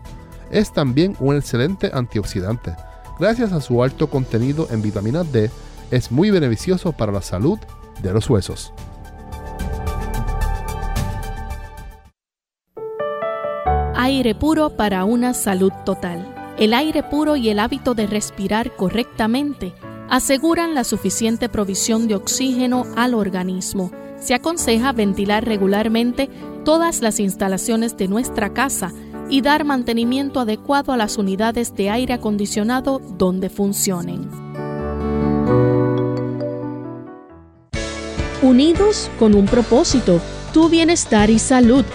Es 0.51 0.73
también 0.73 1.17
un 1.21 1.37
excelente 1.37 1.91
antioxidante. 1.93 2.75
Gracias 3.19 3.53
a 3.53 3.61
su 3.61 3.83
alto 3.83 4.09
contenido 4.09 4.67
en 4.71 4.83
vitamina 4.83 5.23
D, 5.23 5.51
es 5.91 6.11
muy 6.11 6.31
beneficioso 6.31 6.93
para 6.93 7.13
la 7.13 7.23
salud 7.23 7.59
de 8.03 8.13
los 8.13 8.29
huesos. 8.29 8.73
Aire 13.95 14.35
puro 14.35 14.77
para 14.77 15.05
una 15.05 15.35
salud 15.35 15.73
total. 15.85 16.35
El 16.59 16.75
aire 16.75 17.03
puro 17.03 17.37
y 17.37 17.49
el 17.49 17.59
hábito 17.59 17.95
de 17.95 18.07
respirar 18.07 18.75
correctamente 18.75 19.75
aseguran 20.09 20.75
la 20.75 20.85
suficiente 20.85 21.49
provisión 21.49 22.09
de 22.09 22.17
oxígeno 22.17 22.87
al 22.97 23.15
organismo. 23.15 23.93
Se 24.19 24.35
aconseja 24.35 24.93
ventilar 24.93 25.45
regularmente 25.45 26.29
todas 26.65 27.01
las 27.03 27.21
instalaciones 27.21 27.97
de 27.97 28.09
nuestra 28.09 28.53
casa 28.53 28.93
y 29.31 29.41
dar 29.41 29.65
mantenimiento 29.65 30.41
adecuado 30.41 30.93
a 30.93 30.97
las 30.97 31.17
unidades 31.17 31.77
de 31.77 31.89
aire 31.89 32.15
acondicionado 32.15 33.01
donde 33.17 33.49
funcionen. 33.49 34.29
Unidos 38.43 39.09
con 39.19 39.35
un 39.35 39.47
propósito, 39.47 40.21
tu 40.53 40.69
bienestar 40.69 41.31
y 41.31 41.39
salud. 41.39 41.87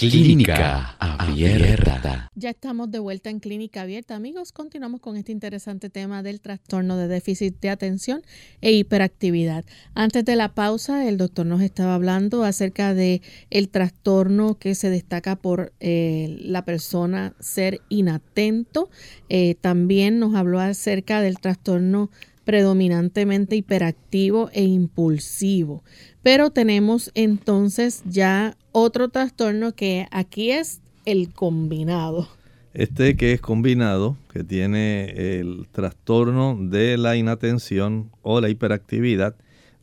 Clínica 0.09 0.97
Abierta. 0.99 2.29
Ya 2.35 2.49
estamos 2.49 2.91
de 2.91 2.99
vuelta 2.99 3.29
en 3.29 3.39
Clínica 3.39 3.83
Abierta, 3.83 4.17
amigos. 4.17 4.51
Continuamos 4.51 4.99
con 4.99 5.15
este 5.15 5.31
interesante 5.31 5.89
tema 5.89 6.21
del 6.23 6.41
trastorno 6.41 6.97
de 6.97 7.07
déficit 7.07 7.57
de 7.61 7.69
atención 7.69 8.21
e 8.59 8.73
hiperactividad. 8.73 9.63
Antes 9.95 10.25
de 10.25 10.35
la 10.35 10.53
pausa, 10.53 11.07
el 11.07 11.17
doctor 11.17 11.45
nos 11.45 11.61
estaba 11.61 11.95
hablando 11.95 12.43
acerca 12.43 12.93
de 12.93 13.21
el 13.49 13.69
trastorno 13.69 14.55
que 14.59 14.75
se 14.75 14.89
destaca 14.89 15.37
por 15.37 15.71
eh, 15.79 16.35
la 16.41 16.65
persona 16.65 17.33
ser 17.39 17.79
inatento. 17.87 18.89
Eh, 19.29 19.55
también 19.61 20.19
nos 20.19 20.35
habló 20.35 20.59
acerca 20.59 21.21
del 21.21 21.39
trastorno 21.39 22.09
predominantemente 22.45 23.55
hiperactivo 23.55 24.49
e 24.53 24.63
impulsivo. 24.63 25.83
Pero 26.21 26.51
tenemos 26.51 27.11
entonces 27.15 28.03
ya 28.05 28.57
otro 28.71 29.09
trastorno 29.09 29.73
que 29.73 30.07
aquí 30.11 30.51
es 30.51 30.81
el 31.05 31.33
combinado. 31.33 32.27
Este 32.73 33.15
que 33.15 33.33
es 33.33 33.41
combinado, 33.41 34.17
que 34.31 34.43
tiene 34.43 35.39
el 35.39 35.67
trastorno 35.71 36.57
de 36.59 36.97
la 36.97 37.15
inatención 37.15 38.09
o 38.21 38.41
la 38.41 38.49
hiperactividad. 38.49 39.35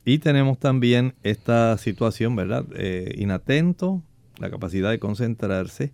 Y 0.05 0.18
tenemos 0.18 0.59
también 0.59 1.14
esta 1.23 1.77
situación, 1.79 2.35
¿verdad? 2.35 2.64
Eh, 2.75 3.14
inatento, 3.16 4.03
la 4.38 4.51
capacidad 4.51 4.90
de 4.90 4.99
concentrarse 4.99 5.92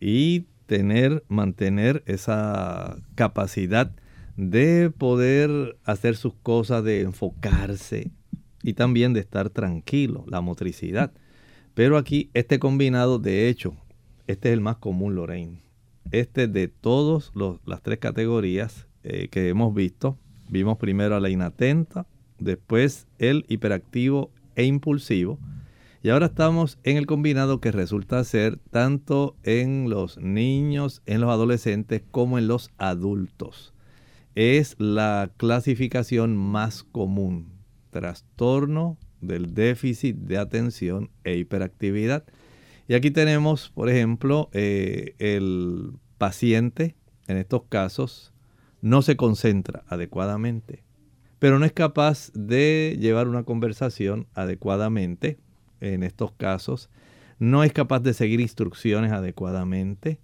y 0.00 0.44
tener, 0.66 1.24
mantener 1.28 2.02
esa 2.06 2.96
capacidad 3.14 3.92
de 4.36 4.90
poder 4.90 5.78
hacer 5.84 6.16
sus 6.16 6.34
cosas, 6.34 6.82
de 6.84 7.02
enfocarse 7.02 8.10
y 8.62 8.72
también 8.74 9.12
de 9.12 9.20
estar 9.20 9.50
tranquilo, 9.50 10.24
la 10.28 10.40
motricidad. 10.40 11.12
Pero 11.74 11.96
aquí 11.96 12.30
este 12.34 12.58
combinado, 12.58 13.18
de 13.18 13.48
hecho, 13.48 13.76
este 14.26 14.48
es 14.48 14.54
el 14.54 14.60
más 14.60 14.76
común, 14.76 15.14
Lorraine. 15.14 15.60
Este 16.10 16.48
de 16.48 16.68
todas 16.68 17.32
las 17.64 17.82
tres 17.82 17.98
categorías 17.98 18.86
eh, 19.02 19.28
que 19.28 19.48
hemos 19.48 19.74
visto. 19.74 20.18
Vimos 20.48 20.78
primero 20.78 21.16
a 21.16 21.20
la 21.20 21.30
inatenta, 21.30 22.06
después 22.38 23.06
el 23.18 23.44
hiperactivo 23.48 24.30
e 24.56 24.64
impulsivo. 24.64 25.38
Y 26.02 26.10
ahora 26.10 26.26
estamos 26.26 26.78
en 26.84 26.96
el 26.96 27.06
combinado 27.06 27.60
que 27.60 27.72
resulta 27.72 28.22
ser 28.24 28.58
tanto 28.70 29.36
en 29.42 29.88
los 29.88 30.18
niños, 30.18 31.02
en 31.06 31.20
los 31.20 31.30
adolescentes, 31.30 32.02
como 32.10 32.38
en 32.38 32.46
los 32.46 32.70
adultos. 32.76 33.73
Es 34.34 34.74
la 34.78 35.30
clasificación 35.36 36.36
más 36.36 36.82
común. 36.82 37.52
Trastorno 37.90 38.98
del 39.20 39.54
déficit 39.54 40.16
de 40.16 40.38
atención 40.38 41.10
e 41.22 41.36
hiperactividad. 41.36 42.24
Y 42.88 42.94
aquí 42.94 43.10
tenemos, 43.10 43.70
por 43.70 43.88
ejemplo, 43.88 44.50
eh, 44.52 45.14
el 45.18 45.92
paciente, 46.18 46.96
en 47.28 47.36
estos 47.38 47.62
casos, 47.68 48.32
no 48.82 49.00
se 49.02 49.16
concentra 49.16 49.84
adecuadamente, 49.88 50.84
pero 51.38 51.58
no 51.58 51.64
es 51.64 51.72
capaz 51.72 52.30
de 52.34 52.98
llevar 53.00 53.28
una 53.28 53.44
conversación 53.44 54.26
adecuadamente, 54.34 55.38
en 55.80 56.02
estos 56.02 56.32
casos, 56.32 56.90
no 57.38 57.64
es 57.64 57.72
capaz 57.72 58.00
de 58.00 58.14
seguir 58.14 58.40
instrucciones 58.40 59.12
adecuadamente, 59.12 60.20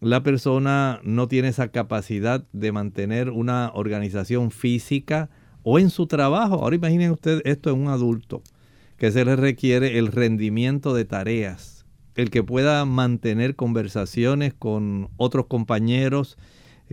la 0.00 0.22
persona 0.22 1.00
no 1.02 1.28
tiene 1.28 1.48
esa 1.48 1.68
capacidad 1.68 2.44
de 2.52 2.72
mantener 2.72 3.30
una 3.30 3.70
organización 3.74 4.50
física 4.50 5.30
o 5.62 5.78
en 5.78 5.90
su 5.90 6.06
trabajo. 6.06 6.56
Ahora 6.56 6.76
imaginen 6.76 7.10
ustedes 7.10 7.42
esto 7.44 7.70
en 7.70 7.80
un 7.80 7.88
adulto, 7.88 8.42
que 8.96 9.10
se 9.10 9.24
le 9.24 9.34
requiere 9.36 9.98
el 9.98 10.08
rendimiento 10.08 10.94
de 10.94 11.04
tareas, 11.04 11.86
el 12.14 12.30
que 12.30 12.42
pueda 12.42 12.84
mantener 12.84 13.56
conversaciones 13.56 14.54
con 14.54 15.08
otros 15.16 15.46
compañeros, 15.46 16.36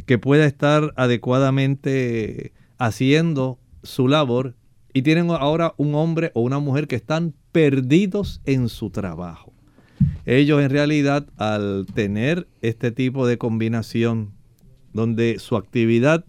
que 0.05 0.17
pueda 0.17 0.45
estar 0.45 0.93
adecuadamente 0.95 2.53
haciendo 2.77 3.59
su 3.83 4.07
labor. 4.07 4.55
Y 4.93 5.03
tienen 5.03 5.29
ahora 5.29 5.73
un 5.77 5.95
hombre 5.95 6.31
o 6.33 6.41
una 6.41 6.59
mujer 6.59 6.87
que 6.87 6.97
están 6.97 7.33
perdidos 7.53 8.41
en 8.45 8.67
su 8.67 8.89
trabajo. 8.89 9.53
Ellos 10.25 10.61
en 10.61 10.69
realidad 10.69 11.27
al 11.37 11.85
tener 11.93 12.47
este 12.61 12.91
tipo 12.91 13.27
de 13.27 13.37
combinación 13.37 14.31
donde 14.93 15.39
su 15.39 15.55
actividad 15.55 16.25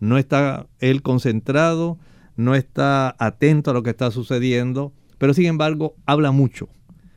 no 0.00 0.18
está 0.18 0.66
él 0.80 1.02
concentrado, 1.02 1.98
no 2.36 2.54
está 2.54 3.14
atento 3.18 3.70
a 3.70 3.74
lo 3.74 3.82
que 3.82 3.90
está 3.90 4.10
sucediendo, 4.10 4.92
pero 5.18 5.34
sin 5.34 5.46
embargo 5.46 5.94
habla 6.06 6.32
mucho. 6.32 6.68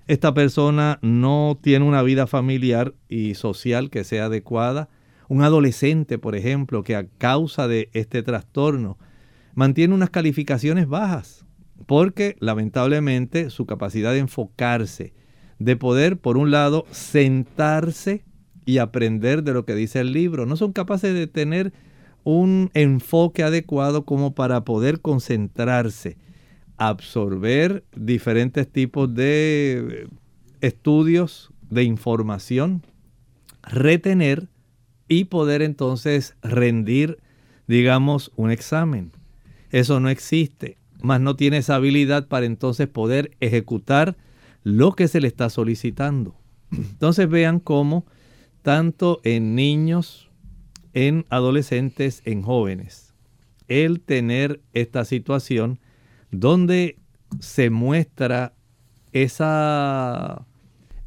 Esta 0.08 0.34
persona 0.34 0.98
no 1.02 1.60
tiene 1.62 1.86
una 1.86 2.02
vida 2.02 2.26
familiar 2.26 2.96
y 3.10 3.36
social 3.36 3.90
que 3.90 4.04
sea 4.04 4.26
adecuada. 4.26 4.90
Un 5.28 5.44
adolescente, 5.44 6.18
por 6.18 6.36
ejemplo, 6.36 6.84
que 6.84 6.96
a 6.96 7.06
causa 7.06 7.68
de 7.68 7.90
este 7.94 8.24
trastorno 8.24 8.98
mantiene 9.54 9.94
unas 9.94 10.10
calificaciones 10.10 10.88
bajas, 10.88 11.46
porque 11.86 12.36
lamentablemente 12.40 13.52
su 13.52 13.68
capacidad 13.68 14.12
de 14.12 14.20
enfocarse, 14.20 15.14
de 15.60 15.76
poder, 15.76 16.18
por 16.18 16.38
un 16.38 16.52
lado, 16.52 16.86
sentarse 16.92 18.24
y 18.66 18.78
aprender 18.78 19.44
de 19.44 19.54
lo 19.54 19.66
que 19.66 19.76
dice 19.76 20.00
el 20.00 20.14
libro, 20.14 20.46
no 20.46 20.56
son 20.56 20.74
capaces 20.74 21.14
de 21.14 21.28
tener 21.28 21.74
un 22.24 22.70
enfoque 22.74 23.44
adecuado 23.44 24.06
como 24.06 24.34
para 24.34 24.64
poder 24.64 25.02
concentrarse, 25.02 26.18
absorber 26.78 27.84
diferentes 27.96 28.68
tipos 28.68 29.14
de 29.14 30.08
estudios, 30.62 31.52
de 31.70 31.84
información, 31.84 32.84
retener 33.64 34.48
y 35.08 35.26
poder 35.26 35.62
entonces 35.62 36.36
rendir, 36.42 37.20
digamos, 37.68 38.32
un 38.36 38.52
examen. 38.52 39.12
Eso 39.72 40.00
no 40.00 40.10
existe, 40.10 40.78
más 41.02 41.22
no 41.22 41.36
tiene 41.36 41.58
esa 41.58 41.76
habilidad 41.76 42.28
para 42.28 42.46
entonces 42.46 42.88
poder 42.88 43.32
ejecutar 43.40 44.16
lo 44.70 44.94
que 44.94 45.08
se 45.08 45.22
le 45.22 45.28
está 45.28 45.50
solicitando. 45.50 46.36
Entonces 46.72 47.30
vean 47.30 47.60
cómo 47.60 48.06
tanto 48.62 49.22
en 49.24 49.56
niños, 49.56 50.30
en 50.94 51.26
adolescentes, 51.30 52.22
en 52.26 52.42
jóvenes, 52.42 53.14
el 53.68 54.02
tener 54.02 54.62
esta 54.74 55.06
situación 55.06 55.80
donde 56.32 56.98
se 57.40 57.70
muestra 57.70 58.54
esa, 59.12 60.46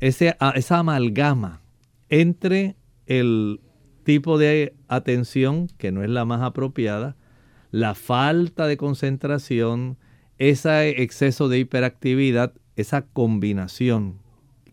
esa 0.01 0.79
amalgama 0.79 1.61
entre 2.09 2.77
el 3.07 3.61
tipo 4.05 4.39
de 4.39 4.75
atención 4.89 5.69
que 5.79 5.93
no 5.93 6.03
es 6.03 6.11
la 6.11 6.25
más 6.25 6.43
apropiada, 6.43 7.17
la 7.71 7.95
falta 7.95 8.67
de 8.67 8.77
concentración, 8.77 9.99
ese 10.39 11.03
exceso 11.03 11.49
de 11.49 11.59
hiperactividad, 11.61 12.53
esa 12.77 13.03
combinación 13.03 14.14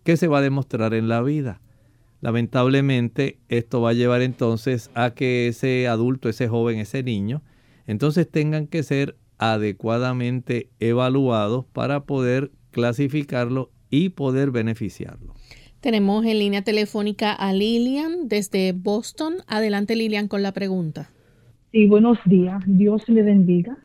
que 0.04 0.18
se 0.18 0.28
va 0.28 0.40
a 0.40 0.42
demostrar 0.42 0.94
en 0.94 1.08
la 1.08 1.22
vida. 1.22 1.62
Lamentablemente 2.22 3.38
esto 3.48 3.82
va 3.82 3.92
a 3.92 3.94
llevar 3.94 4.22
entonces 4.22 4.92
a 4.94 5.12
que 5.12 5.48
ese 5.48 5.88
adulto, 5.88 6.30
ese 6.30 6.48
joven, 6.48 6.80
ese 6.80 7.04
niño, 7.04 7.42
entonces 7.88 8.30
tengan 8.30 8.68
que 8.68 8.84
ser 8.84 9.16
adecuadamente 9.38 10.70
evaluados 10.80 11.66
para 11.72 12.04
poder 12.04 12.52
clasificarlo 12.72 13.72
y 13.90 14.10
poder 14.10 14.52
beneficiarlo. 14.52 15.34
Tenemos 15.80 16.26
en 16.26 16.40
línea 16.40 16.62
telefónica 16.62 17.32
a 17.32 17.54
Lilian 17.54 18.28
desde 18.28 18.74
Boston. 18.74 19.36
Adelante 19.48 19.96
Lilian 19.96 20.28
con 20.28 20.44
la 20.44 20.52
pregunta. 20.52 21.10
Sí, 21.72 21.88
buenos 21.88 22.18
días. 22.26 22.62
Dios 22.66 23.08
le 23.08 23.24
bendiga. 23.24 23.78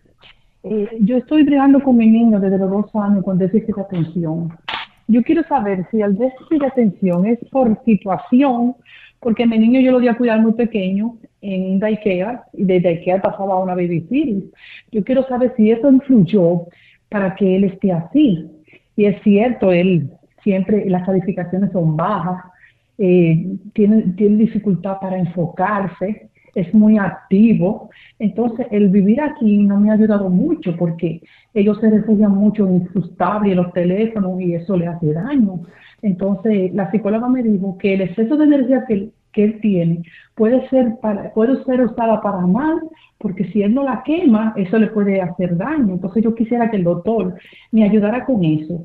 Eh, 0.66 0.88
yo 1.00 1.18
estoy 1.18 1.42
bregando 1.42 1.82
con 1.82 1.98
mi 1.98 2.06
niño 2.06 2.40
desde 2.40 2.56
los 2.56 2.70
dos 2.70 2.86
años 2.94 3.22
con 3.22 3.36
déficit 3.36 3.76
de 3.76 3.82
atención. 3.82 4.48
Yo 5.06 5.22
quiero 5.22 5.42
saber 5.44 5.86
si 5.90 6.00
el 6.00 6.16
déficit 6.16 6.60
de 6.60 6.66
atención 6.66 7.26
es 7.26 7.38
por 7.50 7.78
situación, 7.84 8.74
porque 9.20 9.46
mi 9.46 9.58
niño 9.58 9.80
yo 9.80 9.92
lo 9.92 10.00
di 10.00 10.08
a 10.08 10.16
cuidar 10.16 10.40
muy 10.40 10.54
pequeño 10.54 11.16
en 11.42 11.78
daycare 11.78 12.38
y 12.54 12.64
de 12.64 12.80
daycare 12.80 13.20
pasaba 13.20 13.54
a 13.54 13.58
una 13.58 13.74
babysitter. 13.74 14.44
Yo 14.90 15.04
quiero 15.04 15.28
saber 15.28 15.52
si 15.54 15.70
eso 15.70 15.90
influyó 15.90 16.62
para 17.10 17.34
que 17.34 17.56
él 17.56 17.64
esté 17.64 17.92
así. 17.92 18.50
Y 18.96 19.04
es 19.04 19.22
cierto, 19.22 19.70
él 19.70 20.08
siempre 20.42 20.88
las 20.88 21.04
calificaciones 21.04 21.72
son 21.72 21.94
bajas, 21.94 22.42
eh, 22.96 23.56
tiene, 23.74 24.14
tiene 24.16 24.38
dificultad 24.38 24.98
para 24.98 25.18
enfocarse, 25.18 26.30
es 26.54 26.72
muy 26.74 26.98
activo. 26.98 27.90
Entonces, 28.18 28.66
el 28.70 28.88
vivir 28.88 29.20
aquí 29.20 29.58
no 29.58 29.78
me 29.80 29.90
ha 29.90 29.94
ayudado 29.94 30.28
mucho 30.30 30.76
porque 30.76 31.20
ellos 31.52 31.78
se 31.80 31.90
refugian 31.90 32.32
mucho 32.32 32.66
en 32.66 32.88
sus 32.92 33.16
tablets, 33.16 33.52
en 33.52 33.62
los 33.62 33.72
teléfonos 33.72 34.40
y 34.40 34.54
eso 34.54 34.76
le 34.76 34.86
hace 34.86 35.12
daño. 35.12 35.60
Entonces, 36.02 36.72
la 36.74 36.90
psicóloga 36.90 37.28
me 37.28 37.42
dijo 37.42 37.78
que 37.78 37.94
el 37.94 38.02
exceso 38.02 38.36
de 38.36 38.44
energía 38.44 38.84
que, 38.86 39.10
que 39.32 39.44
él 39.44 39.60
tiene 39.60 40.02
puede 40.34 40.68
ser, 40.68 40.96
para, 41.00 41.32
puede 41.32 41.62
ser 41.64 41.80
usada 41.80 42.20
para 42.20 42.46
mal, 42.46 42.80
porque 43.18 43.44
si 43.52 43.62
él 43.62 43.74
no 43.74 43.84
la 43.84 44.02
quema, 44.04 44.52
eso 44.56 44.78
le 44.78 44.88
puede 44.88 45.20
hacer 45.20 45.56
daño. 45.56 45.94
Entonces, 45.94 46.22
yo 46.22 46.34
quisiera 46.34 46.70
que 46.70 46.76
el 46.76 46.84
doctor 46.84 47.34
me 47.72 47.84
ayudara 47.84 48.24
con 48.24 48.44
eso. 48.44 48.84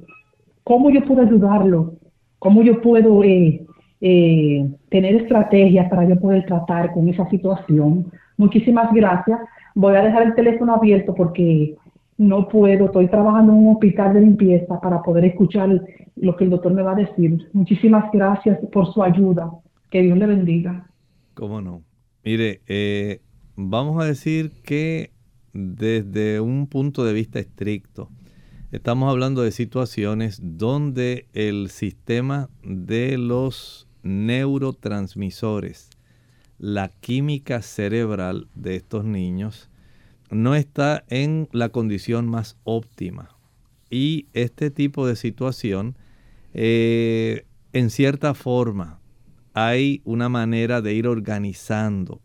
¿Cómo 0.64 0.90
yo 0.90 1.04
puedo 1.04 1.22
ayudarlo? 1.22 1.94
¿Cómo 2.40 2.64
yo 2.64 2.82
puedo 2.82 3.24
eh, 3.24 3.66
eh, 4.02 4.70
tener 4.90 5.16
estrategias 5.16 5.90
para 5.90 6.08
yo 6.08 6.20
poder 6.20 6.46
tratar 6.46 6.92
con 6.94 7.08
esa 7.10 7.30
situación? 7.30 8.12
Muchísimas 8.38 8.94
gracias. 8.94 9.40
Voy 9.76 9.96
a 9.96 10.04
dejar 10.04 10.24
el 10.24 10.36
teléfono 10.36 10.76
abierto 10.76 11.14
porque 11.14 11.76
no 12.18 12.48
puedo, 12.48 12.86
estoy 12.86 13.08
trabajando 13.08 13.54
en 13.54 13.60
un 13.60 13.76
hospital 13.76 14.14
de 14.14 14.22
limpieza 14.22 14.80
para 14.80 15.02
poder 15.02 15.26
escuchar 15.26 15.70
lo 16.16 16.36
que 16.36 16.44
el 16.44 16.50
doctor 16.50 16.74
me 16.74 16.82
va 16.82 16.94
a 16.94 16.96
decir. 16.96 17.48
Muchísimas 17.54 18.12
gracias 18.12 18.60
por 18.72 18.92
su 18.94 19.04
ayuda. 19.04 19.52
Que 19.90 20.02
Dios 20.02 20.18
le 20.18 20.28
bendiga. 20.28 20.88
¿Cómo 21.34 21.62
no? 21.62 21.82
Mire, 22.24 22.62
eh, 22.68 23.22
vamos 23.56 24.02
a 24.02 24.06
decir 24.06 24.52
que 24.64 25.12
desde 25.54 26.40
un 26.40 26.68
punto 26.68 27.04
de 27.04 27.14
vista 27.14 27.40
estricto, 27.40 28.10
Estamos 28.72 29.10
hablando 29.10 29.42
de 29.42 29.52
situaciones 29.52 30.40
donde 30.44 31.26
el 31.34 31.72
sistema 31.72 32.50
de 32.64 33.18
los 33.18 33.88
neurotransmisores, 34.04 35.90
la 36.58 36.90
química 36.90 37.62
cerebral 37.62 38.48
de 38.56 38.76
estos 38.76 39.06
niños, 39.06 39.70
no 40.30 40.56
está 40.56 41.04
en 41.08 41.50
la 41.52 41.70
condición 41.70 42.28
más 42.28 42.58
óptima. 42.64 43.36
Y 43.90 44.28
este 44.34 44.70
tipo 44.70 45.08
de 45.08 45.16
situación, 45.16 45.96
eh, 46.54 47.46
en 47.74 47.90
cierta 47.90 48.34
forma, 48.34 49.00
hay 49.54 50.02
una 50.06 50.30
manera 50.30 50.82
de 50.82 50.94
ir 50.94 51.08
organizando 51.08 52.22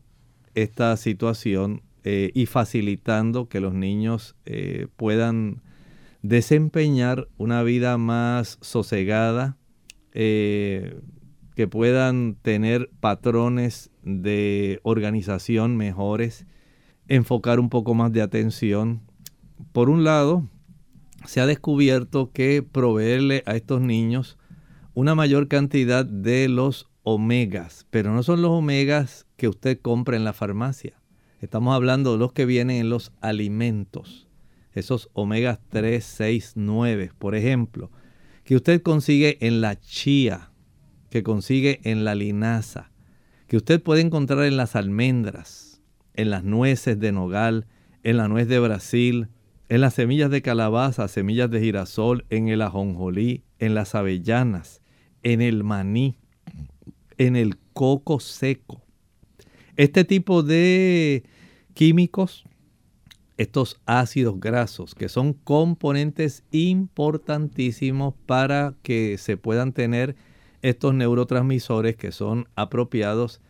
esta 0.55 0.97
situación 0.97 1.83
eh, 2.05 2.31
y 2.35 2.47
facilitando 2.47 3.49
que 3.49 3.61
los 3.61 3.73
niños 3.73 4.37
eh, 4.45 4.89
puedan 4.97 5.63
desempeñar 6.23 7.29
una 7.39 7.63
vida 7.63 7.97
más 7.99 8.59
sosegada, 8.61 9.57
que 11.55 11.69
puedan 11.69 12.37
tener 12.43 12.91
patrones 13.01 13.91
de 14.03 14.81
organización 14.83 15.77
mejores, 15.77 16.47
enfocar 17.09 17.61
un 17.61 17.71
poco 17.71 17.95
más 17.95 18.13
de 18.13 18.23
atención. 18.23 19.03
Por 19.73 19.91
un 19.91 20.05
lado, 20.05 20.49
se 21.25 21.41
ha 21.41 21.47
descubierto 21.47 22.31
que 22.33 22.63
proveerle 22.63 23.43
a 23.47 23.55
estos 23.55 23.81
niños 23.81 24.37
una 24.95 25.15
mayor 25.15 25.49
cantidad 25.49 26.05
de 26.05 26.49
los 26.49 26.91
omegas, 27.03 27.87
pero 27.91 28.13
no 28.13 28.23
son 28.23 28.43
los 28.43 28.51
omegas 28.51 29.27
que 29.37 29.49
usted 29.49 29.79
compra 29.81 30.17
en 30.17 30.25
la 30.25 30.33
farmacia. 30.33 31.01
Estamos 31.41 31.75
hablando 31.75 32.13
de 32.13 32.19
los 32.19 32.33
que 32.33 32.47
vienen 32.47 32.77
en 32.77 32.89
los 32.89 33.13
alimentos 33.21 34.29
esos 34.75 35.09
omegas 35.13 35.61
3, 35.69 36.05
6, 36.05 36.53
9, 36.57 37.13
por 37.19 37.35
ejemplo, 37.35 37.91
que 38.45 38.57
usted 38.57 38.83
consigue 38.83 39.39
en 39.41 39.61
la 39.61 39.79
chía, 39.79 40.51
que 41.15 41.23
consigue 41.23 41.79
en 41.85 42.03
la 42.03 42.17
linaza, 42.17 42.91
que 43.47 43.57
usted 43.57 43.81
puede 43.81 44.01
encontrar 44.01 44.47
en 44.47 44.57
las 44.57 44.75
almendras, 44.75 45.81
en 46.15 46.29
las 46.29 46.43
nueces 46.43 46.99
de 46.99 47.13
nogal, 47.13 47.69
en 48.03 48.17
la 48.17 48.27
nuez 48.27 48.49
de 48.49 48.59
Brasil, 48.59 49.29
en 49.69 49.81
las 49.81 49.95
semillas 49.95 50.29
de 50.29 50.43
calabaza, 50.43 51.07
semillas 51.07 51.49
de 51.53 51.61
girasol, 51.61 52.25
en 52.31 52.49
el 52.49 52.63
ajonjolí, 52.63 53.45
en 53.61 53.77
las 53.77 53.95
avellanas, 53.95 54.83
en 55.23 55.41
el 55.41 55.63
maní, 55.63 56.19
en 57.17 57.37
el 57.37 57.59
coco 57.75 58.19
seco. 58.19 58.83
Este 59.77 60.03
tipo 60.03 60.43
de 60.43 61.23
químicos 61.75 62.45
estos 63.37 63.81
ácidos 63.87 64.41
grasos, 64.41 64.97
que 64.97 65.09
son 65.09 65.33
componentes 65.33 66.43
importantísimos 66.51 68.15
para 68.27 68.75
que 68.83 69.17
se 69.17 69.37
puedan 69.37 69.73
tener 69.73 70.17
estos 70.65 70.95
neurotransmisores 70.95 71.95
que 71.95 72.11
son 72.11 72.49
apropiados, 72.57 73.43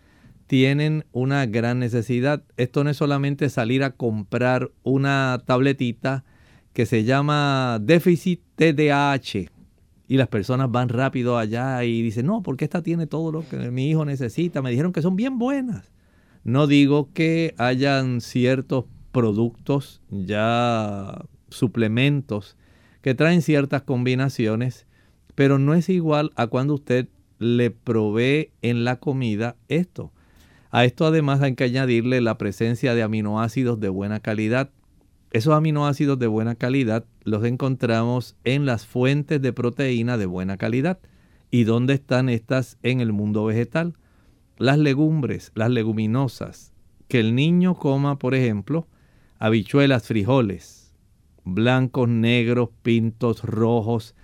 tienen 0.48 1.04
una 1.12 1.46
gran 1.46 1.78
necesidad. 1.78 2.42
Esto 2.56 2.82
no 2.82 2.90
es 2.90 2.96
solamente 2.96 3.48
salir 3.50 3.84
a 3.84 3.92
comprar 3.92 4.72
una 4.82 5.40
tabletita 5.46 6.24
que 6.72 6.86
se 6.86 7.04
llama 7.04 7.78
déficit 7.80 8.42
TDAH 8.56 9.48
y 10.08 10.16
las 10.16 10.26
personas 10.26 10.72
van 10.72 10.88
rápido 10.88 11.38
allá 11.38 11.84
y 11.84 12.02
dicen, 12.02 12.26
no, 12.26 12.42
porque 12.42 12.64
esta 12.64 12.82
tiene 12.82 13.06
todo 13.06 13.30
lo 13.30 13.48
que 13.48 13.70
mi 13.70 13.88
hijo 13.88 14.04
necesita. 14.04 14.60
Me 14.60 14.70
dijeron 14.70 14.92
que 14.92 15.00
son 15.00 15.14
bien 15.14 15.38
buenas. 15.38 15.92
No 16.42 16.66
digo 16.66 17.10
que 17.14 17.54
hayan 17.58 18.20
ciertos 18.20 18.86
productos, 19.12 20.02
ya 20.10 21.24
suplementos 21.48 22.56
que 23.02 23.14
traen 23.14 23.40
ciertas 23.40 23.82
combinaciones, 23.82 24.88
pero 25.34 25.58
no 25.58 25.74
es 25.74 25.88
igual 25.88 26.32
a 26.36 26.46
cuando 26.46 26.74
usted 26.74 27.08
le 27.38 27.70
provee 27.70 28.50
en 28.62 28.84
la 28.84 28.96
comida 28.96 29.56
esto. 29.68 30.12
A 30.70 30.84
esto 30.84 31.06
además 31.06 31.40
hay 31.42 31.54
que 31.54 31.64
añadirle 31.64 32.20
la 32.20 32.38
presencia 32.38 32.94
de 32.94 33.02
aminoácidos 33.02 33.80
de 33.80 33.88
buena 33.88 34.20
calidad. 34.20 34.70
Esos 35.30 35.54
aminoácidos 35.54 36.18
de 36.18 36.26
buena 36.26 36.54
calidad 36.54 37.04
los 37.22 37.44
encontramos 37.44 38.36
en 38.44 38.66
las 38.66 38.86
fuentes 38.86 39.40
de 39.40 39.52
proteína 39.52 40.16
de 40.16 40.26
buena 40.26 40.56
calidad. 40.56 40.98
¿Y 41.50 41.64
dónde 41.64 41.94
están 41.94 42.28
estas 42.28 42.78
en 42.82 43.00
el 43.00 43.12
mundo 43.12 43.44
vegetal? 43.44 43.94
Las 44.58 44.78
legumbres, 44.78 45.52
las 45.54 45.70
leguminosas. 45.70 46.72
Que 47.08 47.20
el 47.20 47.34
niño 47.34 47.76
coma, 47.76 48.18
por 48.18 48.34
ejemplo, 48.34 48.88
habichuelas, 49.38 50.06
frijoles, 50.06 50.92
blancos, 51.44 52.08
negros, 52.08 52.70
pintos, 52.82 53.42
rojos, 53.42 54.14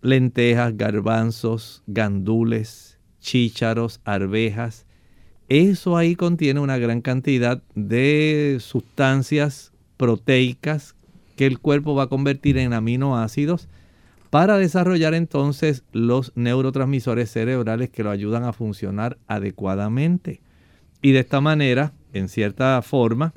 lentejas, 0.00 0.76
garbanzos, 0.76 1.82
gandules, 1.86 2.98
chícharos, 3.20 4.00
arvejas. 4.04 4.86
Eso 5.48 5.96
ahí 5.96 6.14
contiene 6.14 6.60
una 6.60 6.78
gran 6.78 7.00
cantidad 7.00 7.62
de 7.74 8.58
sustancias 8.60 9.72
proteicas 9.96 10.94
que 11.36 11.46
el 11.46 11.58
cuerpo 11.58 11.94
va 11.94 12.04
a 12.04 12.08
convertir 12.08 12.58
en 12.58 12.72
aminoácidos 12.72 13.68
para 14.30 14.58
desarrollar 14.58 15.14
entonces 15.14 15.84
los 15.92 16.32
neurotransmisores 16.34 17.30
cerebrales 17.30 17.88
que 17.90 18.04
lo 18.04 18.10
ayudan 18.10 18.44
a 18.44 18.52
funcionar 18.52 19.18
adecuadamente. 19.26 20.42
Y 21.00 21.12
de 21.12 21.20
esta 21.20 21.40
manera, 21.40 21.92
en 22.12 22.28
cierta 22.28 22.80
forma, 22.82 23.32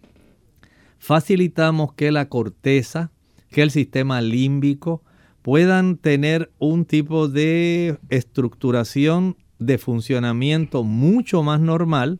facilitamos 0.99 1.93
que 1.93 2.11
la 2.11 2.27
corteza, 2.27 3.11
que 3.51 3.61
el 3.61 3.71
sistema 3.71 4.21
límbico 4.21 5.03
puedan 5.41 5.97
tener 5.97 6.51
un 6.59 6.85
tipo 6.85 7.27
de 7.27 7.97
estructuración 8.09 9.37
de 9.59 9.77
funcionamiento 9.77 10.83
mucho 10.83 11.43
más 11.43 11.59
normal 11.59 12.19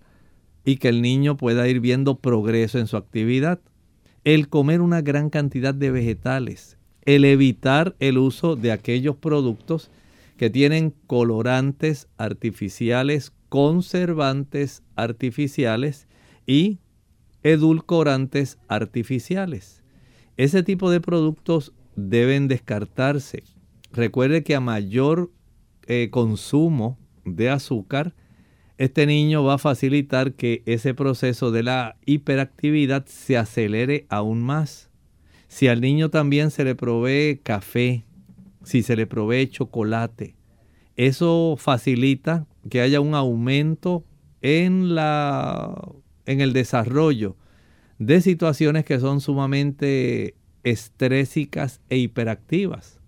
y 0.63 0.77
que 0.77 0.89
el 0.89 1.01
niño 1.01 1.37
pueda 1.37 1.67
ir 1.67 1.79
viendo 1.79 2.19
progreso 2.19 2.79
en 2.79 2.87
su 2.87 2.97
actividad. 2.97 3.59
El 4.23 4.47
comer 4.47 4.81
una 4.81 5.01
gran 5.01 5.29
cantidad 5.29 5.73
de 5.73 5.91
vegetales, 5.91 6.77
el 7.03 7.25
evitar 7.25 7.95
el 7.99 8.17
uso 8.17 8.55
de 8.55 8.71
aquellos 8.71 9.15
productos 9.15 9.89
que 10.37 10.49
tienen 10.49 10.93
colorantes 11.07 12.07
artificiales, 12.17 13.33
conservantes 13.49 14.83
artificiales 14.95 16.07
y 16.45 16.79
edulcorantes 17.43 18.59
artificiales. 18.67 19.83
Ese 20.37 20.63
tipo 20.63 20.89
de 20.89 21.01
productos 21.01 21.73
deben 21.95 22.47
descartarse. 22.47 23.43
Recuerde 23.91 24.43
que 24.43 24.55
a 24.55 24.59
mayor 24.59 25.31
eh, 25.87 26.09
consumo 26.11 26.97
de 27.25 27.49
azúcar, 27.49 28.13
este 28.77 29.05
niño 29.05 29.43
va 29.43 29.55
a 29.55 29.59
facilitar 29.59 30.33
que 30.33 30.63
ese 30.65 30.93
proceso 30.93 31.51
de 31.51 31.63
la 31.63 31.97
hiperactividad 32.05 33.05
se 33.05 33.37
acelere 33.37 34.05
aún 34.09 34.41
más. 34.41 34.89
Si 35.47 35.67
al 35.67 35.81
niño 35.81 36.09
también 36.09 36.49
se 36.49 36.63
le 36.63 36.75
provee 36.75 37.41
café, 37.43 38.05
si 38.63 38.83
se 38.83 38.95
le 38.95 39.05
provee 39.05 39.49
chocolate, 39.49 40.35
eso 40.95 41.55
facilita 41.57 42.47
que 42.69 42.81
haya 42.81 43.01
un 43.01 43.15
aumento 43.15 44.05
en, 44.41 44.95
la, 44.95 45.91
en 46.25 46.41
el 46.41 46.53
desarrollo 46.53 47.37
de 47.99 48.21
situaciones 48.21 48.83
que 48.83 48.99
son 48.99 49.21
sumamente 49.21 50.35
estrésicas 50.63 51.81
e 51.89 51.97
hiperactivas. 51.97 52.99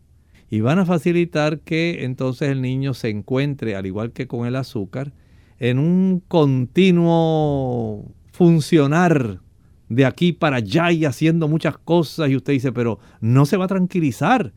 Y 0.50 0.62
van 0.62 0.80
a 0.80 0.86
facilitar 0.86 1.60
que 1.60 2.04
entonces 2.04 2.50
el 2.50 2.62
niño 2.62 2.94
se 2.94 3.10
encuentre, 3.10 3.76
al 3.76 3.86
igual 3.86 4.12
que 4.12 4.28
con 4.28 4.46
el 4.46 4.56
azúcar, 4.56 5.14
en 5.60 5.80
un 5.80 6.22
continuo 6.28 8.12
funcionar 8.32 9.40
de 9.90 10.06
aquí 10.06 10.34
para 10.34 10.58
allá 10.58 10.92
y 10.92 11.06
haciendo 11.06 11.48
muchas 11.48 11.78
cosas. 11.78 12.30
Y 12.30 12.36
usted 12.36 12.54
dice, 12.54 12.72
pero 12.72 13.00
no 13.22 13.46
se 13.46 13.58
va 13.58 13.66
a 13.66 13.70
tranquilizar. 13.70 14.54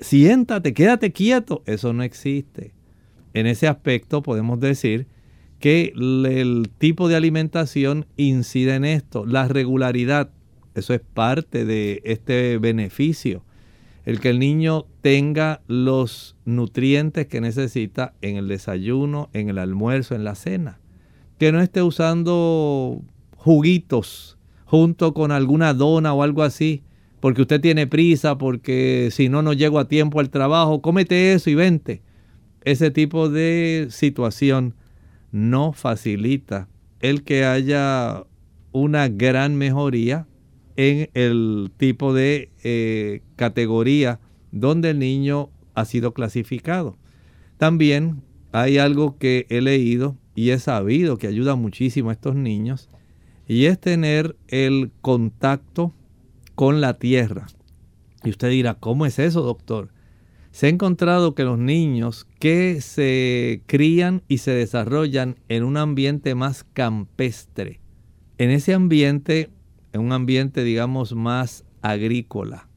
Siéntate, 0.00 0.74
quédate 0.74 1.12
quieto. 1.12 1.62
Eso 1.66 1.92
no 1.92 2.02
existe. 2.02 2.72
En 3.32 3.46
ese 3.46 3.68
aspecto 3.68 4.22
podemos 4.22 4.58
decir 4.60 5.06
que 5.60 5.92
el 5.94 6.70
tipo 6.78 7.08
de 7.08 7.16
alimentación 7.16 8.06
incide 8.16 8.74
en 8.74 8.84
esto. 8.84 9.26
La 9.26 9.46
regularidad, 9.46 10.30
eso 10.80 10.94
es 10.94 11.00
parte 11.00 11.64
de 11.64 12.02
este 12.04 12.58
beneficio. 12.58 13.44
El 14.04 14.18
que 14.18 14.30
el 14.30 14.38
niño 14.38 14.86
tenga 15.02 15.60
los 15.68 16.36
nutrientes 16.44 17.26
que 17.26 17.40
necesita 17.40 18.14
en 18.22 18.36
el 18.36 18.48
desayuno, 18.48 19.28
en 19.32 19.48
el 19.48 19.58
almuerzo, 19.58 20.14
en 20.14 20.24
la 20.24 20.34
cena. 20.34 20.80
Que 21.38 21.52
no 21.52 21.60
esté 21.60 21.82
usando 21.82 23.02
juguitos 23.36 24.38
junto 24.64 25.14
con 25.14 25.32
alguna 25.32 25.74
dona 25.74 26.12
o 26.14 26.22
algo 26.22 26.42
así, 26.42 26.82
porque 27.20 27.42
usted 27.42 27.60
tiene 27.60 27.86
prisa, 27.86 28.38
porque 28.38 29.08
si 29.12 29.28
no, 29.28 29.42
no 29.42 29.52
llego 29.52 29.78
a 29.78 29.88
tiempo 29.88 30.20
al 30.20 30.30
trabajo, 30.30 30.80
cómete 30.80 31.32
eso 31.32 31.50
y 31.50 31.54
vente. 31.54 32.02
Ese 32.64 32.90
tipo 32.90 33.28
de 33.28 33.88
situación 33.90 34.74
no 35.32 35.72
facilita 35.72 36.68
el 37.00 37.22
que 37.22 37.44
haya 37.44 38.24
una 38.72 39.08
gran 39.08 39.56
mejoría 39.56 40.26
en 40.80 41.10
el 41.12 41.70
tipo 41.76 42.14
de 42.14 42.48
eh, 42.64 43.20
categoría 43.36 44.18
donde 44.50 44.90
el 44.90 44.98
niño 44.98 45.50
ha 45.74 45.84
sido 45.84 46.14
clasificado. 46.14 46.96
También 47.58 48.22
hay 48.50 48.78
algo 48.78 49.18
que 49.18 49.44
he 49.50 49.60
leído 49.60 50.16
y 50.34 50.50
he 50.50 50.58
sabido 50.58 51.18
que 51.18 51.26
ayuda 51.26 51.54
muchísimo 51.54 52.08
a 52.08 52.14
estos 52.14 52.34
niños 52.34 52.88
y 53.46 53.66
es 53.66 53.78
tener 53.78 54.36
el 54.48 54.90
contacto 55.02 55.92
con 56.54 56.80
la 56.80 56.94
tierra. 56.94 57.46
Y 58.24 58.30
usted 58.30 58.48
dirá, 58.48 58.72
¿cómo 58.72 59.04
es 59.04 59.18
eso, 59.18 59.42
doctor? 59.42 59.90
Se 60.50 60.64
ha 60.64 60.70
encontrado 60.70 61.34
que 61.34 61.44
los 61.44 61.58
niños 61.58 62.26
que 62.38 62.80
se 62.80 63.60
crían 63.66 64.22
y 64.28 64.38
se 64.38 64.52
desarrollan 64.52 65.36
en 65.50 65.62
un 65.62 65.76
ambiente 65.76 66.34
más 66.34 66.64
campestre, 66.64 67.80
en 68.38 68.50
ese 68.50 68.72
ambiente, 68.72 69.50
en 69.92 70.00
un 70.00 70.12
ambiente 70.12 70.64
digamos 70.64 71.14
más 71.14 71.64
agrícola, 71.82 72.68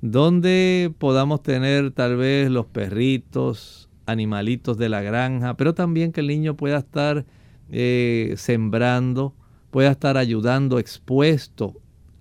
donde 0.00 0.92
podamos 0.98 1.42
tener 1.42 1.90
tal 1.92 2.16
vez 2.16 2.50
los 2.50 2.66
perritos, 2.66 3.88
animalitos 4.06 4.78
de 4.78 4.88
la 4.88 5.02
granja, 5.02 5.54
pero 5.54 5.74
también 5.74 6.12
que 6.12 6.20
el 6.20 6.26
niño 6.26 6.56
pueda 6.56 6.78
estar 6.78 7.24
eh, 7.70 8.34
sembrando, 8.36 9.34
pueda 9.70 9.90
estar 9.90 10.16
ayudando 10.16 10.78
expuesto 10.78 11.74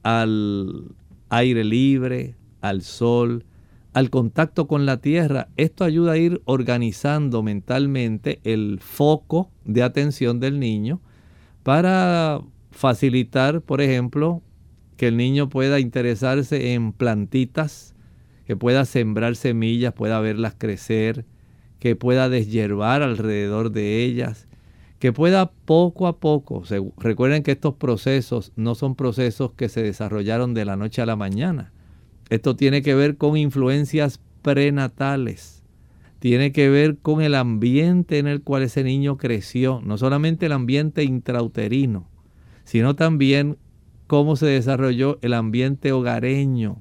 al 0.04 0.86
aire 1.30 1.64
libre, 1.64 2.36
al 2.62 2.82
sol, 2.82 3.46
al 3.94 4.10
contacto 4.10 4.68
con 4.68 4.86
la 4.86 4.98
tierra, 4.98 5.50
esto 5.58 5.84
ayuda 5.84 6.14
a 6.14 6.18
ir 6.18 6.42
organizando 6.46 7.44
mentalmente 7.44 8.40
el 8.44 8.80
foco 8.80 9.50
de 9.66 9.84
atención 9.84 10.40
del 10.40 10.60
niño 10.60 11.02
para 11.64 12.42
facilitar, 12.72 13.62
por 13.62 13.82
ejemplo, 13.82 14.42
que 14.98 15.08
el 15.08 15.18
niño 15.18 15.50
pueda 15.50 15.80
interesarse 15.80 16.74
en 16.74 16.94
plantitas, 16.94 17.96
que 18.46 18.56
pueda 18.56 18.86
sembrar 18.86 19.36
semillas, 19.36 19.94
pueda 19.94 20.20
verlas 20.20 20.56
crecer, 20.58 21.26
que 21.80 21.96
pueda 21.96 22.30
deshiervar 22.30 23.02
alrededor 23.02 23.72
de 23.72 24.04
ellas, 24.04 24.48
que 25.00 25.14
pueda 25.14 25.52
poco 25.52 26.08
a 26.08 26.20
poco, 26.20 26.64
recuerden 26.98 27.44
que 27.44 27.52
estos 27.52 27.76
procesos 27.76 28.52
no 28.56 28.76
son 28.76 28.96
procesos 28.96 29.54
que 29.54 29.70
se 29.70 29.82
desarrollaron 29.82 30.54
de 30.54 30.66
la 30.66 30.76
noche 30.76 31.02
a 31.02 31.06
la 31.08 31.16
mañana, 31.16 31.74
esto 32.32 32.56
tiene 32.56 32.82
que 32.82 32.96
ver 32.96 33.18
con 33.18 33.36
influencias 33.36 34.22
prenatales. 34.42 35.64
Tiene 36.20 36.52
que 36.52 36.70
ver 36.70 36.98
con 37.00 37.22
el 37.22 37.36
ambiente 37.36 38.20
en 38.20 38.28
el 38.28 38.42
cual 38.42 38.64
ese 38.64 38.84
niño 38.84 39.18
creció. 39.18 39.82
No 39.84 39.98
solamente 39.98 40.46
el 40.46 40.52
ambiente 40.52 41.04
intrauterino, 41.04 42.11
sino 42.72 42.96
también 42.96 43.58
cómo 44.08 44.38
se 44.38 44.46
desarrolló 44.46 45.20
el 45.22 45.34
ambiente 45.34 45.92
hogareño. 45.92 46.78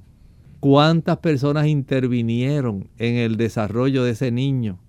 Cuántas 0.61 1.17
personas 1.17 1.67
intervinieron 1.67 2.87
en 2.97 3.15
el 3.15 3.35
desarrollo 3.35 4.05
de 4.05 4.11
ese 4.11 4.31
niño. 4.31 4.79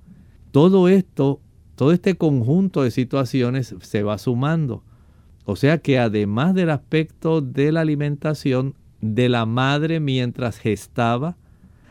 Todo 0.52 0.86
esto, 0.86 1.40
todo 1.74 1.90
este 1.90 2.14
conjunto 2.14 2.84
de 2.84 2.92
situaciones 2.92 3.74
se 3.80 4.04
va 4.04 4.16
sumando. 4.16 4.84
O 5.44 5.56
sea 5.56 5.78
que 5.78 5.98
además 5.98 6.54
del 6.54 6.70
aspecto 6.70 7.40
de 7.40 7.72
la 7.72 7.80
alimentación, 7.80 8.76
de 9.00 9.28
la 9.28 9.44
madre 9.44 9.98
mientras 9.98 10.56
gestaba, 10.58 11.36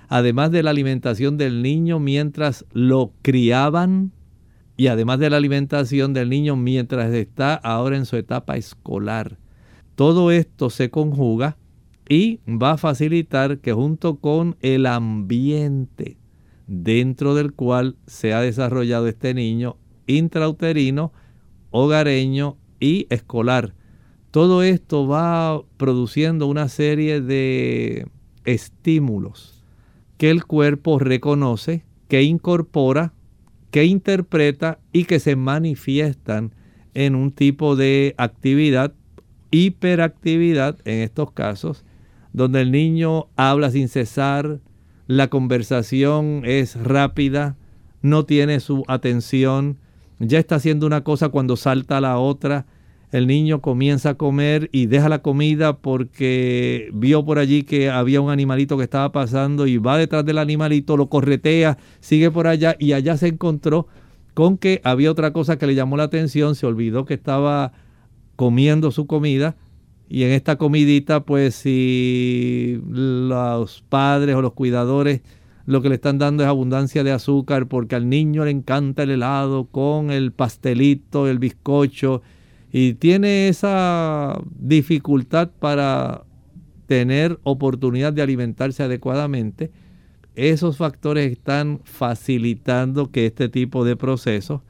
además 0.07 0.51
de 0.51 0.63
la 0.63 0.69
alimentación 0.69 1.35
del 1.35 1.61
niño 1.61 1.99
mientras 1.99 2.65
lo 2.71 3.11
criaban 3.23 4.13
y 4.81 4.87
además 4.87 5.19
de 5.19 5.29
la 5.29 5.37
alimentación 5.37 6.11
del 6.11 6.31
niño 6.31 6.55
mientras 6.55 7.13
está 7.13 7.53
ahora 7.53 7.97
en 7.97 8.07
su 8.07 8.17
etapa 8.17 8.57
escolar. 8.57 9.37
Todo 9.93 10.31
esto 10.31 10.71
se 10.71 10.89
conjuga 10.89 11.55
y 12.09 12.39
va 12.47 12.71
a 12.71 12.77
facilitar 12.77 13.59
que 13.59 13.73
junto 13.73 14.15
con 14.15 14.57
el 14.59 14.87
ambiente 14.87 16.17
dentro 16.65 17.35
del 17.35 17.53
cual 17.53 17.95
se 18.07 18.33
ha 18.33 18.41
desarrollado 18.41 19.07
este 19.07 19.35
niño 19.35 19.77
intrauterino, 20.07 21.13
hogareño 21.69 22.57
y 22.79 23.05
escolar, 23.11 23.75
todo 24.31 24.63
esto 24.63 25.05
va 25.05 25.61
produciendo 25.77 26.47
una 26.47 26.69
serie 26.69 27.21
de 27.21 28.07
estímulos 28.45 29.63
que 30.17 30.31
el 30.31 30.43
cuerpo 30.43 30.97
reconoce, 30.97 31.85
que 32.07 32.23
incorpora, 32.23 33.13
que 33.71 33.85
interpreta 33.85 34.79
y 34.91 35.05
que 35.05 35.19
se 35.19 35.35
manifiestan 35.35 36.53
en 36.93 37.15
un 37.15 37.31
tipo 37.31 37.75
de 37.75 38.13
actividad, 38.17 38.93
hiperactividad 39.49 40.77
en 40.85 40.99
estos 40.99 41.31
casos, 41.31 41.85
donde 42.33 42.61
el 42.61 42.71
niño 42.71 43.27
habla 43.35 43.71
sin 43.71 43.87
cesar, 43.87 44.59
la 45.07 45.29
conversación 45.29 46.43
es 46.45 46.75
rápida, 46.75 47.55
no 48.01 48.25
tiene 48.25 48.59
su 48.59 48.83
atención, 48.87 49.77
ya 50.19 50.39
está 50.39 50.55
haciendo 50.55 50.85
una 50.85 51.03
cosa 51.03 51.29
cuando 51.29 51.55
salta 51.55 51.97
a 51.97 52.01
la 52.01 52.17
otra, 52.17 52.65
el 53.11 53.27
niño 53.27 53.61
comienza 53.61 54.11
a 54.11 54.15
comer 54.15 54.69
y 54.71 54.85
deja 54.85 55.09
la 55.09 55.21
comida 55.21 55.77
porque 55.77 56.89
vio 56.93 57.25
por 57.25 57.39
allí 57.39 57.63
que 57.63 57.89
había 57.89 58.21
un 58.21 58.29
animalito 58.29 58.77
que 58.77 58.85
estaba 58.85 59.11
pasando 59.11 59.67
y 59.67 59.77
va 59.77 59.97
detrás 59.97 60.25
del 60.25 60.37
animalito, 60.37 60.95
lo 60.95 61.07
corretea, 61.07 61.77
sigue 61.99 62.31
por 62.31 62.47
allá 62.47 62.75
y 62.79 62.93
allá 62.93 63.17
se 63.17 63.27
encontró 63.27 63.87
con 64.33 64.57
que 64.57 64.79
había 64.85 65.11
otra 65.11 65.33
cosa 65.33 65.57
que 65.57 65.67
le 65.67 65.75
llamó 65.75 65.97
la 65.97 66.03
atención, 66.03 66.55
se 66.55 66.65
olvidó 66.65 67.03
que 67.03 67.15
estaba 67.15 67.73
comiendo 68.37 68.91
su 68.91 69.07
comida 69.07 69.57
y 70.07 70.23
en 70.23 70.31
esta 70.31 70.57
comidita 70.57 71.25
pues 71.25 71.55
si 71.55 72.81
los 72.87 73.83
padres 73.89 74.35
o 74.35 74.41
los 74.41 74.53
cuidadores 74.53 75.21
lo 75.65 75.81
que 75.81 75.89
le 75.89 75.95
están 75.95 76.17
dando 76.17 76.43
es 76.43 76.49
abundancia 76.49 77.03
de 77.03 77.11
azúcar 77.11 77.67
porque 77.67 77.95
al 77.95 78.07
niño 78.07 78.45
le 78.45 78.51
encanta 78.51 79.03
el 79.03 79.11
helado 79.11 79.65
con 79.65 80.11
el 80.11 80.31
pastelito, 80.31 81.27
el 81.27 81.39
bizcocho 81.39 82.21
y 82.71 82.93
tiene 82.93 83.49
esa 83.49 84.41
dificultad 84.57 85.49
para 85.59 86.23
tener 86.87 87.39
oportunidad 87.43 88.13
de 88.13 88.21
alimentarse 88.21 88.83
adecuadamente, 88.83 89.71
esos 90.35 90.77
factores 90.77 91.31
están 91.31 91.81
facilitando 91.83 93.11
que 93.11 93.25
este 93.25 93.49
tipo 93.49 93.83
de 93.83 93.97
procesos 93.97 94.61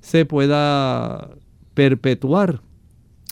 se 0.00 0.24
pueda 0.24 1.30
perpetuar. 1.74 2.62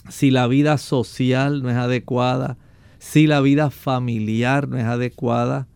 Si 0.09 0.31
la 0.31 0.47
vida 0.47 0.77
social 0.77 1.63
no 1.63 1.69
es 1.69 1.77
adecuada, 1.77 2.57
si 2.99 3.27
la 3.27 3.41
vida 3.41 3.71
familiar 3.71 4.67
no 4.67 4.77
es 4.77 4.85
adecuada, 4.85 5.67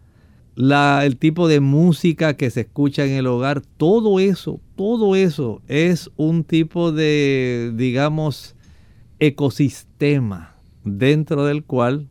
el 0.56 1.18
tipo 1.18 1.48
de 1.48 1.60
música 1.60 2.36
que 2.36 2.52
se 2.52 2.62
escucha 2.62 3.06
en 3.06 3.14
el 3.14 3.26
hogar, 3.26 3.62
todo 3.62 4.20
eso, 4.20 4.60
todo 4.76 5.16
eso 5.16 5.62
es 5.68 6.10
un 6.16 6.44
tipo 6.44 6.92
de, 6.92 7.72
digamos, 7.76 8.56
ecosistema 9.20 10.56
dentro 10.84 11.46
del 11.46 11.64
cual 11.64 12.10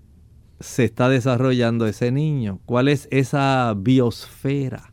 se 0.60 0.84
está 0.84 1.08
desarrollando 1.08 1.86
ese 1.86 2.12
niño. 2.12 2.60
¿Cuál 2.66 2.88
es 2.88 3.08
esa 3.10 3.74
biosfera 3.76 4.92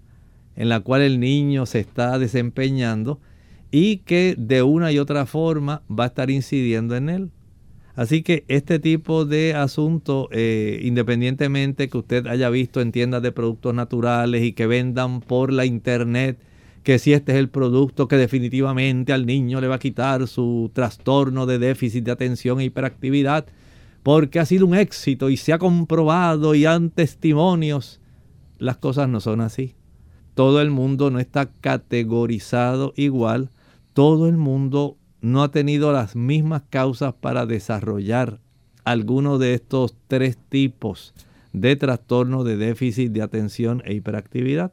en 0.55 0.70
la 0.70 0.82
cual 0.82 1.01
el 1.01 1.20
niño 1.20 1.65
se 1.65 1.80
está 1.80 2.17
desempeñando 2.20 3.20
y 3.72 3.97
que 3.97 4.36
de 4.38 4.63
una 4.63 4.91
y 4.91 4.99
otra 4.99 5.26
forma 5.26 5.84
va 5.89 6.05
a 6.05 6.07
estar 6.07 6.30
incidiendo 6.30 6.95
en 6.95 7.09
él? 7.09 7.32
Así 7.95 8.24
que 8.24 8.45
este 8.47 8.80
tipo 8.80 9.26
de 9.26 9.53
asunto, 9.55 10.30
eh, 10.32 10.80
independientemente 10.84 11.89
que 11.89 11.97
usted 11.97 12.28
haya 12.28 12.49
visto 12.49 12.82
en 12.82 12.91
tiendas 12.91 13.22
de 13.22 13.32
productos 13.32 13.74
naturales 13.74 14.41
y 14.43 14.53
que 14.53 14.67
vendan 14.67 15.20
por 15.20 15.51
la 15.51 15.65
internet, 15.65 16.39
que 16.84 16.99
si 16.99 17.13
este 17.13 17.34
es 17.34 17.38
el 17.38 17.49
producto 17.49 18.07
que 18.07 18.17
definitivamente 18.17 19.13
al 19.13 19.25
niño 19.25 19.61
le 19.61 19.67
va 19.67 19.75
a 19.75 19.80
quitar 19.80 20.27
su 20.27 20.71
trastorno 20.73 21.45
de 21.45 21.59
déficit 21.59 22.03
de 22.03 22.11
atención 22.11 22.59
e 22.59 22.65
hiperactividad, 22.65 23.45
porque 24.03 24.39
ha 24.39 24.45
sido 24.45 24.65
un 24.65 24.75
éxito 24.75 25.30
y 25.30 25.38
se 25.38 25.53
ha 25.53 25.59
comprobado 25.59 26.55
y 26.55 26.65
han 26.65 26.89
testimonios, 26.89 27.99
las 28.57 28.77
cosas 28.77 29.09
no 29.09 29.19
son 29.19 29.41
así. 29.41 29.75
Todo 30.34 30.61
el 30.61 30.71
mundo 30.71 31.11
no 31.11 31.19
está 31.19 31.49
categorizado 31.49 32.93
igual, 32.95 33.49
todo 33.93 34.27
el 34.27 34.38
mundo 34.38 34.97
no 35.21 35.43
ha 35.43 35.51
tenido 35.51 35.91
las 35.91 36.15
mismas 36.15 36.63
causas 36.69 37.13
para 37.13 37.45
desarrollar 37.45 38.39
alguno 38.86 39.38
de 39.38 39.53
estos 39.53 39.95
tres 40.07 40.38
tipos 40.49 41.13
de 41.53 41.75
trastorno 41.75 42.43
de 42.43 42.57
déficit 42.57 43.11
de 43.11 43.21
atención 43.21 43.82
e 43.86 43.93
hiperactividad. 43.93 44.71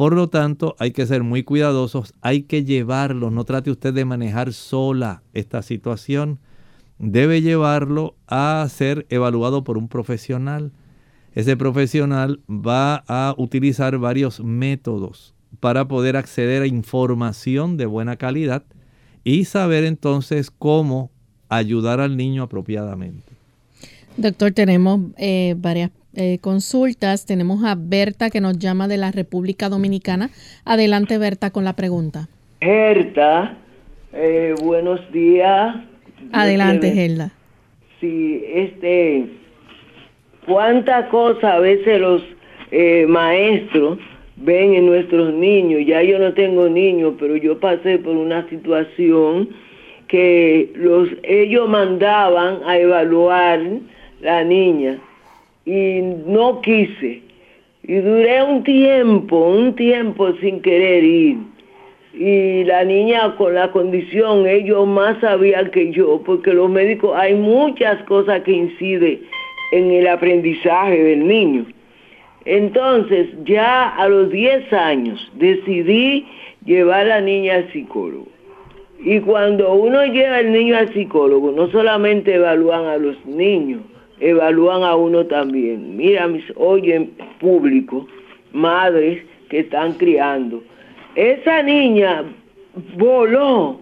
Por 0.00 0.14
lo 0.14 0.30
tanto, 0.30 0.76
hay 0.78 0.92
que 0.92 1.06
ser 1.06 1.22
muy 1.22 1.42
cuidadosos, 1.42 2.14
hay 2.22 2.44
que 2.44 2.64
llevarlo, 2.64 3.30
no 3.30 3.44
trate 3.44 3.70
usted 3.70 3.92
de 3.92 4.06
manejar 4.06 4.54
sola 4.54 5.22
esta 5.34 5.60
situación, 5.60 6.38
debe 6.98 7.42
llevarlo 7.42 8.14
a 8.26 8.66
ser 8.70 9.04
evaluado 9.10 9.62
por 9.62 9.76
un 9.76 9.88
profesional. 9.88 10.72
Ese 11.34 11.54
profesional 11.54 12.40
va 12.48 13.04
a 13.08 13.34
utilizar 13.36 13.98
varios 13.98 14.40
métodos 14.40 15.34
para 15.60 15.86
poder 15.86 16.16
acceder 16.16 16.62
a 16.62 16.66
información 16.66 17.76
de 17.76 17.84
buena 17.84 18.16
calidad 18.16 18.64
y 19.22 19.44
saber 19.44 19.84
entonces 19.84 20.50
cómo 20.50 21.10
ayudar 21.50 22.00
al 22.00 22.16
niño 22.16 22.44
apropiadamente. 22.44 23.34
Doctor, 24.16 24.52
tenemos 24.52 25.12
eh, 25.18 25.56
varias 25.58 25.90
eh, 26.14 26.38
consultas. 26.40 27.26
Tenemos 27.26 27.64
a 27.64 27.74
Berta 27.76 28.30
que 28.30 28.40
nos 28.40 28.58
llama 28.58 28.88
de 28.88 28.96
la 28.96 29.10
República 29.10 29.68
Dominicana. 29.68 30.30
Adelante, 30.64 31.18
Berta, 31.18 31.50
con 31.50 31.64
la 31.64 31.74
pregunta. 31.74 32.28
Berta, 32.60 33.56
eh, 34.12 34.54
buenos 34.62 35.00
días. 35.12 35.76
Adelante, 36.32 36.92
Gelda. 36.92 37.32
Sí, 38.00 38.42
este, 38.52 39.26
cuánta 40.46 41.08
cosa 41.08 41.54
a 41.54 41.60
veces 41.60 42.00
los 42.00 42.22
maestros 43.08 43.98
ven 44.36 44.74
en 44.74 44.86
nuestros 44.86 45.34
niños. 45.34 45.82
Ya 45.86 46.02
yo 46.02 46.18
no 46.18 46.32
tengo 46.34 46.68
niños, 46.68 47.14
pero 47.18 47.36
yo 47.36 47.58
pasé 47.58 47.98
por 47.98 48.16
una 48.16 48.48
situación 48.48 49.48
que 50.08 50.72
los 50.74 51.08
ellos 51.22 51.68
mandaban 51.68 52.60
a 52.66 52.78
evaluar 52.78 53.60
la 54.20 54.44
niña 54.44 54.98
y 55.70 56.02
no 56.26 56.60
quise. 56.62 57.22
Y 57.84 57.94
duré 57.94 58.42
un 58.42 58.64
tiempo, 58.64 59.36
un 59.36 59.74
tiempo 59.76 60.32
sin 60.40 60.60
querer 60.60 61.04
ir. 61.04 61.36
Y 62.12 62.64
la 62.64 62.84
niña 62.84 63.36
con 63.36 63.54
la 63.54 63.70
condición, 63.70 64.46
ellos 64.48 64.86
más 64.88 65.20
sabían 65.20 65.70
que 65.70 65.92
yo, 65.92 66.20
porque 66.26 66.52
los 66.52 66.68
médicos, 66.68 67.16
hay 67.16 67.34
muchas 67.34 68.02
cosas 68.04 68.42
que 68.42 68.50
inciden 68.50 69.20
en 69.72 69.92
el 69.92 70.08
aprendizaje 70.08 71.04
del 71.04 71.26
niño. 71.26 71.66
Entonces, 72.44 73.28
ya 73.44 73.90
a 73.90 74.08
los 74.08 74.30
10 74.30 74.72
años 74.72 75.30
decidí 75.34 76.26
llevar 76.64 77.02
a 77.02 77.04
la 77.04 77.20
niña 77.20 77.54
al 77.56 77.72
psicólogo. 77.72 78.26
Y 79.02 79.20
cuando 79.20 79.72
uno 79.72 80.04
lleva 80.04 80.38
al 80.38 80.50
niño 80.50 80.76
al 80.76 80.92
psicólogo, 80.92 81.52
no 81.52 81.70
solamente 81.70 82.34
evalúan 82.34 82.86
a 82.86 82.96
los 82.96 83.24
niños, 83.24 83.82
evalúan 84.20 84.82
a 84.84 84.94
uno 84.94 85.26
también. 85.26 85.96
Mira, 85.96 86.28
mis, 86.28 86.44
oye, 86.56 87.10
público, 87.40 88.06
madres 88.52 89.22
que 89.48 89.60
están 89.60 89.94
criando. 89.94 90.62
Esa 91.14 91.62
niña 91.62 92.24
voló 92.96 93.80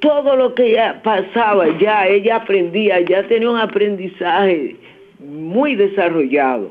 todo 0.00 0.36
lo 0.36 0.54
que 0.54 0.72
ya 0.72 1.00
pasaba, 1.02 1.76
ya 1.78 2.06
ella 2.06 2.36
aprendía, 2.36 3.00
ya 3.00 3.26
tenía 3.26 3.50
un 3.50 3.58
aprendizaje 3.58 4.76
muy 5.18 5.74
desarrollado. 5.74 6.70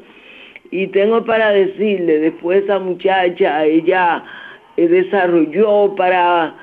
Y 0.72 0.88
tengo 0.88 1.24
para 1.24 1.52
decirle, 1.52 2.20
después 2.20 2.64
esa 2.64 2.80
muchacha, 2.80 3.66
ella 3.66 4.24
eh, 4.78 4.88
desarrolló 4.88 5.96
para, 5.96 6.56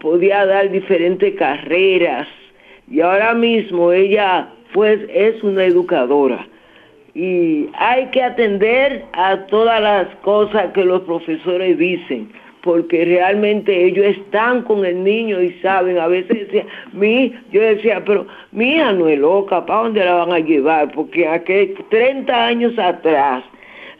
podía 0.00 0.46
dar 0.46 0.70
diferentes 0.70 1.34
carreras 1.34 2.28
y 2.90 3.00
ahora 3.00 3.34
mismo 3.34 3.92
ella 3.92 4.48
pues 4.72 5.00
es 5.12 5.42
una 5.42 5.64
educadora. 5.64 6.46
Y 7.14 7.68
hay 7.74 8.06
que 8.06 8.22
atender 8.22 9.04
a 9.12 9.46
todas 9.46 9.80
las 9.82 10.06
cosas 10.22 10.72
que 10.72 10.84
los 10.84 11.02
profesores 11.02 11.76
dicen, 11.78 12.30
porque 12.62 13.04
realmente 13.04 13.86
ellos 13.86 14.06
están 14.06 14.62
con 14.62 14.84
el 14.84 15.02
niño 15.02 15.40
y 15.40 15.52
saben, 15.62 15.98
a 15.98 16.06
veces 16.06 16.46
decía, 16.46 16.66
mi, 16.92 17.32
yo 17.50 17.62
decía, 17.62 18.02
pero 18.04 18.26
hija 18.52 18.92
no 18.92 19.08
es 19.08 19.18
loca, 19.18 19.64
¿para 19.64 19.84
dónde 19.84 20.04
la 20.04 20.14
van 20.14 20.32
a 20.32 20.38
llevar? 20.38 20.92
Porque 20.92 21.26
hace 21.26 21.74
30 21.90 22.46
años 22.46 22.78
atrás, 22.78 23.42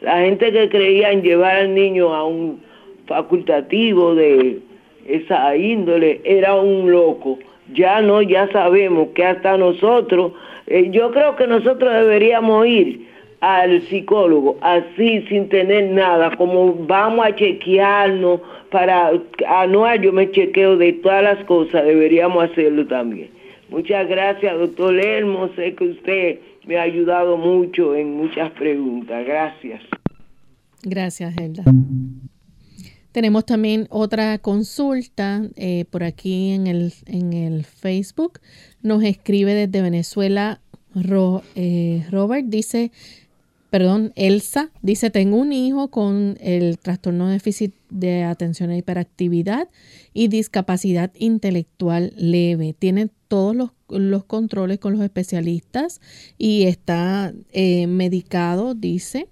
la 0.01 0.19
gente 0.19 0.51
que 0.51 0.69
creía 0.69 1.11
en 1.11 1.21
llevar 1.21 1.55
al 1.55 1.73
niño 1.73 2.13
a 2.13 2.25
un 2.25 2.61
facultativo 3.07 4.15
de 4.15 4.59
esa 5.07 5.55
índole 5.55 6.21
era 6.23 6.55
un 6.55 6.91
loco. 6.91 7.39
Ya 7.73 8.01
no, 8.01 8.21
ya 8.21 8.51
sabemos 8.51 9.09
que 9.15 9.25
hasta 9.25 9.57
nosotros, 9.57 10.33
eh, 10.67 10.89
yo 10.91 11.11
creo 11.11 11.35
que 11.35 11.47
nosotros 11.47 11.93
deberíamos 11.93 12.65
ir 12.67 13.07
al 13.41 13.81
psicólogo 13.83 14.57
así 14.61 15.21
sin 15.29 15.47
tener 15.49 15.91
nada, 15.91 16.35
como 16.35 16.73
vamos 16.73 17.25
a 17.25 17.35
chequearnos 17.35 18.41
para 18.69 19.11
anual 19.47 20.01
yo 20.01 20.11
me 20.11 20.29
chequeo 20.31 20.77
de 20.77 20.93
todas 20.93 21.23
las 21.23 21.43
cosas, 21.45 21.85
deberíamos 21.85 22.49
hacerlo 22.49 22.85
también. 22.87 23.29
Muchas 23.69 24.07
gracias, 24.07 24.57
doctor 24.57 24.93
Lermo, 24.93 25.49
sé 25.55 25.75
que 25.75 25.85
usted 25.85 26.39
me 26.65 26.77
ha 26.77 26.83
ayudado 26.83 27.37
mucho 27.37 27.95
en 27.95 28.15
muchas 28.15 28.51
preguntas. 28.51 29.25
Gracias. 29.25 29.81
Gracias, 30.83 31.35
Helda. 31.37 31.63
Tenemos 33.11 33.45
también 33.45 33.87
otra 33.89 34.37
consulta 34.37 35.41
eh, 35.55 35.85
por 35.89 36.03
aquí 36.03 36.51
en 36.51 36.67
el, 36.67 36.93
en 37.07 37.33
el 37.33 37.65
Facebook. 37.65 38.39
Nos 38.83 39.03
escribe 39.03 39.53
desde 39.55 39.81
Venezuela 39.81 40.61
eh, 41.55 42.05
Robert. 42.11 42.45
Dice, 42.47 42.91
perdón, 43.71 44.13
Elsa. 44.15 44.69
Dice, 44.83 45.09
tengo 45.09 45.37
un 45.37 45.53
hijo 45.53 45.89
con 45.89 46.37
el 46.39 46.77
trastorno 46.77 47.27
de 47.27 47.33
déficit 47.33 47.73
de 47.89 48.23
atención 48.23 48.69
e 48.69 48.77
hiperactividad 48.77 49.69
y 50.13 50.27
discapacidad 50.27 51.11
intelectual 51.15 52.13
leve. 52.15 52.75
Tiene 52.77 53.09
todos 53.27 53.55
los, 53.55 53.71
los 53.89 54.23
controles 54.25 54.79
con 54.79 54.93
los 54.93 55.01
especialistas 55.01 55.99
y 56.37 56.63
está 56.63 57.33
eh, 57.51 57.87
medicado, 57.87 58.75
dice, 58.75 59.27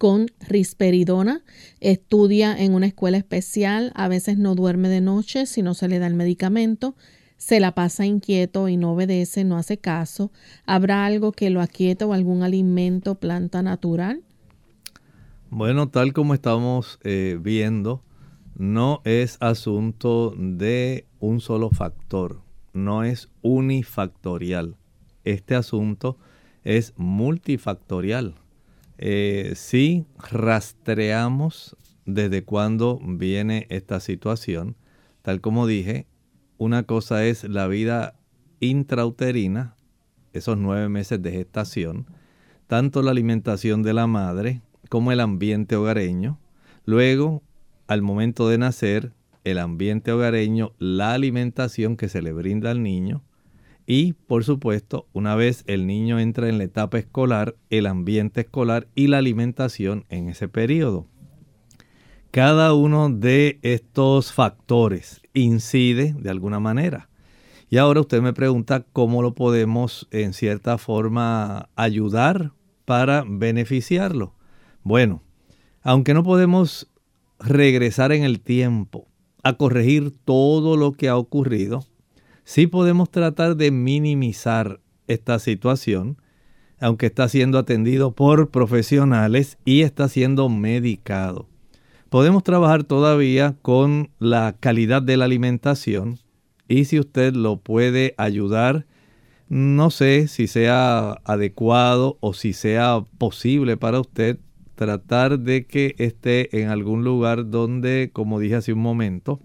con 0.00 0.28
risperidona, 0.48 1.44
estudia 1.80 2.58
en 2.58 2.72
una 2.72 2.86
escuela 2.86 3.18
especial, 3.18 3.92
a 3.94 4.08
veces 4.08 4.38
no 4.38 4.54
duerme 4.54 4.88
de 4.88 5.02
noche 5.02 5.44
si 5.44 5.60
no 5.60 5.74
se 5.74 5.88
le 5.88 5.98
da 5.98 6.06
el 6.06 6.14
medicamento, 6.14 6.96
se 7.36 7.60
la 7.60 7.74
pasa 7.74 8.06
inquieto 8.06 8.70
y 8.70 8.78
no 8.78 8.92
obedece, 8.94 9.44
no 9.44 9.58
hace 9.58 9.76
caso. 9.76 10.32
¿Habrá 10.64 11.04
algo 11.04 11.32
que 11.32 11.50
lo 11.50 11.60
aquieta 11.60 12.06
o 12.06 12.14
algún 12.14 12.42
alimento, 12.42 13.16
planta 13.16 13.62
natural? 13.62 14.22
Bueno, 15.50 15.90
tal 15.90 16.14
como 16.14 16.32
estamos 16.32 16.98
eh, 17.04 17.36
viendo, 17.38 18.02
no 18.56 19.02
es 19.04 19.36
asunto 19.40 20.34
de 20.34 21.04
un 21.18 21.40
solo 21.40 21.68
factor, 21.68 22.40
no 22.72 23.04
es 23.04 23.28
unifactorial. 23.42 24.76
Este 25.24 25.54
asunto 25.54 26.16
es 26.64 26.94
multifactorial. 26.96 28.36
Eh, 29.02 29.54
si 29.56 30.04
rastreamos 30.18 31.74
desde 32.04 32.44
cuándo 32.44 33.00
viene 33.02 33.66
esta 33.70 33.98
situación, 33.98 34.76
tal 35.22 35.40
como 35.40 35.66
dije, 35.66 36.06
una 36.58 36.82
cosa 36.82 37.24
es 37.24 37.44
la 37.44 37.66
vida 37.66 38.20
intrauterina, 38.60 39.74
esos 40.34 40.58
nueve 40.58 40.90
meses 40.90 41.22
de 41.22 41.32
gestación, 41.32 42.08
tanto 42.66 43.00
la 43.00 43.12
alimentación 43.12 43.82
de 43.82 43.94
la 43.94 44.06
madre 44.06 44.60
como 44.90 45.12
el 45.12 45.20
ambiente 45.20 45.76
hogareño. 45.76 46.38
Luego, 46.84 47.42
al 47.86 48.02
momento 48.02 48.50
de 48.50 48.58
nacer, 48.58 49.14
el 49.44 49.60
ambiente 49.60 50.12
hogareño, 50.12 50.72
la 50.78 51.14
alimentación 51.14 51.96
que 51.96 52.10
se 52.10 52.20
le 52.20 52.34
brinda 52.34 52.70
al 52.70 52.82
niño 52.82 53.22
y, 53.92 54.12
por 54.12 54.44
supuesto, 54.44 55.08
una 55.12 55.34
vez 55.34 55.64
el 55.66 55.84
niño 55.84 56.20
entra 56.20 56.48
en 56.48 56.58
la 56.58 56.64
etapa 56.64 56.96
escolar, 56.96 57.56
el 57.70 57.86
ambiente 57.86 58.42
escolar 58.42 58.86
y 58.94 59.08
la 59.08 59.18
alimentación 59.18 60.04
en 60.10 60.28
ese 60.28 60.46
periodo. 60.46 61.08
Cada 62.30 62.72
uno 62.72 63.10
de 63.10 63.58
estos 63.62 64.32
factores 64.32 65.22
incide 65.34 66.14
de 66.16 66.30
alguna 66.30 66.60
manera. 66.60 67.08
Y 67.68 67.78
ahora 67.78 68.02
usted 68.02 68.22
me 68.22 68.32
pregunta 68.32 68.86
cómo 68.92 69.22
lo 69.22 69.34
podemos 69.34 70.06
en 70.12 70.34
cierta 70.34 70.78
forma 70.78 71.68
ayudar 71.74 72.52
para 72.84 73.24
beneficiarlo. 73.26 74.36
Bueno, 74.84 75.20
aunque 75.82 76.14
no 76.14 76.22
podemos 76.22 76.88
regresar 77.40 78.12
en 78.12 78.22
el 78.22 78.38
tiempo 78.38 79.08
a 79.42 79.54
corregir 79.54 80.12
todo 80.24 80.76
lo 80.76 80.92
que 80.92 81.08
ha 81.08 81.16
ocurrido, 81.16 81.84
sí 82.50 82.66
podemos 82.66 83.08
tratar 83.08 83.56
de 83.56 83.70
minimizar 83.70 84.80
esta 85.06 85.38
situación, 85.38 86.16
aunque 86.80 87.06
está 87.06 87.28
siendo 87.28 87.58
atendido 87.58 88.10
por 88.10 88.50
profesionales 88.50 89.56
y 89.64 89.82
está 89.82 90.08
siendo 90.08 90.48
medicado. 90.48 91.46
Podemos 92.08 92.42
trabajar 92.42 92.82
todavía 92.82 93.54
con 93.62 94.10
la 94.18 94.56
calidad 94.58 95.00
de 95.00 95.16
la 95.16 95.26
alimentación 95.26 96.18
y 96.66 96.86
si 96.86 96.98
usted 96.98 97.34
lo 97.34 97.58
puede 97.58 98.16
ayudar, 98.18 98.84
no 99.48 99.92
sé 99.92 100.26
si 100.26 100.48
sea 100.48 101.20
adecuado 101.22 102.18
o 102.18 102.34
si 102.34 102.52
sea 102.52 103.04
posible 103.18 103.76
para 103.76 104.00
usted 104.00 104.40
tratar 104.74 105.38
de 105.38 105.66
que 105.66 105.94
esté 105.98 106.60
en 106.60 106.68
algún 106.68 107.04
lugar 107.04 107.48
donde, 107.48 108.10
como 108.12 108.40
dije 108.40 108.56
hace 108.56 108.72
un 108.72 108.80
momento, 108.80 109.38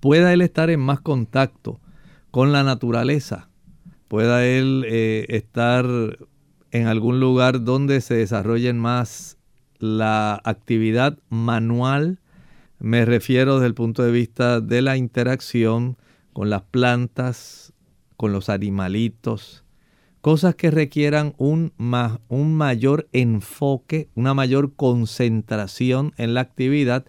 pueda 0.00 0.32
él 0.32 0.40
estar 0.40 0.70
en 0.70 0.80
más 0.80 1.02
contacto 1.02 1.78
con 2.36 2.52
la 2.52 2.62
naturaleza, 2.62 3.48
pueda 4.08 4.44
él 4.44 4.84
eh, 4.86 5.24
estar 5.30 5.86
en 6.70 6.86
algún 6.86 7.18
lugar 7.18 7.64
donde 7.64 8.02
se 8.02 8.12
desarrollen 8.12 8.78
más 8.78 9.38
la 9.78 10.38
actividad 10.44 11.18
manual, 11.30 12.20
me 12.78 13.06
refiero 13.06 13.54
desde 13.54 13.68
el 13.68 13.74
punto 13.74 14.02
de 14.02 14.12
vista 14.12 14.60
de 14.60 14.82
la 14.82 14.98
interacción 14.98 15.96
con 16.34 16.50
las 16.50 16.60
plantas, 16.60 17.72
con 18.18 18.32
los 18.32 18.50
animalitos, 18.50 19.64
cosas 20.20 20.54
que 20.56 20.70
requieran 20.70 21.32
un, 21.38 21.72
un 22.28 22.54
mayor 22.54 23.08
enfoque, 23.12 24.10
una 24.14 24.34
mayor 24.34 24.74
concentración 24.74 26.12
en 26.18 26.34
la 26.34 26.42
actividad, 26.42 27.06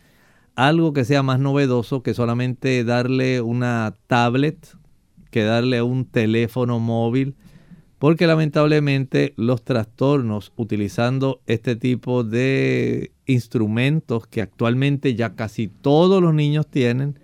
algo 0.55 0.93
que 0.93 1.03
sea 1.03 1.21
más 1.21 1.41
novedoso 1.41 2.01
que 2.01 2.13
solamente 2.13 2.85
darle 2.85 3.41
una 3.41 3.93
tablet, 4.07 4.77
que 5.29 5.43
darle 5.43 5.81
un 5.81 6.05
teléfono 6.05 6.79
móvil, 6.79 7.35
porque 7.99 8.27
lamentablemente 8.27 9.33
los 9.37 9.63
trastornos 9.63 10.53
utilizando 10.55 11.41
este 11.47 11.75
tipo 11.75 12.23
de 12.23 13.11
instrumentos 13.25 14.27
que 14.27 14.41
actualmente 14.41 15.15
ya 15.15 15.35
casi 15.35 15.67
todos 15.67 16.21
los 16.21 16.33
niños 16.33 16.67
tienen, 16.67 17.19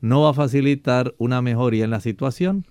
no 0.00 0.22
va 0.22 0.30
a 0.30 0.34
facilitar 0.34 1.14
una 1.18 1.42
mejoría 1.42 1.84
en 1.84 1.90
la 1.90 2.00
situación 2.00 2.66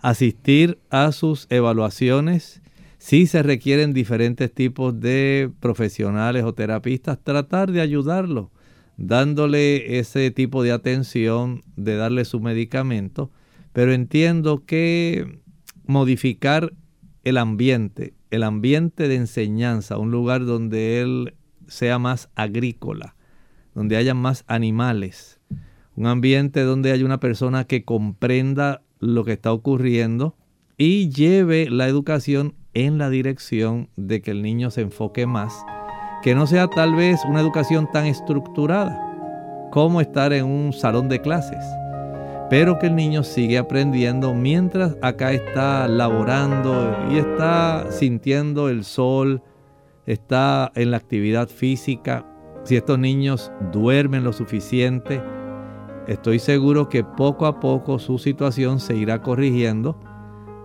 asistir 0.00 0.78
a 0.90 1.12
sus 1.12 1.46
evaluaciones. 1.50 2.62
Si 2.98 3.26
se 3.26 3.42
requieren 3.42 3.92
diferentes 3.92 4.52
tipos 4.52 4.98
de 5.00 5.50
profesionales 5.60 6.44
o 6.44 6.54
terapistas, 6.54 7.18
tratar 7.22 7.70
de 7.72 7.80
ayudarlo, 7.80 8.50
dándole 8.96 9.98
ese 9.98 10.30
tipo 10.30 10.62
de 10.62 10.72
atención, 10.72 11.62
de 11.76 11.96
darle 11.96 12.24
su 12.24 12.40
medicamento. 12.40 13.30
Pero 13.72 13.92
entiendo 13.92 14.64
que 14.64 15.40
modificar 15.84 16.72
el 17.24 17.38
ambiente, 17.38 18.14
el 18.30 18.42
ambiente 18.42 19.08
de 19.08 19.16
enseñanza, 19.16 19.98
un 19.98 20.10
lugar 20.10 20.44
donde 20.44 21.00
él 21.00 21.34
sea 21.66 21.98
más 21.98 22.30
agrícola, 22.34 23.14
donde 23.74 23.96
haya 23.96 24.14
más 24.14 24.44
animales, 24.46 25.40
un 25.96 26.06
ambiente 26.06 26.62
donde 26.62 26.92
haya 26.92 27.04
una 27.04 27.20
persona 27.20 27.64
que 27.64 27.84
comprenda 27.84 28.82
lo 28.98 29.24
que 29.24 29.32
está 29.32 29.52
ocurriendo 29.52 30.36
y 30.76 31.10
lleve 31.10 31.68
la 31.70 31.88
educación 31.88 32.54
en 32.74 32.98
la 32.98 33.10
dirección 33.10 33.88
de 33.96 34.22
que 34.22 34.30
el 34.30 34.42
niño 34.42 34.70
se 34.70 34.82
enfoque 34.82 35.26
más, 35.26 35.52
que 36.22 36.34
no 36.34 36.46
sea 36.46 36.68
tal 36.68 36.94
vez 36.94 37.20
una 37.26 37.40
educación 37.40 37.90
tan 37.92 38.06
estructurada 38.06 38.98
como 39.72 40.00
estar 40.00 40.32
en 40.32 40.46
un 40.46 40.72
salón 40.72 41.08
de 41.08 41.20
clases, 41.20 41.64
pero 42.50 42.80
que 42.80 42.88
el 42.88 42.96
niño 42.96 43.22
sigue 43.22 43.58
aprendiendo 43.58 44.34
mientras 44.34 44.96
acá 45.02 45.32
está 45.32 45.86
laborando 45.86 46.98
y 47.08 47.18
está 47.18 47.86
sintiendo 47.90 48.68
el 48.68 48.84
sol, 48.84 49.40
está 50.04 50.72
en 50.74 50.90
la 50.90 50.96
actividad 50.96 51.48
física, 51.48 52.26
si 52.64 52.76
estos 52.76 52.98
niños 52.98 53.52
duermen 53.72 54.24
lo 54.24 54.32
suficiente, 54.32 55.22
estoy 56.08 56.40
seguro 56.40 56.88
que 56.88 57.04
poco 57.04 57.46
a 57.46 57.60
poco 57.60 58.00
su 58.00 58.18
situación 58.18 58.80
se 58.80 58.96
irá 58.96 59.22
corrigiendo 59.22 59.98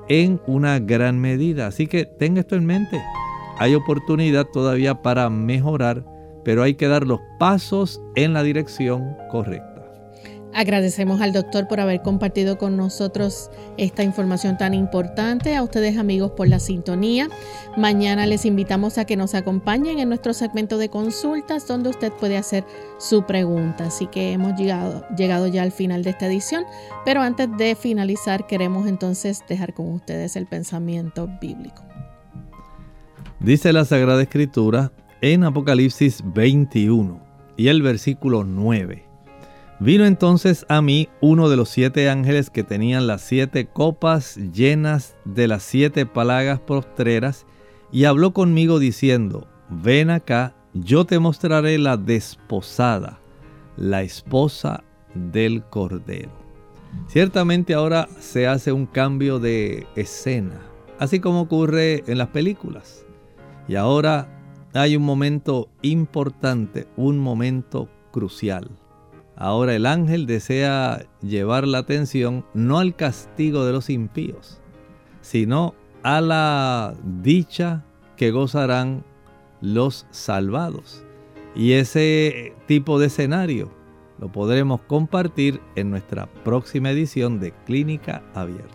en 0.10 0.42
una 0.48 0.80
gran 0.80 1.20
medida. 1.20 1.68
Así 1.68 1.88
que 1.88 2.06
tenga 2.06 2.42
esto 2.42 2.56
en 2.56 2.66
mente. 2.66 3.02
Hay 3.60 3.76
oportunidad 3.76 4.46
todavía 4.46 5.02
para 5.02 5.30
mejorar, 5.30 6.04
pero 6.44 6.64
hay 6.64 6.74
que 6.74 6.88
dar 6.88 7.06
los 7.06 7.20
pasos 7.40 8.02
en 8.16 8.34
la 8.34 8.44
dirección 8.44 9.16
correcta. 9.32 9.75
Agradecemos 10.56 11.20
al 11.20 11.34
doctor 11.34 11.68
por 11.68 11.82
haber 11.82 12.02
compartido 12.02 12.58
con 12.58 12.78
nosotros 12.78 13.52
esta 13.76 14.04
información 14.04 14.58
tan 14.58 14.74
importante, 14.74 15.54
a 15.54 15.62
ustedes 15.62 15.98
amigos 15.98 16.32
por 16.32 16.48
la 16.48 16.60
sintonía. 16.60 17.28
Mañana 17.76 18.26
les 18.26 18.46
invitamos 18.46 18.98
a 18.98 19.04
que 19.04 19.18
nos 19.18 19.36
acompañen 19.36 20.00
en 20.00 20.08
nuestro 20.08 20.34
segmento 20.34 20.78
de 20.78 20.88
consultas 20.88 21.68
donde 21.68 21.90
usted 21.90 22.14
puede 22.14 22.38
hacer 22.38 22.64
su 23.00 23.26
pregunta. 23.26 23.88
Así 23.88 24.08
que 24.08 24.32
hemos 24.32 24.58
llegado, 24.58 25.06
llegado 25.18 25.48
ya 25.48 25.62
al 25.62 25.74
final 25.74 26.04
de 26.04 26.12
esta 26.12 26.28
edición, 26.28 26.64
pero 27.04 27.22
antes 27.22 27.50
de 27.58 27.76
finalizar 27.76 28.48
queremos 28.48 28.88
entonces 28.88 29.44
dejar 29.50 29.74
con 29.74 29.92
ustedes 29.92 30.38
el 30.38 30.48
pensamiento 30.48 31.28
bíblico. 31.42 31.84
Dice 33.42 33.74
la 33.74 33.84
Sagrada 33.84 34.22
Escritura 34.22 34.94
en 35.20 35.44
Apocalipsis 35.44 36.24
21 36.26 37.20
y 37.58 37.68
el 37.68 37.82
versículo 37.82 38.46
9. 38.46 39.05
Vino 39.80 40.06
entonces 40.06 40.66
a 40.70 40.82
mí 40.82 41.10
uno 41.20 41.50
de 41.50 41.58
los 41.58 41.68
siete 41.68 42.10
ángeles 42.10 42.50
que 42.50 42.64
tenían 42.64 43.08
las 43.08 43.22
siete 43.22 43.68
copas 43.68 44.38
llenas 44.38 45.18
de 45.26 45.50
las 45.50 45.64
siete 45.64 46.06
palagas 46.06 46.62
postreras 46.62 47.46
y 47.92 48.06
habló 48.06 48.34
conmigo 48.34 48.80
diciendo, 48.80 49.50
ven 49.70 50.12
acá, 50.12 50.56
yo 50.74 51.04
te 51.04 51.20
mostraré 51.20 51.78
la 51.78 51.98
desposada, 51.98 53.20
la 53.76 54.02
esposa 54.02 54.82
del 55.14 55.62
Cordero. 55.66 56.32
Ciertamente 57.08 57.74
ahora 57.74 58.08
se 58.22 58.48
hace 58.48 58.72
un 58.72 58.86
cambio 58.86 59.40
de 59.40 59.88
escena, 59.98 60.62
así 61.00 61.20
como 61.20 61.42
ocurre 61.42 62.02
en 62.08 62.18
las 62.18 62.30
películas. 62.30 63.06
Y 63.68 63.76
ahora 63.76 64.30
hay 64.74 64.96
un 64.96 65.04
momento 65.04 65.68
importante, 65.82 66.88
un 66.96 67.20
momento 67.20 67.90
crucial 68.14 68.70
Ahora 69.38 69.76
el 69.76 69.86
ángel 69.86 70.26
desea 70.26 71.06
llevar 71.22 71.68
la 71.68 71.80
atención 71.80 72.46
no 72.54 72.80
al 72.80 72.96
castigo 72.96 73.66
de 73.66 73.74
los 73.74 73.90
impíos, 73.90 74.62
sino 75.22 75.76
a 76.04 76.22
la 76.22 76.94
dicha 77.22 77.84
que 78.16 78.32
gozarán 78.32 79.04
los 79.62 80.08
salvados. 80.12 81.04
Y 81.56 81.74
ese 81.74 82.54
tipo 82.68 83.00
de 83.00 83.08
escenario 83.08 83.72
lo 84.20 84.32
podremos 84.32 84.82
compartir 84.82 85.60
en 85.76 85.90
nuestra 85.90 86.28
próxima 86.44 86.92
edición 86.92 87.40
de 87.40 87.52
Clínica 87.66 88.24
Abierta. 88.34 88.75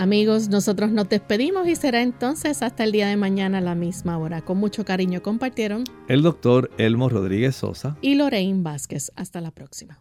Amigos, 0.00 0.48
nosotros 0.48 0.90
nos 0.92 1.10
despedimos 1.10 1.68
y 1.68 1.76
será 1.76 2.00
entonces 2.00 2.62
hasta 2.62 2.84
el 2.84 2.92
día 2.92 3.08
de 3.08 3.16
mañana 3.18 3.58
a 3.58 3.60
la 3.60 3.74
misma 3.74 4.16
hora. 4.16 4.40
Con 4.40 4.56
mucho 4.56 4.82
cariño 4.82 5.20
compartieron 5.20 5.84
el 6.08 6.22
doctor 6.22 6.70
Elmo 6.78 7.10
Rodríguez 7.10 7.56
Sosa 7.56 7.98
y 8.00 8.14
Lorraine 8.14 8.62
Vázquez. 8.62 9.12
Hasta 9.14 9.42
la 9.42 9.50
próxima. 9.50 10.00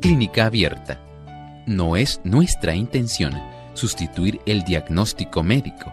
Clínica 0.00 0.46
Abierta. 0.46 1.00
No 1.66 1.96
es 1.96 2.20
nuestra 2.22 2.76
intención 2.76 3.32
sustituir 3.72 4.40
el 4.46 4.62
diagnóstico 4.62 5.42
médico 5.42 5.92